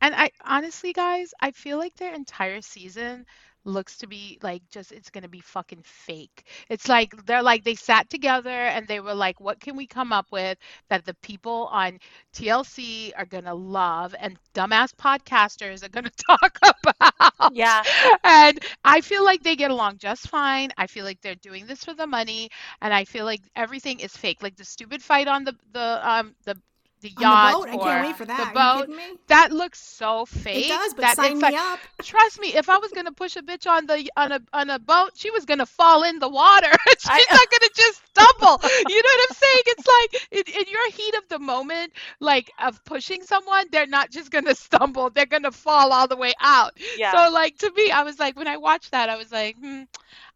And 0.00 0.14
I 0.14 0.30
honestly, 0.44 0.92
guys, 0.92 1.34
I 1.40 1.50
feel 1.50 1.76
like 1.76 1.96
their 1.96 2.14
entire 2.14 2.60
season 2.60 3.26
looks 3.64 3.98
to 3.98 4.06
be 4.06 4.38
like 4.42 4.62
just 4.70 4.92
it's 4.92 5.10
going 5.10 5.22
to 5.22 5.28
be 5.28 5.40
fucking 5.40 5.82
fake. 5.84 6.44
It's 6.68 6.88
like 6.88 7.14
they're 7.26 7.42
like 7.42 7.64
they 7.64 7.74
sat 7.74 8.08
together 8.10 8.50
and 8.50 8.86
they 8.86 9.00
were 9.00 9.14
like 9.14 9.40
what 9.40 9.60
can 9.60 9.76
we 9.76 9.86
come 9.86 10.12
up 10.12 10.26
with 10.32 10.58
that 10.88 11.04
the 11.04 11.14
people 11.22 11.68
on 11.72 11.98
TLC 12.32 13.12
are 13.16 13.26
going 13.26 13.44
to 13.44 13.54
love 13.54 14.14
and 14.18 14.38
dumbass 14.54 14.94
podcasters 14.94 15.84
are 15.84 15.88
going 15.88 16.04
to 16.10 16.24
talk 16.28 16.58
about. 16.62 17.52
Yeah. 17.52 17.82
And 18.24 18.58
I 18.84 19.00
feel 19.00 19.24
like 19.24 19.42
they 19.42 19.56
get 19.56 19.70
along 19.70 19.98
just 19.98 20.28
fine. 20.28 20.70
I 20.76 20.86
feel 20.86 21.04
like 21.04 21.20
they're 21.20 21.34
doing 21.34 21.66
this 21.66 21.84
for 21.84 21.94
the 21.94 22.06
money 22.06 22.50
and 22.80 22.92
I 22.92 23.04
feel 23.04 23.24
like 23.24 23.42
everything 23.56 24.00
is 24.00 24.16
fake. 24.16 24.42
Like 24.42 24.56
the 24.56 24.64
stupid 24.64 25.02
fight 25.02 25.28
on 25.28 25.44
the 25.44 25.54
the 25.72 26.08
um 26.08 26.34
the 26.44 26.56
the 27.00 27.10
yacht 27.18 27.52
the 27.52 27.58
boat. 27.58 27.68
I 27.68 27.84
can't 27.84 28.06
wait 28.06 28.16
for 28.16 28.24
that. 28.24 28.52
The 28.52 28.88
boat. 28.88 28.98
That 29.28 29.52
looks 29.52 29.80
so 29.80 30.26
fake. 30.26 30.66
It 30.66 30.68
does, 30.68 30.94
but 30.94 31.02
that 31.02 31.16
sign 31.16 31.36
me 31.36 31.42
like, 31.42 31.54
up. 31.54 31.78
Trust 32.02 32.40
me, 32.40 32.54
if 32.54 32.68
I 32.68 32.78
was 32.78 32.90
gonna 32.92 33.12
push 33.12 33.36
a 33.36 33.42
bitch 33.42 33.66
on 33.70 33.86
the 33.86 34.10
on 34.16 34.32
a 34.32 34.40
on 34.52 34.70
a 34.70 34.78
boat, 34.78 35.10
she 35.14 35.30
was 35.30 35.44
gonna 35.44 35.66
fall 35.66 36.04
in 36.04 36.18
the 36.18 36.28
water. 36.28 36.70
She's 36.88 37.06
I, 37.08 37.24
not 37.30 37.50
gonna 37.50 37.70
just 37.74 38.02
stumble. 38.06 38.60
you 38.88 39.02
know 39.02 39.10
what 39.14 39.30
I'm 39.30 39.36
saying? 39.36 39.62
It's 39.66 39.86
like 39.86 40.28
in, 40.32 40.60
in, 40.60 40.68
your 40.68 40.90
heat 40.90 41.14
of 41.14 41.28
the 41.28 41.38
moment, 41.38 41.92
like 42.20 42.50
of 42.58 42.82
pushing 42.84 43.22
someone, 43.22 43.66
they're 43.70 43.86
not 43.86 44.10
just 44.10 44.30
gonna 44.30 44.54
stumble. 44.54 45.10
They're 45.10 45.26
gonna 45.26 45.52
fall 45.52 45.92
all 45.92 46.08
the 46.08 46.16
way 46.16 46.32
out. 46.40 46.76
Yeah. 46.96 47.12
So 47.12 47.32
like 47.32 47.58
to 47.58 47.72
me, 47.72 47.90
I 47.90 48.02
was 48.02 48.18
like 48.18 48.36
when 48.36 48.48
I 48.48 48.56
watched 48.56 48.92
that, 48.92 49.08
I 49.08 49.16
was 49.16 49.32
like, 49.32 49.56
hmm, 49.56 49.82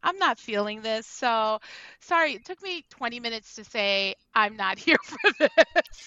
I'm 0.02 0.18
not 0.18 0.38
feeling 0.38 0.82
this. 0.82 1.06
So 1.06 1.60
sorry, 2.00 2.34
it 2.34 2.44
took 2.44 2.62
me 2.62 2.84
20 2.90 3.20
minutes 3.20 3.54
to 3.56 3.64
say 3.64 4.14
I'm 4.34 4.56
not 4.56 4.78
here 4.78 4.98
for 5.04 5.30
this. 5.38 5.50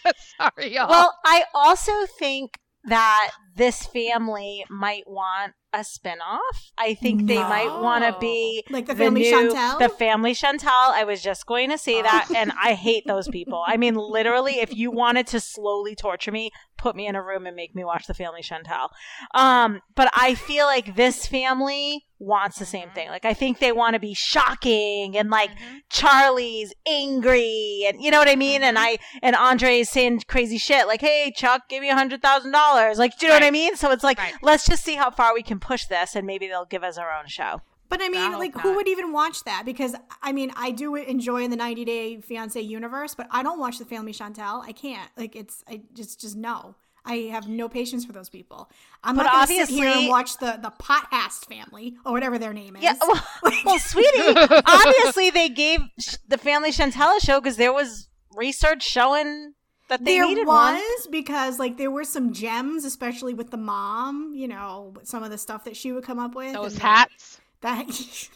sorry, 0.37 0.73
y'all. 0.75 0.89
Well, 0.89 1.13
I 1.25 1.43
also 1.53 1.93
think 2.19 2.59
that 2.85 3.31
this 3.55 3.85
family 3.87 4.63
might 4.69 5.07
want 5.07 5.53
a 5.73 5.79
spinoff. 5.79 6.39
I 6.77 6.93
think 6.93 7.27
they 7.27 7.39
might 7.39 7.81
want 7.81 8.03
to 8.03 8.15
be 8.19 8.63
like 8.69 8.85
the 8.85 8.95
family 8.95 9.21
new, 9.21 9.51
Chantel. 9.51 9.79
The 9.79 9.89
family 9.89 10.33
Chantel. 10.33 10.69
I 10.69 11.03
was 11.03 11.21
just 11.21 11.45
going 11.45 11.69
to 11.71 11.77
say 11.77 12.01
that, 12.01 12.29
and 12.33 12.51
I 12.61 12.73
hate 12.73 13.03
those 13.07 13.27
people. 13.27 13.63
I 13.65 13.77
mean, 13.77 13.95
literally, 13.95 14.59
if 14.59 14.73
you 14.73 14.91
wanted 14.91 15.27
to 15.27 15.39
slowly 15.39 15.95
torture 15.95 16.31
me, 16.31 16.51
put 16.77 16.95
me 16.95 17.07
in 17.07 17.15
a 17.15 17.23
room 17.23 17.45
and 17.45 17.55
make 17.55 17.75
me 17.75 17.83
watch 17.83 18.07
the 18.07 18.13
family 18.13 18.41
Chantel. 18.41 18.89
Um, 19.33 19.81
but 19.95 20.09
I 20.13 20.35
feel 20.35 20.65
like 20.65 20.95
this 20.95 21.27
family 21.27 22.05
wants 22.25 22.57
the 22.59 22.65
same 22.65 22.89
thing. 22.89 23.07
Like 23.09 23.23
I 23.25 23.33
think 23.33 23.59
they 23.59 23.71
want 23.71 23.93
to 23.93 23.99
be 23.99 24.13
shocking 24.13 25.17
and 25.17 25.29
like 25.29 25.51
Mhm. 25.51 25.81
Charlie's 25.89 26.73
angry 26.87 27.85
and 27.87 28.01
you 28.01 28.11
know 28.11 28.19
what 28.19 28.27
I 28.29 28.35
mean. 28.35 28.63
And 28.63 28.77
I 28.77 28.97
and 29.21 29.35
Andre 29.35 29.79
is 29.79 29.89
saying 29.89 30.23
crazy 30.27 30.57
shit 30.57 30.87
like, 30.87 31.01
"Hey 31.01 31.31
Chuck, 31.35 31.69
give 31.69 31.81
me 31.81 31.89
a 31.89 31.95
hundred 31.95 32.21
thousand 32.21 32.51
dollars." 32.51 32.97
Like, 32.97 33.17
do 33.17 33.25
you 33.25 33.29
know 33.31 33.35
what 33.35 33.43
I 33.43 33.51
mean? 33.51 33.75
So 33.75 33.91
it's 33.91 34.03
like, 34.03 34.17
Right. 34.17 34.33
let's 34.41 34.65
just 34.65 34.83
see 34.83 34.95
how 34.95 35.11
far 35.11 35.33
we 35.33 35.43
can 35.43 35.59
push 35.59 35.85
this, 35.85 36.15
and 36.15 36.25
maybe 36.25 36.47
they'll 36.47 36.65
give 36.65 36.83
us 36.83 36.97
our 36.97 37.11
own 37.17 37.27
show. 37.27 37.61
But 37.87 38.01
I 38.01 38.09
mean, 38.09 38.21
I 38.21 38.29
hope 38.31 38.39
like, 38.39 38.57
who 38.61 38.73
would 38.75 38.87
even 38.87 39.11
watch 39.13 39.43
that? 39.43 39.63
Because 39.63 39.95
I 40.21 40.31
mean, 40.31 40.51
I 40.55 40.71
do 40.71 40.95
enjoy 40.95 41.47
the 41.47 41.55
90 41.55 41.85
Day 41.85 42.19
Fiance 42.19 42.59
universe, 42.59 43.13
but 43.13 43.27
I 43.29 43.43
don't 43.43 43.59
watch 43.59 43.77
the 43.77 43.85
Family 43.85 44.11
Chantel. 44.11 44.63
I 44.63 44.71
can't. 44.71 45.09
Like, 45.15 45.35
it's 45.35 45.63
I 45.69 45.81
just 45.93 46.19
just 46.21 46.35
no. 46.35 46.75
I 47.05 47.29
have 47.31 47.47
no 47.47 47.69
patience 47.69 48.03
for 48.03 48.13
those 48.13 48.29
people. 48.29 48.69
I'm 49.03 49.15
But 49.15 49.23
not 49.23 49.47
going 49.47 49.59
to 49.59 49.65
sit 49.67 49.75
here 49.75 49.87
and 49.87 50.09
watch 50.09 50.37
the 50.37 50.59
the 50.61 50.71
Potthast 50.81 51.45
family 51.45 51.95
or 52.05 52.11
whatever 52.11 52.37
their 52.37 52.53
name 52.53 52.75
is. 52.75 52.83
Yeah, 52.83 52.95
well, 53.01 53.23
well 53.65 53.79
sweetie, 53.79 54.35
obviously 54.65 55.29
they 55.29 55.49
gave 55.49 55.81
sh- 55.99 56.15
the 56.27 56.37
family 56.37 56.71
Chantel 56.71 57.17
a 57.17 57.19
show 57.19 57.39
because 57.39 57.57
there 57.57 57.73
was 57.73 58.09
research 58.35 58.83
showing 58.83 59.53
that 59.87 60.03
they 60.03 60.15
there 60.17 60.25
needed 60.25 60.47
was 60.47 60.71
one. 61.05 61.11
because 61.11 61.59
like 61.59 61.77
there 61.77 61.91
were 61.91 62.03
some 62.03 62.33
gems, 62.33 62.85
especially 62.85 63.33
with 63.35 63.51
the 63.51 63.57
mom. 63.57 64.33
You 64.33 64.47
know, 64.47 64.95
some 65.03 65.21
of 65.23 65.29
the 65.29 65.37
stuff 65.37 65.63
that 65.65 65.77
she 65.77 65.91
would 65.91 66.03
come 66.03 66.17
up 66.19 66.33
with. 66.33 66.53
Those 66.53 66.73
and 66.73 66.81
hats. 66.81 67.39
that 67.61 67.87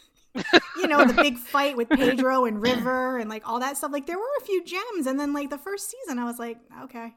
you 0.78 0.88
know 0.88 1.06
the 1.06 1.14
big 1.24 1.38
fight 1.38 1.76
with 1.76 1.90
pedro 1.90 2.46
and 2.46 2.62
river 2.62 3.18
and 3.18 3.30
like 3.32 3.42
all 3.50 3.60
that 3.60 3.78
stuff 3.78 3.92
like 3.92 4.06
there 4.06 4.18
were 4.18 4.36
a 4.40 4.46
few 4.46 4.64
gems 4.64 5.08
and 5.08 5.20
then 5.20 5.34
like 5.34 5.50
the 5.50 5.58
first 5.58 5.90
season 5.90 6.20
i 6.20 6.24
was 6.24 6.38
like 6.38 6.60
okay 6.84 7.16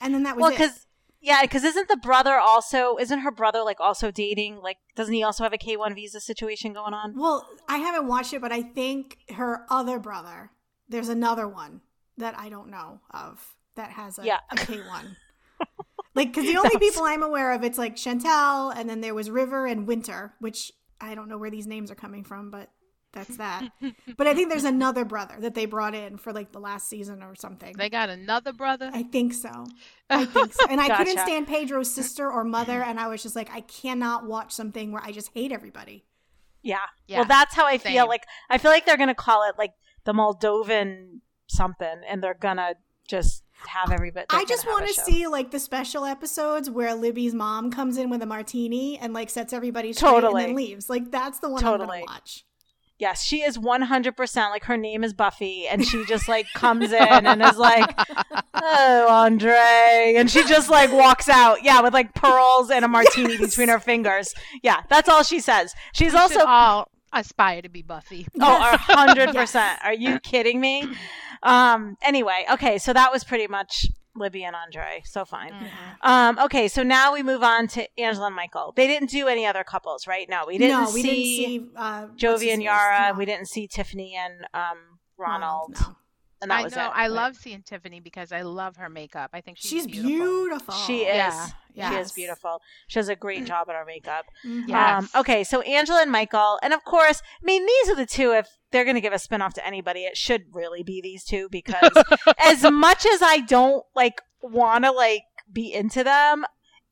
and 0.00 0.14
then 0.14 0.22
that 0.22 0.36
was 0.36 0.42
Well, 0.42 0.50
because 0.52 0.86
yeah, 1.22 1.40
because 1.42 1.64
isn't 1.64 1.88
the 1.88 1.96
brother 1.96 2.34
also 2.38 2.96
isn't 2.98 3.20
her 3.20 3.30
brother 3.30 3.62
like 3.62 3.80
also 3.80 4.10
dating? 4.10 4.56
Like, 4.60 4.78
doesn't 4.96 5.14
he 5.14 5.22
also 5.22 5.44
have 5.44 5.52
a 5.52 5.58
K 5.58 5.76
one 5.76 5.94
visa 5.94 6.20
situation 6.20 6.72
going 6.72 6.92
on? 6.94 7.14
well 7.16 7.48
i 7.68 7.78
haven't 7.78 8.06
watched 8.06 8.32
it 8.34 8.40
but 8.40 8.52
i 8.52 8.60
think 8.62 9.18
her 9.36 9.64
other 9.70 9.98
brother 9.98 10.50
there's 10.88 11.08
another 11.08 11.46
one 11.48 11.80
that 12.18 12.34
i 12.38 12.48
don't 12.48 12.68
know 12.68 13.00
of 13.12 13.54
that 13.76 13.90
has 13.90 14.18
a, 14.18 14.24
Yeah. 14.24 14.40
a 14.50 14.56
k1 14.56 15.16
like 16.14 16.28
because 16.32 16.44
the 16.46 16.56
only 16.58 16.76
people 16.78 17.04
i'm 17.04 17.22
aware 17.22 17.52
of 17.52 17.62
it's 17.64 17.78
like 17.78 17.96
chantel 17.96 18.72
and 18.76 18.88
then 18.90 19.00
there 19.00 19.14
was 19.14 19.30
river 19.30 19.66
and 19.66 19.86
winter 19.86 20.34
which 20.40 20.72
i 21.00 21.14
don't 21.14 21.28
know 21.28 21.38
where 21.38 21.50
these 21.50 21.66
names 21.66 21.90
are 21.90 21.94
coming 21.94 22.24
from 22.24 22.50
but 22.50 22.70
that's 23.12 23.36
that 23.36 23.68
but 24.16 24.26
i 24.26 24.34
think 24.34 24.48
there's 24.48 24.64
another 24.64 25.04
brother 25.04 25.34
that 25.38 25.54
they 25.54 25.66
brought 25.66 25.94
in 25.94 26.16
for 26.16 26.32
like 26.32 26.50
the 26.52 26.58
last 26.58 26.88
season 26.88 27.22
or 27.22 27.34
something 27.34 27.74
They 27.76 27.90
got 27.90 28.08
another 28.08 28.52
brother. 28.52 28.90
I 28.92 29.02
think 29.02 29.34
so. 29.34 29.66
I 30.10 30.24
think 30.24 30.52
so. 30.54 30.66
And 30.68 30.80
I 30.80 30.96
couldn't 30.96 31.18
stand 31.18 31.46
Pedro's 31.46 31.92
sister 31.92 32.30
or 32.30 32.42
mother, 32.44 32.82
and 32.82 32.98
I 33.00 33.08
was 33.08 33.22
just 33.22 33.34
like, 33.36 33.50
I 33.52 33.60
cannot 33.62 34.26
watch 34.26 34.52
something 34.52 34.92
where 34.92 35.02
I 35.04 35.12
just 35.12 35.30
hate 35.34 35.52
everybody. 35.52 36.04
Yeah. 36.62 36.78
Yeah, 37.06 37.18
Well, 37.18 37.26
that's 37.28 37.54
how 37.54 37.66
I 37.66 37.78
feel. 37.78 38.06
Like, 38.06 38.24
I 38.50 38.58
feel 38.58 38.70
like 38.70 38.84
they're 38.86 38.96
gonna 38.96 39.14
call 39.14 39.48
it 39.48 39.54
like 39.58 39.72
the 40.04 40.12
Moldovan 40.12 41.20
something, 41.48 42.00
and 42.08 42.22
they're 42.22 42.34
gonna 42.34 42.74
just 43.08 43.42
have 43.66 43.90
everybody. 43.92 44.26
I 44.30 44.44
just 44.44 44.66
want 44.66 44.86
to 44.88 44.94
see 44.94 45.26
like 45.26 45.50
the 45.50 45.58
special 45.60 46.04
episodes 46.04 46.68
where 46.70 46.94
Libby's 46.94 47.34
mom 47.34 47.70
comes 47.70 47.96
in 47.96 48.10
with 48.10 48.22
a 48.22 48.26
martini 48.26 48.98
and 48.98 49.12
like 49.12 49.30
sets 49.30 49.52
everybody 49.52 49.92
straight 49.92 50.10
Totally. 50.10 50.42
and 50.42 50.50
then 50.50 50.56
leaves. 50.56 50.88
Like 50.90 51.10
that's 51.10 51.38
the 51.40 51.48
one 51.48 51.64
I'm 51.64 51.70
Totally. 51.70 52.00
gonna 52.00 52.12
watch. 52.12 52.44
Yes, 53.02 53.24
she 53.24 53.42
is 53.42 53.58
one 53.58 53.82
hundred 53.82 54.16
percent 54.16 54.52
like 54.52 54.62
her 54.66 54.76
name 54.76 55.02
is 55.02 55.12
Buffy, 55.12 55.66
and 55.66 55.84
she 55.84 56.04
just 56.04 56.28
like 56.28 56.46
comes 56.54 56.92
in 56.92 57.26
and 57.26 57.42
is 57.42 57.56
like, 57.56 57.98
"Oh, 58.54 59.08
Andre," 59.10 60.14
and 60.16 60.30
she 60.30 60.44
just 60.46 60.70
like 60.70 60.92
walks 60.92 61.28
out, 61.28 61.64
yeah, 61.64 61.80
with 61.80 61.92
like 61.92 62.14
pearls 62.14 62.70
and 62.70 62.84
a 62.84 62.88
martini 62.88 63.36
between 63.38 63.68
her 63.70 63.80
fingers. 63.80 64.32
Yeah, 64.62 64.82
that's 64.88 65.08
all 65.08 65.24
she 65.24 65.40
says. 65.40 65.74
She's 65.92 66.12
We 66.12 66.18
also 66.20 66.44
all 66.46 66.92
aspire 67.12 67.60
to 67.62 67.68
be 67.68 67.82
Buffy. 67.82 68.28
Oh, 68.40 68.72
a 68.72 68.76
hundred 68.76 69.30
percent. 69.34 69.80
Are 69.82 69.92
you 69.92 70.20
kidding 70.20 70.60
me? 70.60 70.88
Um. 71.42 71.96
Anyway, 72.02 72.46
okay. 72.52 72.78
So 72.78 72.92
that 72.92 73.10
was 73.10 73.24
pretty 73.24 73.48
much 73.48 73.88
Libby 74.14 74.44
and 74.44 74.54
Andre. 74.54 75.02
So 75.04 75.24
fine. 75.24 75.52
Mm-hmm. 75.52 75.66
Um. 76.02 76.38
Okay. 76.38 76.68
So 76.68 76.82
now 76.82 77.12
we 77.12 77.22
move 77.22 77.42
on 77.42 77.66
to 77.68 77.88
Angela 77.98 78.26
and 78.26 78.36
Michael. 78.36 78.72
They 78.76 78.86
didn't 78.86 79.10
do 79.10 79.28
any 79.28 79.46
other 79.46 79.64
couples, 79.64 80.06
right? 80.06 80.28
No, 80.28 80.44
we 80.46 80.58
didn't. 80.58 80.84
no, 80.84 80.90
we 80.92 81.02
see 81.02 81.46
didn't 81.46 81.66
see 81.66 81.70
uh, 81.76 82.06
Jovi 82.16 82.52
and? 82.52 82.62
Yara. 82.62 83.12
No. 83.12 83.18
We 83.18 83.24
didn't 83.24 83.48
see 83.48 83.66
Tiffany 83.66 84.14
and 84.14 84.46
um 84.54 84.78
Ronald. 85.16 85.76
No. 85.80 85.96
And 86.42 86.50
that 86.50 86.60
I 86.60 86.62
was 86.64 86.76
know. 86.76 86.86
it. 86.86 86.92
I 86.94 87.08
But 87.08 87.14
love 87.14 87.36
seeing 87.36 87.62
Tiffany 87.62 88.00
because 88.00 88.32
I 88.32 88.42
love 88.42 88.76
her 88.76 88.88
makeup. 88.90 89.30
I 89.32 89.40
think 89.40 89.56
she's, 89.58 89.70
She's 89.70 89.86
beautiful. 89.86 90.08
beautiful. 90.18 90.74
She 90.74 91.02
is. 91.04 91.34
Yeah, 91.74 91.90
She 91.90 91.96
is 91.96 92.12
beautiful. 92.12 92.60
She 92.88 92.98
does 92.98 93.08
a 93.08 93.16
great 93.16 93.46
job 93.46 93.68
at 93.70 93.76
her 93.76 93.84
makeup. 93.86 94.26
Yeah. 94.44 94.98
Um, 94.98 95.08
okay, 95.16 95.42
so 95.44 95.62
Angela 95.62 96.02
and 96.02 96.12
Michael, 96.12 96.58
and 96.62 96.74
of 96.74 96.84
course, 96.84 97.22
I 97.42 97.46
mean, 97.46 97.64
these 97.64 97.88
are 97.88 97.94
the 97.96 98.04
two. 98.04 98.32
If 98.32 98.46
they're 98.72 98.84
going 98.84 98.96
to 98.96 99.00
give 99.00 99.14
a 99.14 99.16
spinoff 99.16 99.54
to 99.54 99.66
anybody, 99.66 100.00
it 100.00 100.16
should 100.18 100.42
really 100.52 100.82
be 100.82 101.00
these 101.00 101.24
two 101.24 101.48
because 101.50 101.90
as 102.38 102.62
much 102.70 103.06
as 103.06 103.22
I 103.22 103.38
don't 103.38 103.84
like 103.94 104.20
want 104.42 104.84
to 104.84 104.90
like 104.90 105.22
be 105.50 105.72
into 105.72 106.04
them, 106.04 106.44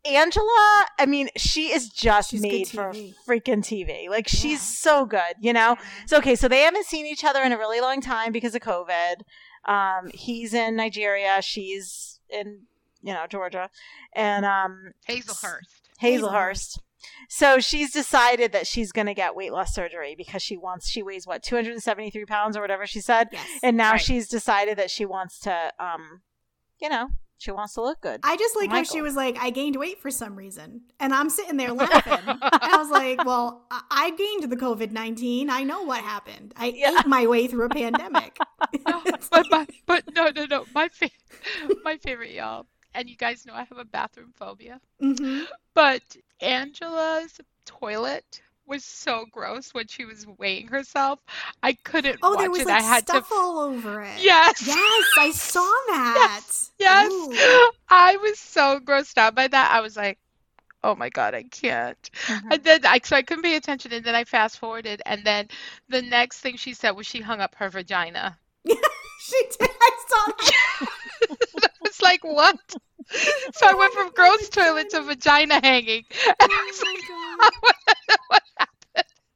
Angela, 0.04 0.86
I 0.98 1.06
mean, 1.06 1.28
she 1.36 1.72
is 1.72 1.88
just 1.88 2.30
She's 2.30 2.40
made 2.40 2.68
for 2.68 2.92
freaking 3.26 3.62
TV. 3.62 4.08
Like 4.08 4.28
she's 4.28 4.52
Yeah. 4.52 4.56
so 4.58 5.04
good, 5.06 5.34
you 5.40 5.52
know. 5.52 5.76
So 6.06 6.18
okay, 6.18 6.34
so 6.34 6.48
they 6.48 6.60
haven't 6.60 6.86
seen 6.86 7.06
each 7.06 7.24
other 7.24 7.42
in 7.42 7.52
a 7.52 7.58
really 7.58 7.80
long 7.80 8.00
time 8.00 8.32
because 8.32 8.54
of 8.54 8.62
COVID. 8.62 9.16
Um, 9.66 10.10
he's 10.14 10.54
in 10.54 10.76
Nigeria, 10.76 11.42
she's 11.42 12.18
in 12.30 12.62
you 13.02 13.12
know 13.12 13.26
Georgia, 13.28 13.68
and 14.14 14.44
um, 14.46 14.92
Hazlehurst. 15.08 15.80
Hazlehurst. 16.02 16.78
So 17.28 17.58
she's 17.60 17.92
decided 17.92 18.52
that 18.52 18.66
she's 18.66 18.92
going 18.92 19.06
to 19.06 19.14
get 19.14 19.34
weight 19.34 19.52
loss 19.52 19.74
surgery 19.74 20.14
because 20.16 20.42
she 20.42 20.56
wants. 20.56 20.88
She 20.88 21.02
weighs 21.02 21.26
what 21.26 21.42
273 21.42 22.24
pounds 22.26 22.56
or 22.56 22.60
whatever 22.60 22.86
she 22.86 23.00
said, 23.00 23.28
Yes. 23.32 23.46
and 23.62 23.76
now 23.76 23.92
Right. 23.92 24.00
she's 24.00 24.28
decided 24.28 24.76
that 24.78 24.90
she 24.90 25.04
wants 25.06 25.38
to, 25.40 25.72
um, 25.78 26.20
you 26.78 26.88
know, 26.90 27.08
she 27.40 27.50
wants 27.52 27.72
to 27.74 27.80
look 27.82 28.00
good. 28.02 28.20
I 28.22 28.36
just 28.36 28.54
like 28.54 28.70
how 28.70 28.82
she 28.82 29.00
was 29.00 29.16
like, 29.16 29.36
I 29.40 29.48
gained 29.50 29.76
weight 29.76 29.98
for 30.00 30.10
some 30.10 30.36
reason. 30.36 30.82
And 31.00 31.14
I'm 31.14 31.30
sitting 31.30 31.56
there 31.56 31.72
laughing. 31.72 32.18
and 32.28 32.38
I 32.42 32.76
was 32.76 32.90
like, 32.90 33.24
well, 33.24 33.64
I, 33.70 33.80
I 33.90 34.10
gained 34.10 34.52
the 34.52 34.56
COVID 34.56 34.90
19. 34.92 35.48
I 35.48 35.62
know 35.62 35.82
what 35.82 36.02
happened. 36.02 36.52
I 36.56 36.66
Yeah. 36.66 36.98
ate 37.00 37.06
my 37.06 37.26
way 37.26 37.46
through 37.46 37.64
a 37.64 37.68
pandemic. 37.70 38.36
But 39.30 39.46
my, 39.50 39.66
but 39.86 40.04
no 40.14 40.30
no 40.34 40.44
no 40.44 40.64
my 40.74 40.88
fa- 40.88 41.08
my 41.84 41.96
favorite 41.96 42.32
y'all 42.32 42.66
and 42.94 43.08
you 43.08 43.16
guys 43.16 43.46
know 43.46 43.54
I 43.54 43.64
have 43.64 43.78
a 43.78 43.84
bathroom 43.84 44.32
phobia 44.36 44.80
Mhm. 45.02 45.46
but 45.74 46.02
Angela's 46.40 47.40
toilet 47.64 48.42
was 48.70 48.84
so 48.84 49.26
gross 49.30 49.74
when 49.74 49.86
she 49.88 50.04
was 50.06 50.26
weighing 50.38 50.68
herself 50.68 51.18
I 51.62 51.74
couldn't 51.84 52.18
Oh, 52.22 52.30
watch 52.30 52.40
there 52.40 52.50
was 52.50 52.60
it 52.60 52.68
like 52.68 52.82
I 52.82 52.86
had 52.86 53.02
stuff 53.08 53.28
to 53.28 53.34
all 53.34 53.58
over 53.58 54.00
it. 54.02 54.22
yes 54.22 54.66
Yes, 54.66 55.04
I 55.18 55.30
saw 55.34 55.60
that. 55.88 56.40
yes 56.78 57.12
Ooh. 57.12 57.70
I 57.90 58.16
was 58.16 58.38
so 58.38 58.80
grossed 58.80 59.18
out 59.18 59.34
by 59.34 59.48
that 59.48 59.70
I 59.72 59.80
was 59.82 59.96
like 59.96 60.18
oh 60.82 60.94
my 60.94 61.10
god 61.10 61.34
I 61.34 61.42
can't 61.42 62.10
Mhm. 62.26 62.52
and 62.54 62.64
then 62.64 62.80
I 62.86 63.00
so 63.04 63.16
I 63.16 63.22
couldn't 63.22 63.42
pay 63.42 63.56
attention 63.56 63.92
and 63.92 64.02
then 64.04 64.14
I 64.14 64.24
fast 64.24 64.58
forwarded 64.58 65.02
and 65.04 65.22
then 65.24 65.48
the 65.90 66.00
next 66.00 66.38
thing 66.40 66.56
she 66.56 66.72
said 66.72 66.92
was 66.92 67.06
she 67.06 67.20
hung 67.20 67.40
up 67.40 67.54
her 67.56 67.68
vagina 67.68 68.38
She 69.22 69.36
did. 69.60 69.68
I 69.70 69.90
saw 70.08 70.32
that. 70.38 70.86
I 71.62 71.68
was 71.82 72.00
like, 72.00 72.24
what? 72.24 72.58
So 73.52 73.66
I 73.68 73.74
went 73.74 73.92
from 73.92 74.08
girls' 74.12 74.48
toilet 74.48 74.88
to 74.90 75.02
vagina 75.02 75.60
hanging. 75.62 76.04
And 76.26 76.50
I 76.50 76.64
was 76.70 76.82
like, 76.82 78.18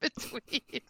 between. 0.00 0.80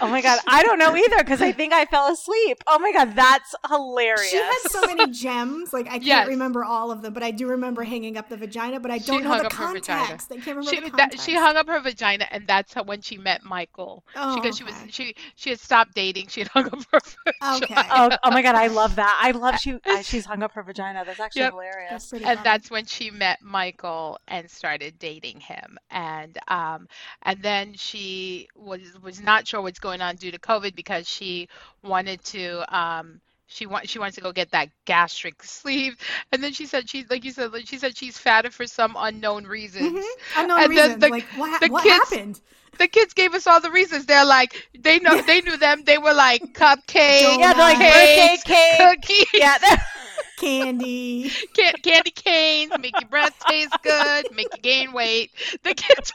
Oh 0.00 0.08
my 0.08 0.20
god, 0.20 0.40
I 0.48 0.62
don't 0.64 0.78
know 0.78 0.96
either 0.96 1.18
because 1.18 1.40
I 1.40 1.52
think 1.52 1.72
I 1.72 1.84
fell 1.84 2.10
asleep. 2.12 2.58
Oh 2.66 2.78
my 2.80 2.92
god, 2.92 3.14
that's 3.14 3.54
hilarious. 3.68 4.30
She 4.30 4.36
had 4.36 4.58
so 4.62 4.84
many 4.84 5.06
gems. 5.08 5.72
Like 5.72 5.86
I 5.86 6.00
can't 6.00 6.04
Yes. 6.04 6.26
remember 6.26 6.64
all 6.64 6.90
of 6.90 7.02
them, 7.02 7.12
but 7.12 7.22
I 7.22 7.30
do 7.30 7.46
remember 7.48 7.84
hanging 7.84 8.16
up 8.16 8.28
the 8.28 8.36
vagina. 8.36 8.80
But 8.80 8.90
I 8.90 8.98
don't 8.98 9.22
know 9.22 9.30
hung 9.30 9.40
the 9.40 9.46
up 9.46 9.52
her 9.54 9.72
vagina. 9.72 10.00
context. 10.00 10.32
I 10.32 10.36
can't 10.36 10.56
remember 10.56 10.70
She, 10.70 10.76
the 10.80 10.90
that, 10.96 10.98
context. 10.98 11.24
she 11.26 11.34
hung 11.34 11.56
up 11.56 11.68
her 11.68 11.80
vagina, 11.80 12.26
and 12.32 12.46
that's 12.48 12.72
how 12.74 12.82
when 12.82 13.00
she 13.00 13.16
met 13.16 13.44
Michael. 13.44 14.02
Oh, 14.16 14.34
Because 14.34 14.56
she 14.56 14.64
was 14.64 14.74
okay. 14.74 14.90
she 14.90 15.14
she 15.36 15.50
had 15.50 15.60
stopped 15.60 15.94
dating. 15.94 16.28
She 16.28 16.40
had 16.40 16.48
hung 16.48 16.66
up 16.66 16.82
her 16.90 17.00
vagina. 17.00 17.62
Okay. 17.62 17.74
oh, 17.92 18.10
oh 18.24 18.30
my 18.32 18.42
god, 18.42 18.56
I 18.56 18.66
love 18.68 18.96
that. 18.96 19.18
I 19.22 19.30
love 19.32 19.58
she. 19.60 19.74
Uh, 19.86 20.02
she's 20.02 20.24
hung 20.24 20.42
up 20.42 20.52
her 20.52 20.62
vagina. 20.62 21.04
That's 21.06 21.20
actually 21.20 21.42
Yep. 21.42 21.52
Hilarious. 21.52 22.08
pretty 22.08 22.24
and 22.24 22.38
funny. 22.38 22.44
that's 22.44 22.70
when 22.70 22.86
she 22.86 23.10
met 23.10 23.40
Michael 23.42 24.18
and 24.26 24.50
started 24.50 24.98
dating 24.98 25.40
him 25.40 25.78
and 25.90 26.38
um 26.48 26.88
and 27.22 27.40
then 27.42 27.51
she 27.74 28.48
was 28.56 28.80
was 29.02 29.20
not 29.20 29.46
sure 29.46 29.60
what's 29.60 29.78
going 29.78 30.00
on 30.00 30.16
due 30.16 30.30
to 30.30 30.38
covid 30.38 30.74
because 30.74 31.08
she 31.08 31.48
wanted 31.82 32.22
to 32.24 32.76
um 32.76 33.20
she 33.52 33.66
wants 33.66 33.90
she 33.90 33.98
wants 33.98 34.16
to 34.16 34.22
go 34.22 34.32
get 34.32 34.50
that 34.50 34.70
gastric 34.84 35.42
sleeve. 35.42 35.96
And 36.32 36.42
then 36.42 36.52
she 36.52 36.66
said 36.66 36.88
she's 36.88 37.08
like 37.10 37.24
you 37.24 37.32
said 37.32 37.50
she 37.64 37.78
said 37.78 37.96
she's 37.96 38.18
fatter 38.18 38.50
for 38.50 38.66
some 38.66 38.96
unknown 38.98 39.44
reasons. 39.44 39.92
Mm-hmm. 39.92 40.40
unknown 40.40 40.60
and 40.60 40.70
reasons 40.70 40.98
the, 40.98 41.08
like 41.08 41.24
what, 41.36 41.60
the 41.60 41.68
what 41.68 41.84
kids, 41.84 42.10
happened? 42.10 42.40
the 42.78 42.88
kids 42.88 43.12
gave 43.12 43.34
us 43.34 43.46
all 43.46 43.60
the 43.60 43.70
reasons. 43.70 44.06
They're 44.06 44.24
like 44.24 44.68
they 44.78 44.98
know 44.98 45.20
they 45.22 45.40
knew 45.42 45.56
them. 45.56 45.84
They 45.84 45.98
were 45.98 46.14
like 46.14 46.42
cupcakes 46.54 47.38
yeah 47.38 47.52
they're 47.52 47.62
like 47.62 47.78
birthday 47.78 48.36
cake. 48.44 49.02
Cookies 49.02 49.26
yeah 49.34 49.58
candy. 50.38 51.30
Can- 51.54 51.74
candy 51.82 52.10
canes 52.10 52.72
make 52.80 52.98
your 53.00 53.08
breath 53.08 53.38
taste 53.48 53.76
good 53.82 54.26
make 54.34 54.48
you 54.54 54.62
gain 54.62 54.92
weight. 54.92 55.30
The 55.62 55.74
kids 55.74 56.12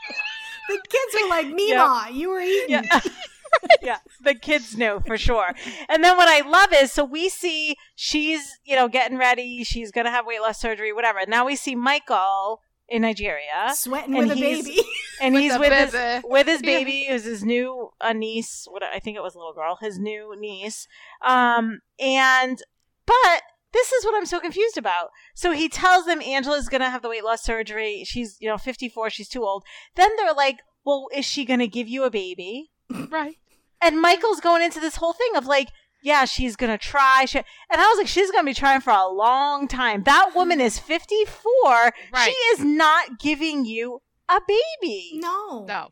the 0.68 0.80
kids 0.90 1.24
are 1.24 1.30
like 1.30 1.48
mima 1.54 2.06
yep. 2.08 2.16
you 2.16 2.30
were 2.30 2.40
eating 2.40 2.70
yeah. 2.70 3.00
yeah, 3.82 3.98
the 4.22 4.36
kids 4.36 4.78
know 4.78 5.00
for 5.00 5.18
sure. 5.18 5.54
And 5.90 6.04
then 6.04 6.18
what 6.18 6.28
I 6.28 6.48
love 6.48 6.70
is 6.74 6.92
so 6.92 7.04
we 7.04 7.30
see 7.30 7.76
she's, 7.96 8.60
you 8.66 8.76
know, 8.76 8.88
getting 8.88 9.18
ready, 9.18 9.64
she's 9.64 9.92
going 9.92 10.06
to 10.06 10.12
have 10.12 10.26
weight 10.26 10.42
loss 10.42 10.60
surgery, 10.60 10.94
whatever. 10.94 11.20
Now 11.28 11.46
we 11.46 11.56
see 11.56 11.76
Michael 11.76 12.62
in 12.90 13.02
Nigeria 13.02 13.72
sweating 13.74 14.16
with 14.16 14.32
a 14.32 14.36
baby. 14.36 14.82
And 15.20 15.34
with 15.34 15.44
he's 15.44 15.58
with 15.58 15.74
his 15.74 16.24
with 16.26 16.46
his 16.46 16.62
baby, 16.62 17.06
yeah. 17.08 17.14
who's 17.14 17.24
his 17.24 17.44
new 17.44 17.90
a 18.00 18.14
niece, 18.14 18.68
what 18.70 18.84
I 18.84 19.00
think 19.00 19.18
it 19.18 19.24
was 19.24 19.34
a 19.34 19.40
little 19.40 19.54
girl, 19.54 19.78
his 19.82 19.98
new 19.98 20.36
niece. 20.40 20.88
Um 21.26 21.80
and 22.00 22.62
but 23.08 23.42
this 23.74 23.92
is 23.92 24.06
what 24.06 24.16
I'm 24.16 24.26
so 24.26 24.40
confused 24.40 24.78
about. 24.78 25.10
So 25.36 25.52
he 25.52 25.70
tells 25.70 26.06
them 26.06 26.22
Angela's 26.22 26.70
going 26.70 26.82
to 26.82 26.90
have 26.90 27.02
the 27.02 27.10
weight 27.10 27.24
loss 27.24 27.44
surgery. 27.44 28.04
She's, 28.06 28.38
you 28.40 28.48
know, 28.48 28.58
54, 28.58 29.10
she's 29.10 29.30
too 29.30 29.44
old. 29.44 29.64
Then 29.96 30.10
they're 30.18 30.34
like, 30.34 30.58
"Well, 30.86 31.08
is 31.14 31.26
she 31.26 31.46
going 31.46 31.60
to 31.60 31.68
give 31.68 31.88
you 31.88 32.04
a 32.04 32.10
baby?" 32.10 32.72
Right. 32.90 33.38
And 33.82 34.02
Michael's 34.02 34.40
going 34.40 34.64
into 34.64 34.80
this 34.80 34.96
whole 34.96 35.14
thing 35.14 35.36
of 35.36 35.46
like, 35.46 35.70
yeah, 36.02 36.26
she's 36.26 36.56
gonna 36.56 36.78
try. 36.78 37.26
She, 37.26 37.40
and 37.40 37.82
I 37.82 37.88
was 37.88 37.98
like, 37.98 38.08
she's 38.08 38.32
gonna 38.32 38.46
be 38.46 38.54
trying 38.54 38.82
for 38.82 38.92
a 38.92 39.08
long 39.08 39.68
time. 39.68 40.04
That 40.04 40.32
woman 40.36 40.62
is 40.62 40.80
54. 40.80 41.34
Right. 41.64 41.94
She 42.24 42.32
is 42.32 42.64
not 42.64 43.20
giving 43.20 43.66
you 43.66 44.02
a 44.30 44.40
baby. 44.48 45.12
No. 45.16 45.66
No. 45.66 45.90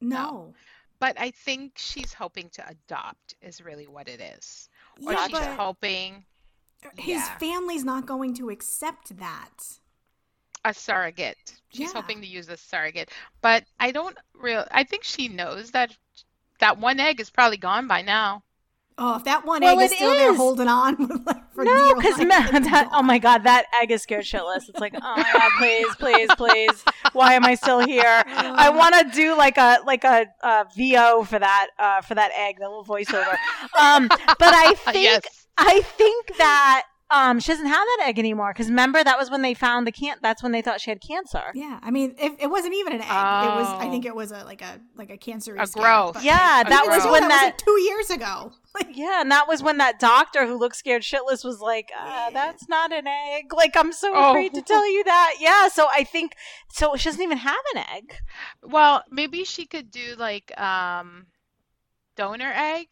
No. 0.00 0.16
no. 0.16 0.54
But 0.98 1.18
I 1.20 1.30
think 1.30 1.72
she's 1.76 2.14
hoping 2.14 2.48
to 2.54 2.64
adopt 2.68 3.34
is 3.42 3.60
really 3.60 3.86
what 3.86 4.08
it 4.08 4.20
is. 4.20 4.68
Or 5.04 5.12
yeah, 5.12 5.26
she's 5.26 5.38
hoping 5.38 6.24
his 6.96 7.16
yeah. 7.16 7.38
family's 7.38 7.84
not 7.84 8.06
going 8.06 8.34
to 8.34 8.50
accept 8.50 9.16
that. 9.18 9.78
A 10.64 10.74
surrogate. 10.74 11.60
She's 11.68 11.92
yeah. 11.92 12.00
hoping 12.00 12.20
to 12.20 12.26
use 12.26 12.48
a 12.48 12.56
surrogate. 12.56 13.10
But 13.40 13.64
I 13.78 13.92
don't 13.92 14.16
real 14.34 14.66
I 14.70 14.84
think 14.84 15.04
she 15.04 15.28
knows 15.28 15.70
that 15.72 15.96
that 16.60 16.78
one 16.78 16.98
egg 16.98 17.20
is 17.20 17.30
probably 17.30 17.58
gone 17.58 17.86
by 17.86 18.02
now. 18.02 18.42
Oh, 18.98 19.16
if 19.16 19.24
that 19.24 19.44
one 19.44 19.60
well, 19.60 19.78
egg 19.78 19.90
is 19.90 19.96
still 19.96 20.12
is. 20.12 20.16
there 20.16 20.34
holding 20.34 20.68
on 20.68 20.96
for 21.54 21.64
no, 21.64 21.94
because 21.96 22.16
that 22.16 22.88
oh 22.92 23.02
my 23.02 23.18
god, 23.18 23.44
that 23.44 23.66
egg 23.80 23.90
is 23.90 24.02
scared 24.02 24.24
shitless. 24.24 24.70
It's 24.70 24.80
like, 24.80 24.94
oh 24.94 25.16
my 25.16 25.30
god, 25.34 25.50
please, 25.58 25.86
please, 25.96 26.30
please, 26.36 26.84
why 27.12 27.34
am 27.34 27.44
I 27.44 27.56
still 27.56 27.80
here? 27.80 28.24
I 28.26 28.70
want 28.70 28.94
to 28.94 29.14
do 29.14 29.36
like 29.36 29.58
a 29.58 29.80
like 29.84 30.04
a, 30.04 30.26
a 30.42 30.64
VO 30.74 31.24
for 31.24 31.38
that 31.38 31.68
uh, 31.78 32.00
for 32.00 32.14
that 32.14 32.32
egg, 32.38 32.56
the 32.58 32.68
little 32.68 32.86
voiceover. 32.86 33.36
Um, 33.78 34.08
but 34.08 34.54
I 34.54 34.74
think 34.92 35.04
yes. 35.04 35.45
I 35.58 35.80
think 35.82 36.36
that 36.38 36.84
um, 37.08 37.38
she 37.38 37.52
doesn't 37.52 37.66
have 37.66 37.86
that 37.98 38.06
egg 38.08 38.18
anymore 38.18 38.52
because 38.52 38.68
remember 38.68 39.02
that 39.02 39.16
was 39.16 39.30
when 39.30 39.42
they 39.42 39.54
found 39.54 39.86
the 39.86 39.92
can't. 39.92 40.20
That's 40.22 40.42
when 40.42 40.50
they 40.50 40.60
thought 40.60 40.80
she 40.80 40.90
had 40.90 41.00
cancer. 41.00 41.52
Yeah, 41.54 41.78
I 41.80 41.92
mean, 41.92 42.16
it, 42.18 42.32
it 42.40 42.46
wasn't 42.48 42.74
even 42.74 42.94
an 42.94 43.00
egg. 43.00 43.08
Oh. 43.08 43.44
It 43.44 43.60
was, 43.60 43.68
I 43.68 43.88
think, 43.88 44.06
oh. 44.06 44.08
it 44.08 44.16
was 44.16 44.32
a 44.32 44.44
like 44.44 44.60
a 44.60 44.80
like 44.96 45.10
a 45.10 45.16
cancer. 45.16 45.54
A 45.54 45.66
growth. 45.66 46.22
Yeah, 46.24 46.64
that 46.64 46.86
was 46.88 47.04
when 47.04 47.22
that, 47.22 47.28
that 47.28 47.28
was 47.28 47.42
like 47.42 47.58
two 47.58 47.80
years 47.80 48.10
ago. 48.10 48.52
Like, 48.76 48.94
yeah, 48.94 49.22
and 49.22 49.30
that 49.30 49.48
was 49.48 49.62
when 49.62 49.78
that 49.78 49.98
doctor 49.98 50.46
who 50.46 50.58
looked 50.58 50.76
scared 50.76 51.00
shitless 51.00 51.42
was 51.42 51.60
like, 51.60 51.88
uh, 51.98 52.28
"That's 52.28 52.68
not 52.68 52.92
an 52.92 53.06
egg." 53.06 53.54
Like, 53.54 53.74
I'm 53.74 53.90
so 53.90 54.12
oh. 54.14 54.32
afraid 54.32 54.52
to 54.52 54.60
tell 54.60 54.86
you 54.92 55.02
that. 55.02 55.36
Yeah, 55.40 55.68
so 55.68 55.86
I 55.90 56.04
think 56.04 56.34
so. 56.70 56.94
She 56.96 57.08
doesn't 57.08 57.22
even 57.22 57.38
have 57.38 57.56
an 57.74 57.84
egg. 57.94 58.16
Well, 58.62 59.02
maybe 59.10 59.44
she 59.44 59.64
could 59.64 59.90
do 59.90 60.14
like 60.18 60.52
um, 60.60 61.28
donor 62.16 62.52
egg. 62.54 62.88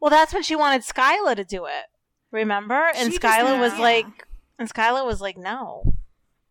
Well, 0.00 0.10
that's 0.10 0.32
when 0.32 0.42
she 0.42 0.56
wanted 0.56 0.82
Skyla 0.82 1.36
to 1.36 1.44
do 1.44 1.66
it. 1.66 1.86
Remember? 2.30 2.90
And 2.94 3.12
she 3.12 3.18
Skyla 3.18 3.58
was 3.58 3.72
yeah. 3.74 3.80
like, 3.80 4.26
and 4.58 4.72
Skyla 4.72 5.04
was 5.04 5.20
like, 5.20 5.36
no. 5.36 5.94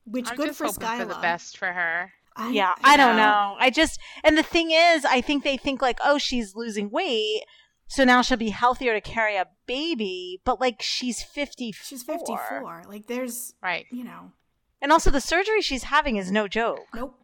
Which 0.06 0.30
I'm 0.30 0.38
good 0.38 0.56
for 0.56 0.68
Skyla. 0.68 1.00
For 1.00 1.06
the 1.06 1.16
best 1.22 1.58
for 1.58 1.74
her. 1.74 2.14
I, 2.39 2.52
yeah, 2.52 2.76
I, 2.84 2.93
I 2.93 2.98
don't 2.98 3.16
know. 3.18 3.56
I 3.60 3.72
just 3.72 4.00
and 4.24 4.38
the 4.38 4.43
thing 4.43 4.70
is, 4.72 5.04
I 5.06 5.22
think 5.22 5.43
they 5.43 5.58
think 5.58 5.82
like, 5.82 5.98
oh, 6.04 6.20
she's 6.20 6.56
losing 6.56 6.91
weight, 6.91 7.41
so 7.88 8.04
now 8.04 8.22
she'll 8.22 8.38
be 8.38 8.50
healthier 8.50 8.93
to 8.93 9.02
carry 9.02 9.36
a 9.36 9.48
baby. 9.66 10.39
But 10.45 10.62
like, 10.62 10.82
she's 10.82 11.24
fifty. 11.24 11.72
She's 11.72 12.04
fifty 12.04 12.36
four. 12.48 12.84
Like, 12.88 13.08
there's 13.08 13.56
right. 13.64 13.88
You 13.89 14.04
know. 14.04 14.34
And 14.82 14.91
also, 14.91 15.10
the 15.10 15.20
surgery 15.20 15.62
she's 15.62 15.84
having 15.84 16.18
is 16.18 16.32
no 16.32 16.48
joke. 16.48 16.86
Nope. 16.93 17.20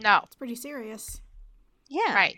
No. 0.00 0.20
It's 0.24 0.36
pretty 0.36 0.54
serious. 0.54 1.20
Yeah. 1.88 2.14
Right. 2.14 2.36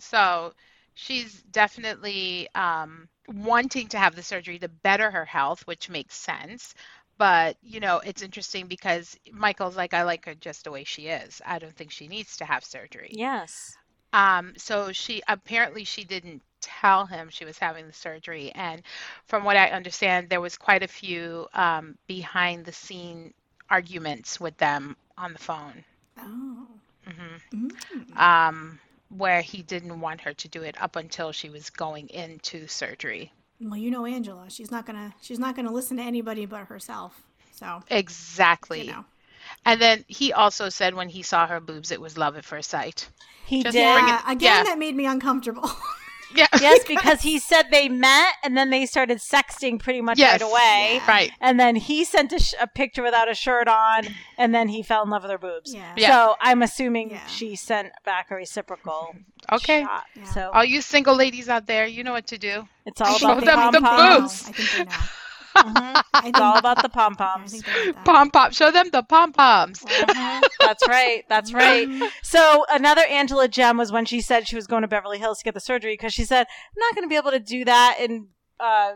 So 0.00 0.54
she's 0.94 1.42
definitely 1.50 2.48
um 2.54 3.08
wanting 3.28 3.88
to 3.88 3.98
have 3.98 4.16
the 4.16 4.22
surgery 4.22 4.58
to 4.58 4.68
better 4.68 5.10
her 5.10 5.24
health, 5.24 5.66
which 5.66 5.88
makes 5.88 6.16
sense. 6.16 6.74
But, 7.18 7.56
you 7.62 7.80
know, 7.80 7.98
it's 7.98 8.22
interesting 8.22 8.66
because 8.66 9.14
Michael's 9.30 9.76
like, 9.76 9.92
I 9.92 10.04
like 10.04 10.24
her 10.24 10.34
just 10.34 10.64
the 10.64 10.70
way 10.70 10.84
she 10.84 11.08
is. 11.08 11.42
I 11.44 11.58
don't 11.58 11.76
think 11.76 11.90
she 11.90 12.08
needs 12.08 12.38
to 12.38 12.46
have 12.46 12.64
surgery. 12.64 13.10
Yes. 13.12 13.76
Um, 14.14 14.54
so 14.56 14.92
she 14.92 15.22
apparently 15.28 15.84
she 15.84 16.04
didn't 16.04 16.42
tell 16.62 17.06
him 17.06 17.28
she 17.28 17.44
was 17.44 17.58
having 17.58 17.86
the 17.86 17.92
surgery. 17.92 18.52
And 18.54 18.82
from 19.26 19.44
what 19.44 19.56
I 19.56 19.68
understand, 19.68 20.30
there 20.30 20.40
was 20.40 20.56
quite 20.56 20.82
a 20.82 20.88
few 20.88 21.46
um, 21.52 21.96
behind 22.06 22.64
the 22.64 22.72
scene 22.72 23.34
arguments 23.68 24.40
with 24.40 24.56
them 24.56 24.96
on 25.18 25.32
the 25.32 25.38
phone. 25.38 25.84
Oh. 26.18 26.66
Mm-hmm. 27.06 27.66
Mm-hmm. 27.66 28.18
Um, 28.18 28.78
where 29.10 29.42
he 29.42 29.62
didn't 29.62 30.00
want 30.00 30.20
her 30.22 30.32
to 30.32 30.48
do 30.48 30.62
it 30.62 30.80
up 30.80 30.96
until 30.96 31.32
she 31.32 31.50
was 31.50 31.70
going 31.70 32.08
into 32.08 32.66
surgery. 32.66 33.32
Well, 33.60 33.76
you 33.76 33.90
know 33.90 34.06
Angela, 34.06 34.46
she's 34.48 34.70
not 34.70 34.86
gonna 34.86 35.14
she's 35.20 35.38
not 35.38 35.54
gonna 35.54 35.72
listen 35.72 35.98
to 35.98 36.02
anybody 36.02 36.46
but 36.46 36.66
herself. 36.66 37.20
So 37.52 37.82
exactly. 37.90 38.82
You 38.82 38.92
know. 38.92 39.04
And 39.66 39.80
then 39.80 40.04
he 40.06 40.32
also 40.32 40.68
said 40.68 40.94
when 40.94 41.08
he 41.08 41.22
saw 41.22 41.46
her 41.46 41.60
boobs, 41.60 41.90
it 41.90 42.00
was 42.00 42.16
love 42.16 42.36
at 42.36 42.44
first 42.44 42.70
sight. 42.70 43.08
He 43.46 43.62
Just 43.62 43.74
did. 43.74 43.82
Yeah, 43.82 44.22
again, 44.30 44.38
yeah. 44.40 44.62
that 44.64 44.78
made 44.78 44.94
me 44.94 45.06
uncomfortable. 45.06 45.68
Yeah. 46.34 46.46
yes, 46.60 46.84
because 46.86 47.22
he 47.22 47.38
said 47.38 47.64
they 47.70 47.88
met 47.88 48.34
and 48.44 48.56
then 48.56 48.70
they 48.70 48.86
started 48.86 49.18
sexting 49.18 49.78
pretty 49.78 50.00
much 50.00 50.18
yes. 50.18 50.40
right 50.40 50.50
away. 50.50 50.94
Yeah. 50.94 51.06
Right. 51.10 51.32
And 51.40 51.58
then 51.58 51.76
he 51.76 52.04
sent 52.04 52.32
a, 52.32 52.38
sh- 52.38 52.54
a, 52.60 52.66
picture 52.66 53.02
without 53.02 53.30
a 53.30 53.34
shirt 53.34 53.68
on 53.68 54.06
and 54.38 54.54
then 54.54 54.68
he 54.68 54.82
fell 54.82 55.02
in 55.02 55.10
love 55.10 55.22
with 55.22 55.30
her 55.30 55.38
boobs. 55.38 55.74
Yeah. 55.74 55.92
yeah. 55.96 56.10
So 56.10 56.36
I'm 56.40 56.62
assuming 56.62 57.10
yeah. 57.10 57.26
she 57.26 57.56
sent 57.56 57.90
back 58.04 58.30
a 58.30 58.34
reciprocal. 58.34 59.14
Okay. 59.50 59.82
Shot. 59.82 60.04
So 60.34 60.50
all 60.52 60.62
you 60.62 60.82
single 60.82 61.16
ladies 61.16 61.48
out 61.48 61.66
there, 61.66 61.86
you 61.86 62.04
know 62.04 62.12
what 62.12 62.26
to 62.28 62.38
do. 62.38 62.68
It's 62.84 63.00
all 63.00 63.16
about 63.16 63.72
them 63.72 63.72
the 63.72 63.80
boobs. 63.80 64.46
I 64.46 64.52
think 64.52 64.70
they 64.76 64.84
know. 64.84 65.06
Mm-hmm. 65.60 66.26
It's 66.28 66.40
all 66.40 66.58
about 66.58 66.82
the 66.82 66.88
pom 66.88 67.14
poms. 67.14 67.62
Pom 68.04 68.30
pom. 68.30 68.52
Show 68.52 68.70
them 68.70 68.90
the 68.90 69.02
pom 69.02 69.32
poms. 69.32 69.80
Mm-hmm. 69.80 70.46
That's 70.60 70.86
right. 70.88 71.24
That's 71.28 71.52
right. 71.52 71.88
So 72.22 72.64
another 72.70 73.02
Angela 73.02 73.48
gem 73.48 73.76
was 73.76 73.92
when 73.92 74.04
she 74.04 74.20
said 74.20 74.46
she 74.46 74.56
was 74.56 74.66
going 74.66 74.82
to 74.82 74.88
Beverly 74.88 75.18
Hills 75.18 75.38
to 75.38 75.44
get 75.44 75.54
the 75.54 75.60
surgery 75.60 75.94
because 75.94 76.12
she 76.12 76.24
said 76.24 76.46
I'm 76.48 76.80
not 76.80 76.94
going 76.94 77.04
to 77.04 77.08
be 77.08 77.16
able 77.16 77.30
to 77.30 77.40
do 77.40 77.64
that 77.64 77.96
in 78.00 78.28
uh, 78.58 78.92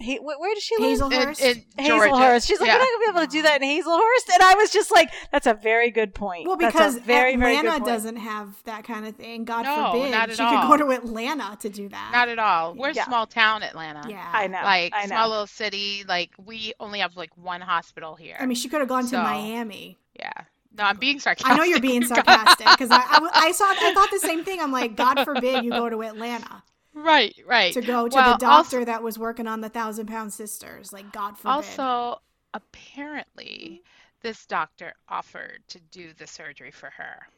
Hey, 0.00 0.16
where 0.16 0.54
does 0.54 0.62
she 0.62 0.76
live? 0.78 0.98
Hazlehurst. 0.98 1.40
In, 1.42 1.64
in 1.78 1.84
Hazlehurst. 1.84 2.46
She's 2.46 2.58
like, 2.58 2.68
yeah. 2.68 2.72
you're 2.72 2.80
not 2.80 2.88
gonna 2.88 3.12
be 3.12 3.18
able 3.18 3.26
to 3.26 3.32
do 3.32 3.42
that 3.42 3.62
in 3.62 3.68
Hazlehurst, 3.68 4.32
and 4.32 4.42
I 4.42 4.54
was 4.56 4.70
just 4.70 4.90
like, 4.90 5.10
that's 5.30 5.46
a 5.46 5.52
very 5.54 5.90
good 5.90 6.14
point. 6.14 6.46
Well, 6.46 6.56
because 6.56 6.96
uh, 6.96 7.00
very, 7.00 7.34
Atlanta 7.34 7.70
very 7.70 7.80
doesn't 7.80 8.16
have 8.16 8.62
that 8.64 8.84
kind 8.84 9.06
of 9.06 9.16
thing. 9.16 9.44
God 9.44 9.64
no, 9.64 9.92
forbid 9.92 10.12
not 10.12 10.30
at 10.30 10.36
she 10.36 10.42
all. 10.42 10.68
could 10.68 10.78
go 10.78 10.86
to 10.86 10.92
Atlanta 10.92 11.56
to 11.60 11.68
do 11.68 11.88
that. 11.90 12.10
Not 12.12 12.28
at 12.30 12.38
all. 12.38 12.74
We're 12.74 12.92
yeah. 12.92 13.04
small 13.04 13.26
town 13.26 13.62
Atlanta. 13.62 14.08
Yeah, 14.08 14.26
I 14.32 14.46
know. 14.46 14.62
Like 14.62 14.94
I 14.94 15.02
know. 15.02 15.08
small 15.08 15.28
little 15.28 15.46
city. 15.46 16.04
Like 16.08 16.30
we 16.42 16.72
only 16.80 17.00
have 17.00 17.16
like 17.16 17.36
one 17.36 17.60
hospital 17.60 18.14
here. 18.14 18.36
I 18.40 18.46
mean, 18.46 18.56
she 18.56 18.68
could 18.68 18.80
have 18.80 18.88
gone 18.88 19.06
so, 19.06 19.18
to 19.18 19.22
Miami. 19.22 19.98
Yeah. 20.18 20.32
No, 20.72 20.84
I'm 20.84 20.98
being 20.98 21.18
sarcastic. 21.18 21.52
I 21.52 21.56
know 21.56 21.64
you're 21.64 21.80
being 21.80 22.04
sarcastic 22.06 22.66
because 22.66 22.90
I, 22.90 22.98
I, 22.98 23.30
I, 23.34 23.52
saw 23.52 23.64
I 23.66 23.92
thought 23.92 24.10
the 24.10 24.20
same 24.20 24.44
thing. 24.44 24.60
I'm 24.60 24.72
like, 24.72 24.96
God 24.96 25.24
forbid 25.24 25.64
you 25.64 25.70
go 25.70 25.90
to 25.90 26.02
Atlanta. 26.02 26.62
Right, 26.94 27.34
right. 27.46 27.72
To 27.74 27.80
go 27.80 28.08
to 28.08 28.14
well, 28.14 28.32
the 28.32 28.38
doctor 28.38 28.78
also, 28.78 28.84
that 28.84 29.02
was 29.02 29.18
working 29.18 29.46
on 29.46 29.60
the 29.60 29.68
Thousand 29.68 30.06
Pound 30.06 30.32
Sisters. 30.32 30.92
Like, 30.92 31.12
God 31.12 31.36
forbid. 31.38 31.50
Also, 31.50 32.20
apparently, 32.52 33.82
this 34.22 34.44
doctor 34.46 34.92
offered 35.08 35.60
to 35.68 35.80
do 35.90 36.12
the 36.18 36.26
surgery 36.26 36.70
for 36.70 36.90
her. 36.90 37.28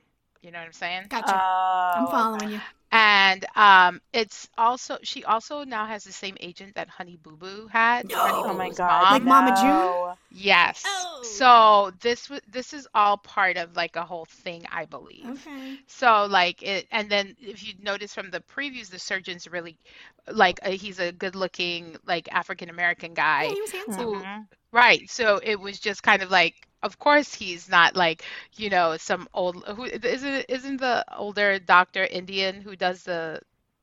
You 0.42 0.50
know 0.50 0.58
what 0.58 0.66
I'm 0.66 0.72
saying? 0.72 1.06
Gotcha. 1.08 1.40
Oh, 1.40 1.92
I'm 1.96 2.06
following 2.08 2.50
you. 2.50 2.60
And 2.90 3.46
um, 3.56 4.00
it's 4.12 4.48
also 4.58 4.98
she 5.02 5.24
also 5.24 5.64
now 5.64 5.86
has 5.86 6.04
the 6.04 6.12
same 6.12 6.36
agent 6.40 6.74
that 6.74 6.88
Honey 6.88 7.16
Boo 7.22 7.36
Boo 7.36 7.66
had. 7.68 8.08
No. 8.10 8.16
Honey 8.16 8.42
Oh 8.46 8.54
my 8.54 8.68
Boo's 8.68 8.76
god. 8.76 9.12
Like 9.12 9.22
mom. 9.22 9.44
Mama 9.44 9.56
June? 9.62 10.16
Yes. 10.30 10.82
Oh. 10.86 11.22
So 11.22 11.92
this 12.00 12.26
w- 12.26 12.40
this 12.50 12.72
is 12.74 12.86
all 12.94 13.16
part 13.16 13.56
of 13.56 13.76
like 13.76 13.96
a 13.96 14.02
whole 14.04 14.26
thing, 14.26 14.66
I 14.70 14.84
believe. 14.84 15.24
Okay. 15.46 15.78
So 15.86 16.26
like 16.28 16.62
it, 16.62 16.86
and 16.90 17.08
then 17.08 17.34
if 17.40 17.66
you 17.66 17.74
notice 17.80 18.12
from 18.12 18.30
the 18.30 18.40
previews, 18.40 18.90
the 18.90 18.98
surgeon's 18.98 19.46
really 19.48 19.76
like 20.30 20.60
uh, 20.62 20.70
he's 20.70 20.98
a 20.98 21.12
good-looking 21.12 21.96
like 22.06 22.28
African 22.32 22.68
American 22.68 23.14
guy. 23.14 23.44
Yeah, 23.44 23.54
he 23.54 23.60
was 23.60 23.70
handsome. 23.72 24.04
Who- 24.04 24.22
Mhm. 24.22 24.46
Right. 24.72 25.08
So 25.10 25.38
it 25.42 25.58
was 25.60 25.78
just 25.78 26.02
kind 26.02 26.22
of 26.22 26.30
like, 26.30 26.54
of 26.82 26.98
course 26.98 27.34
he's 27.34 27.68
not 27.68 27.96
like, 27.96 28.22
you 28.56 28.70
know, 28.70 28.96
some 28.96 29.28
old 29.34 29.64
who 29.66 29.84
isn't 29.84 30.46
isn't 30.48 30.78
the 30.78 31.04
older 31.16 31.58
doctor 31.58 32.04
Indian 32.04 32.60
who 32.60 32.76
does 32.76 33.04
the 33.04 33.40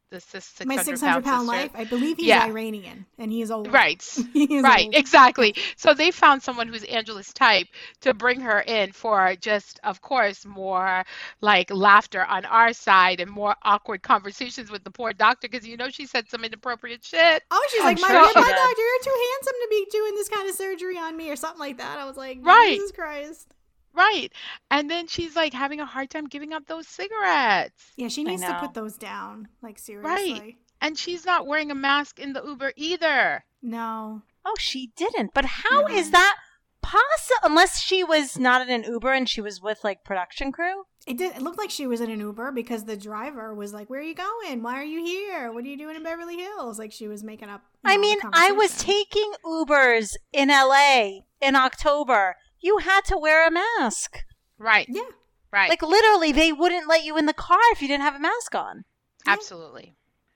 the 0.10 0.20
six 0.20 0.54
My 0.66 0.78
600 0.78 1.00
pound 1.00 1.26
pound 1.26 1.48
sister. 1.50 1.56
life. 1.58 1.72
I 1.76 1.84
believe 1.86 2.18
he's 2.18 2.28
Yeah. 2.28 2.46
Iranian 2.46 3.06
and 3.18 3.32
he 3.32 3.42
is 3.42 3.52
old. 3.52 3.72
Right. 3.72 4.04
He 4.34 4.56
is 4.56 4.64
Right, 4.64 4.86
old. 4.86 4.96
exactly. 4.96 5.54
So 5.78 5.94
they 5.94 6.12
found 6.12 6.42
someone 6.42 6.68
who's 6.68 6.84
Angela's 6.84 7.32
type 7.34 7.68
to 8.02 8.14
bring 8.14 8.40
her 8.42 8.60
in 8.62 8.92
for 8.92 9.36
just, 9.40 9.80
of 9.84 10.02
course, 10.02 10.46
more 10.46 11.04
like 11.42 11.72
laughter 11.72 12.24
on 12.24 12.46
our 12.46 12.74
side 12.74 13.20
and 13.20 13.30
more 13.30 13.56
awkward 13.64 14.02
conversations 14.02 14.72
with 14.72 14.84
the 14.84 14.92
poor 14.92 15.14
doctor 15.14 15.48
because 15.50 15.68
you 15.68 15.78
know 15.78 15.90
she 15.90 16.06
said 16.06 16.30
some 16.30 16.44
inappropriate 16.44 17.04
shit. 17.04 17.44
Oh, 17.52 17.68
she's 17.72 17.80
I'm 17.82 17.86
like, 17.96 18.02
my, 18.02 18.08
sure 18.08 18.22
my 18.22 18.28
she 18.28 18.34
doctor, 18.34 18.82
you're 18.82 19.04
too 19.04 19.20
handsome 19.32 19.56
to 19.62 19.68
be 19.70 19.88
doing 19.92 20.16
this 20.16 20.30
kind 20.30 20.50
of 20.50 20.56
surgery 20.56 20.98
on 20.98 21.16
me 21.16 21.30
or 21.32 21.36
something 21.36 21.60
like 21.60 21.78
that. 21.78 22.00
I 22.00 22.06
was 22.06 22.18
like, 22.18 22.40
Right. 22.42 22.76
Jesus 22.78 22.92
Christ. 22.92 23.54
Right. 23.94 24.30
And 24.72 24.90
then 24.90 25.08
she's 25.08 25.36
like 25.36 25.54
having 25.54 25.80
a 25.80 25.86
hard 25.86 26.10
time 26.10 26.26
giving 26.28 26.54
up 26.54 26.68
those 26.68 26.88
cigarettes. 26.88 27.92
Yeah, 27.98 28.08
she 28.08 28.24
needs 28.24 28.44
to 28.44 28.58
put 28.60 28.74
those 28.74 28.96
down. 28.98 29.48
Like, 29.62 29.80
seriously. 29.80 30.34
Right. 30.34 30.56
And 30.82 30.98
she's 30.98 31.26
not 31.26 31.46
wearing 31.48 31.72
a 31.72 31.76
mask 31.76 32.20
in 32.20 32.34
the 32.34 32.44
Uber 32.46 32.74
either. 32.78 33.44
No. 33.62 34.22
Oh, 34.46 34.56
she 34.58 34.92
didn't. 34.96 35.32
But 35.34 35.46
how 35.46 35.88
is 35.88 36.08
No. 36.08 36.12
that 36.20 36.36
possible? 36.82 37.40
Unless 37.44 37.82
she 37.82 38.04
was 38.04 38.38
not 38.40 38.62
in 38.62 38.70
an 38.70 38.90
Uber 38.90 39.12
and 39.12 39.28
she 39.30 39.42
was 39.42 39.62
with 39.62 39.80
like 39.84 40.04
production 40.06 40.52
crew. 40.54 40.84
It 41.06 41.18
did. 41.18 41.36
It 41.36 41.42
looked 41.42 41.58
like 41.58 41.70
she 41.72 41.88
was 41.88 42.00
in 42.02 42.10
an 42.10 42.20
Uber 42.20 42.52
because 42.52 42.86
the 42.86 42.96
driver 42.96 43.54
was 43.54 43.74
like, 43.74 43.90
"Where 43.90 44.00
are 44.00 44.04
you 44.04 44.16
going? 44.16 44.62
Why 44.64 44.76
are 44.80 44.84
you 44.84 45.04
here? 45.04 45.52
What 45.52 45.64
are 45.64 45.68
you 45.68 45.78
doing 45.78 45.96
in 45.96 46.04
Beverly 46.04 46.38
Hills?" 46.38 46.78
Like 46.80 46.92
she 46.92 47.08
was 47.08 47.24
making 47.24 47.50
up. 47.50 47.64
you 47.84 47.92
I 47.92 47.96
know, 47.96 48.02
the 48.02 48.08
mean, 48.08 48.20
I 48.34 48.52
was 48.52 48.78
taking 48.78 49.32
Ubers 49.44 50.16
in 50.32 50.50
LA 50.50 51.22
in 51.42 51.56
October. 51.56 52.36
You 52.62 52.78
had 52.80 53.02
to 53.06 53.18
wear 53.18 53.48
a 53.48 53.52
mask. 53.52 54.24
Right. 54.58 54.88
Yeah. 54.90 55.04
Right. 55.52 55.70
Like 55.70 55.82
literally, 55.82 56.32
they 56.32 56.52
wouldn't 56.52 56.88
let 56.88 57.04
you 57.04 57.18
in 57.18 57.26
the 57.26 57.34
car 57.34 57.60
if 57.72 57.82
you 57.82 57.88
didn't 57.88 58.04
have 58.04 58.16
a 58.16 58.20
mask 58.20 58.54
on. 58.56 58.86
Absolutely. 59.26 59.96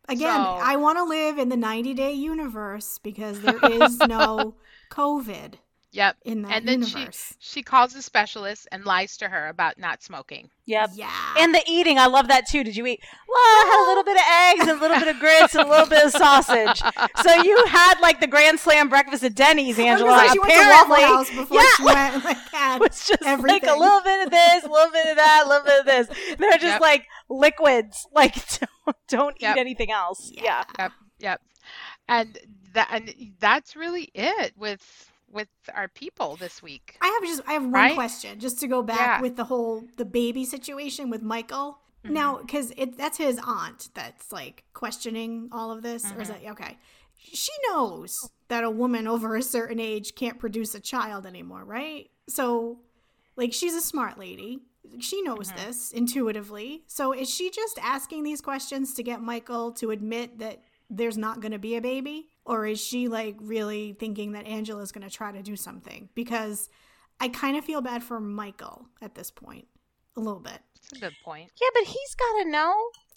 Again, 0.10 0.36
So- 0.44 0.60
I 0.62 0.76
want 0.76 0.98
to 0.98 1.04
live 1.04 1.38
in 1.38 1.50
the 1.50 1.58
90 1.58 1.94
day 1.94 2.14
universe 2.14 3.00
because 3.02 3.42
there 3.42 3.60
is 3.64 3.98
no 4.00 4.56
COVID 4.92 5.56
Yep. 5.94 6.18
in 6.26 6.42
that 6.42 6.52
And 6.52 6.68
then 6.68 6.82
universe. 6.82 7.36
she 7.40 7.60
she 7.60 7.64
calls 7.64 7.94
a 7.96 8.02
specialist 8.02 8.68
and 8.72 8.84
lies 8.84 9.16
to 9.18 9.30
her 9.30 9.48
about 9.48 9.78
not 9.78 10.02
smoking. 10.04 10.50
Yep. 10.66 10.90
Yeah. 10.96 11.12
And 11.38 11.54
the 11.54 11.62
eating, 11.68 12.00
I 12.00 12.08
love 12.08 12.28
that 12.30 12.48
too. 12.48 12.64
Did 12.64 12.76
you 12.76 12.86
eat? 12.88 13.00
Well, 13.28 13.38
I 13.38 13.66
had 13.72 13.86
a 13.86 13.88
little 13.90 14.04
bit 14.04 14.16
of 14.16 14.24
eggs 14.28 14.62
and 14.62 14.80
a 14.80 14.82
little 14.82 15.00
bit 15.00 15.16
of 15.16 15.20
grits 15.22 15.54
and 15.56 15.68
a 15.68 15.70
little 15.70 15.86
bit 15.88 16.04
of 16.06 16.12
sausage. 16.12 16.80
So 17.22 17.44
you 17.44 17.64
had 17.68 18.00
like 18.02 18.20
the 18.20 18.28
Grand 18.28 18.60
Slam 18.60 18.90
breakfast 18.90 19.24
at 19.24 19.36
Denny's, 19.36 19.78
I 19.78 19.84
was 19.84 20.02
Angela. 20.02 20.10
gonna 20.10 20.28
say, 20.28 20.34
she 20.34 20.40
went 20.40 20.52
to 20.52 20.58
Waffle 20.58 20.94
Apparently, 20.96 21.16
House 21.16 21.30
before 21.30 21.58
yeah, 21.58 21.70
she 21.78 21.84
went. 21.84 22.26
Like, 22.26 22.38
had 22.54 22.76
it 22.78 22.82
was 22.82 23.08
just 23.08 23.22
everything. 23.24 23.62
like 23.70 23.76
a 23.78 23.80
little 23.80 24.02
bit 24.02 24.26
of 24.26 24.32
this, 24.32 24.64
a 24.64 24.70
little 24.70 24.92
bit 24.92 25.06
of 25.08 25.16
that, 25.18 25.44
a 25.46 25.48
little 25.50 25.66
bit 25.66 25.80
of 25.82 25.86
this. 25.86 26.38
They're 26.40 26.52
just 26.54 26.64
Yep. 26.64 26.82
like 26.82 27.06
liquids. 27.30 28.08
Like 28.12 28.36
don't, 28.60 28.98
don't 29.08 29.42
Yep. 29.42 29.56
eat 29.58 29.60
anything 29.60 29.92
else. 29.92 30.32
Yeah. 30.34 30.64
Yep. 30.80 30.92
Yep. 31.20 31.42
And 32.08 32.40
that 32.74 32.88
and 32.92 33.14
that's 33.40 33.76
really 33.76 34.10
it 34.16 34.54
with 34.58 35.12
with 35.34 35.48
our 35.74 35.88
people 35.88 36.36
this 36.38 36.62
week. 36.62 36.98
I 37.02 37.08
have 37.08 37.24
just 37.30 37.42
I 37.48 37.54
have 37.54 37.64
one 37.64 37.72
Right? 37.74 37.96
question 37.96 38.40
just 38.40 38.60
to 38.62 38.68
go 38.68 38.82
back 38.84 38.98
Yeah. 39.18 39.22
with 39.22 39.36
the 39.36 39.46
whole 39.46 39.84
the 39.98 40.06
baby 40.06 40.46
situation 40.46 41.10
with 41.10 41.22
Michael. 41.22 41.80
Mm-hmm. 42.06 42.14
Now, 42.14 42.38
because 42.38 42.72
it 42.78 42.98
that's 42.98 43.18
his 43.18 43.40
aunt 43.46 43.90
that's 43.94 44.32
like 44.32 44.64
questioning 44.74 45.50
all 45.52 45.72
of 45.72 45.82
this, 45.82 46.04
or 46.12 46.22
is 46.22 46.30
Mm-hmm. 46.30 46.44
that 46.46 46.52
okay? 46.52 46.78
She 47.16 47.52
knows 47.70 48.30
that 48.50 48.64
a 48.66 48.70
woman 48.70 49.08
over 49.08 49.36
a 49.36 49.42
certain 49.42 49.80
age 49.80 50.14
can't 50.16 50.38
produce 50.38 50.76
a 50.76 50.80
child 50.82 51.26
anymore, 51.26 51.64
right? 51.64 52.10
So, 52.28 52.80
like, 53.38 53.54
she's 53.54 53.74
a 53.74 53.82
smart 53.82 54.20
lady. 54.20 54.60
She 55.00 55.22
knows 55.22 55.48
Mm-hmm. 55.50 55.66
this 55.66 55.92
intuitively. 55.94 56.84
So, 56.88 57.14
is 57.14 57.30
she 57.34 57.50
just 57.50 57.80
asking 57.82 58.24
these 58.24 58.42
questions 58.42 58.94
to 58.96 59.04
get 59.04 59.22
Michael 59.22 59.72
to 59.74 59.92
admit 59.92 60.40
that 60.40 60.62
there's 60.90 61.18
not 61.18 61.40
going 61.40 61.54
to 61.54 61.60
be 61.60 61.76
a 61.78 61.82
baby? 61.82 62.28
Or 62.46 62.66
is 62.66 62.82
she 62.82 63.08
like 63.08 63.36
really 63.40 63.96
thinking 64.00 64.34
that 64.34 64.46
Angela's 64.46 64.92
going 64.92 65.08
to 65.08 65.16
try 65.16 65.32
to 65.32 65.42
do 65.42 65.56
something? 65.56 66.10
Because 66.14 66.70
I 67.20 67.30
kind 67.30 67.56
of 67.58 67.64
feel 67.64 67.82
bad 67.82 68.04
for 68.04 68.20
Michael 68.20 68.88
at 69.02 69.16
this 69.16 69.32
point, 69.32 69.68
a 70.18 70.20
little 70.20 70.42
bit. 70.42 70.60
It's 70.76 70.92
a 70.92 70.96
good 71.00 71.16
point. 71.24 71.52
Yeah, 71.62 71.70
but 71.74 71.84
he's 71.86 72.16
got 72.16 72.44
to 72.44 72.50
know. 72.50 72.74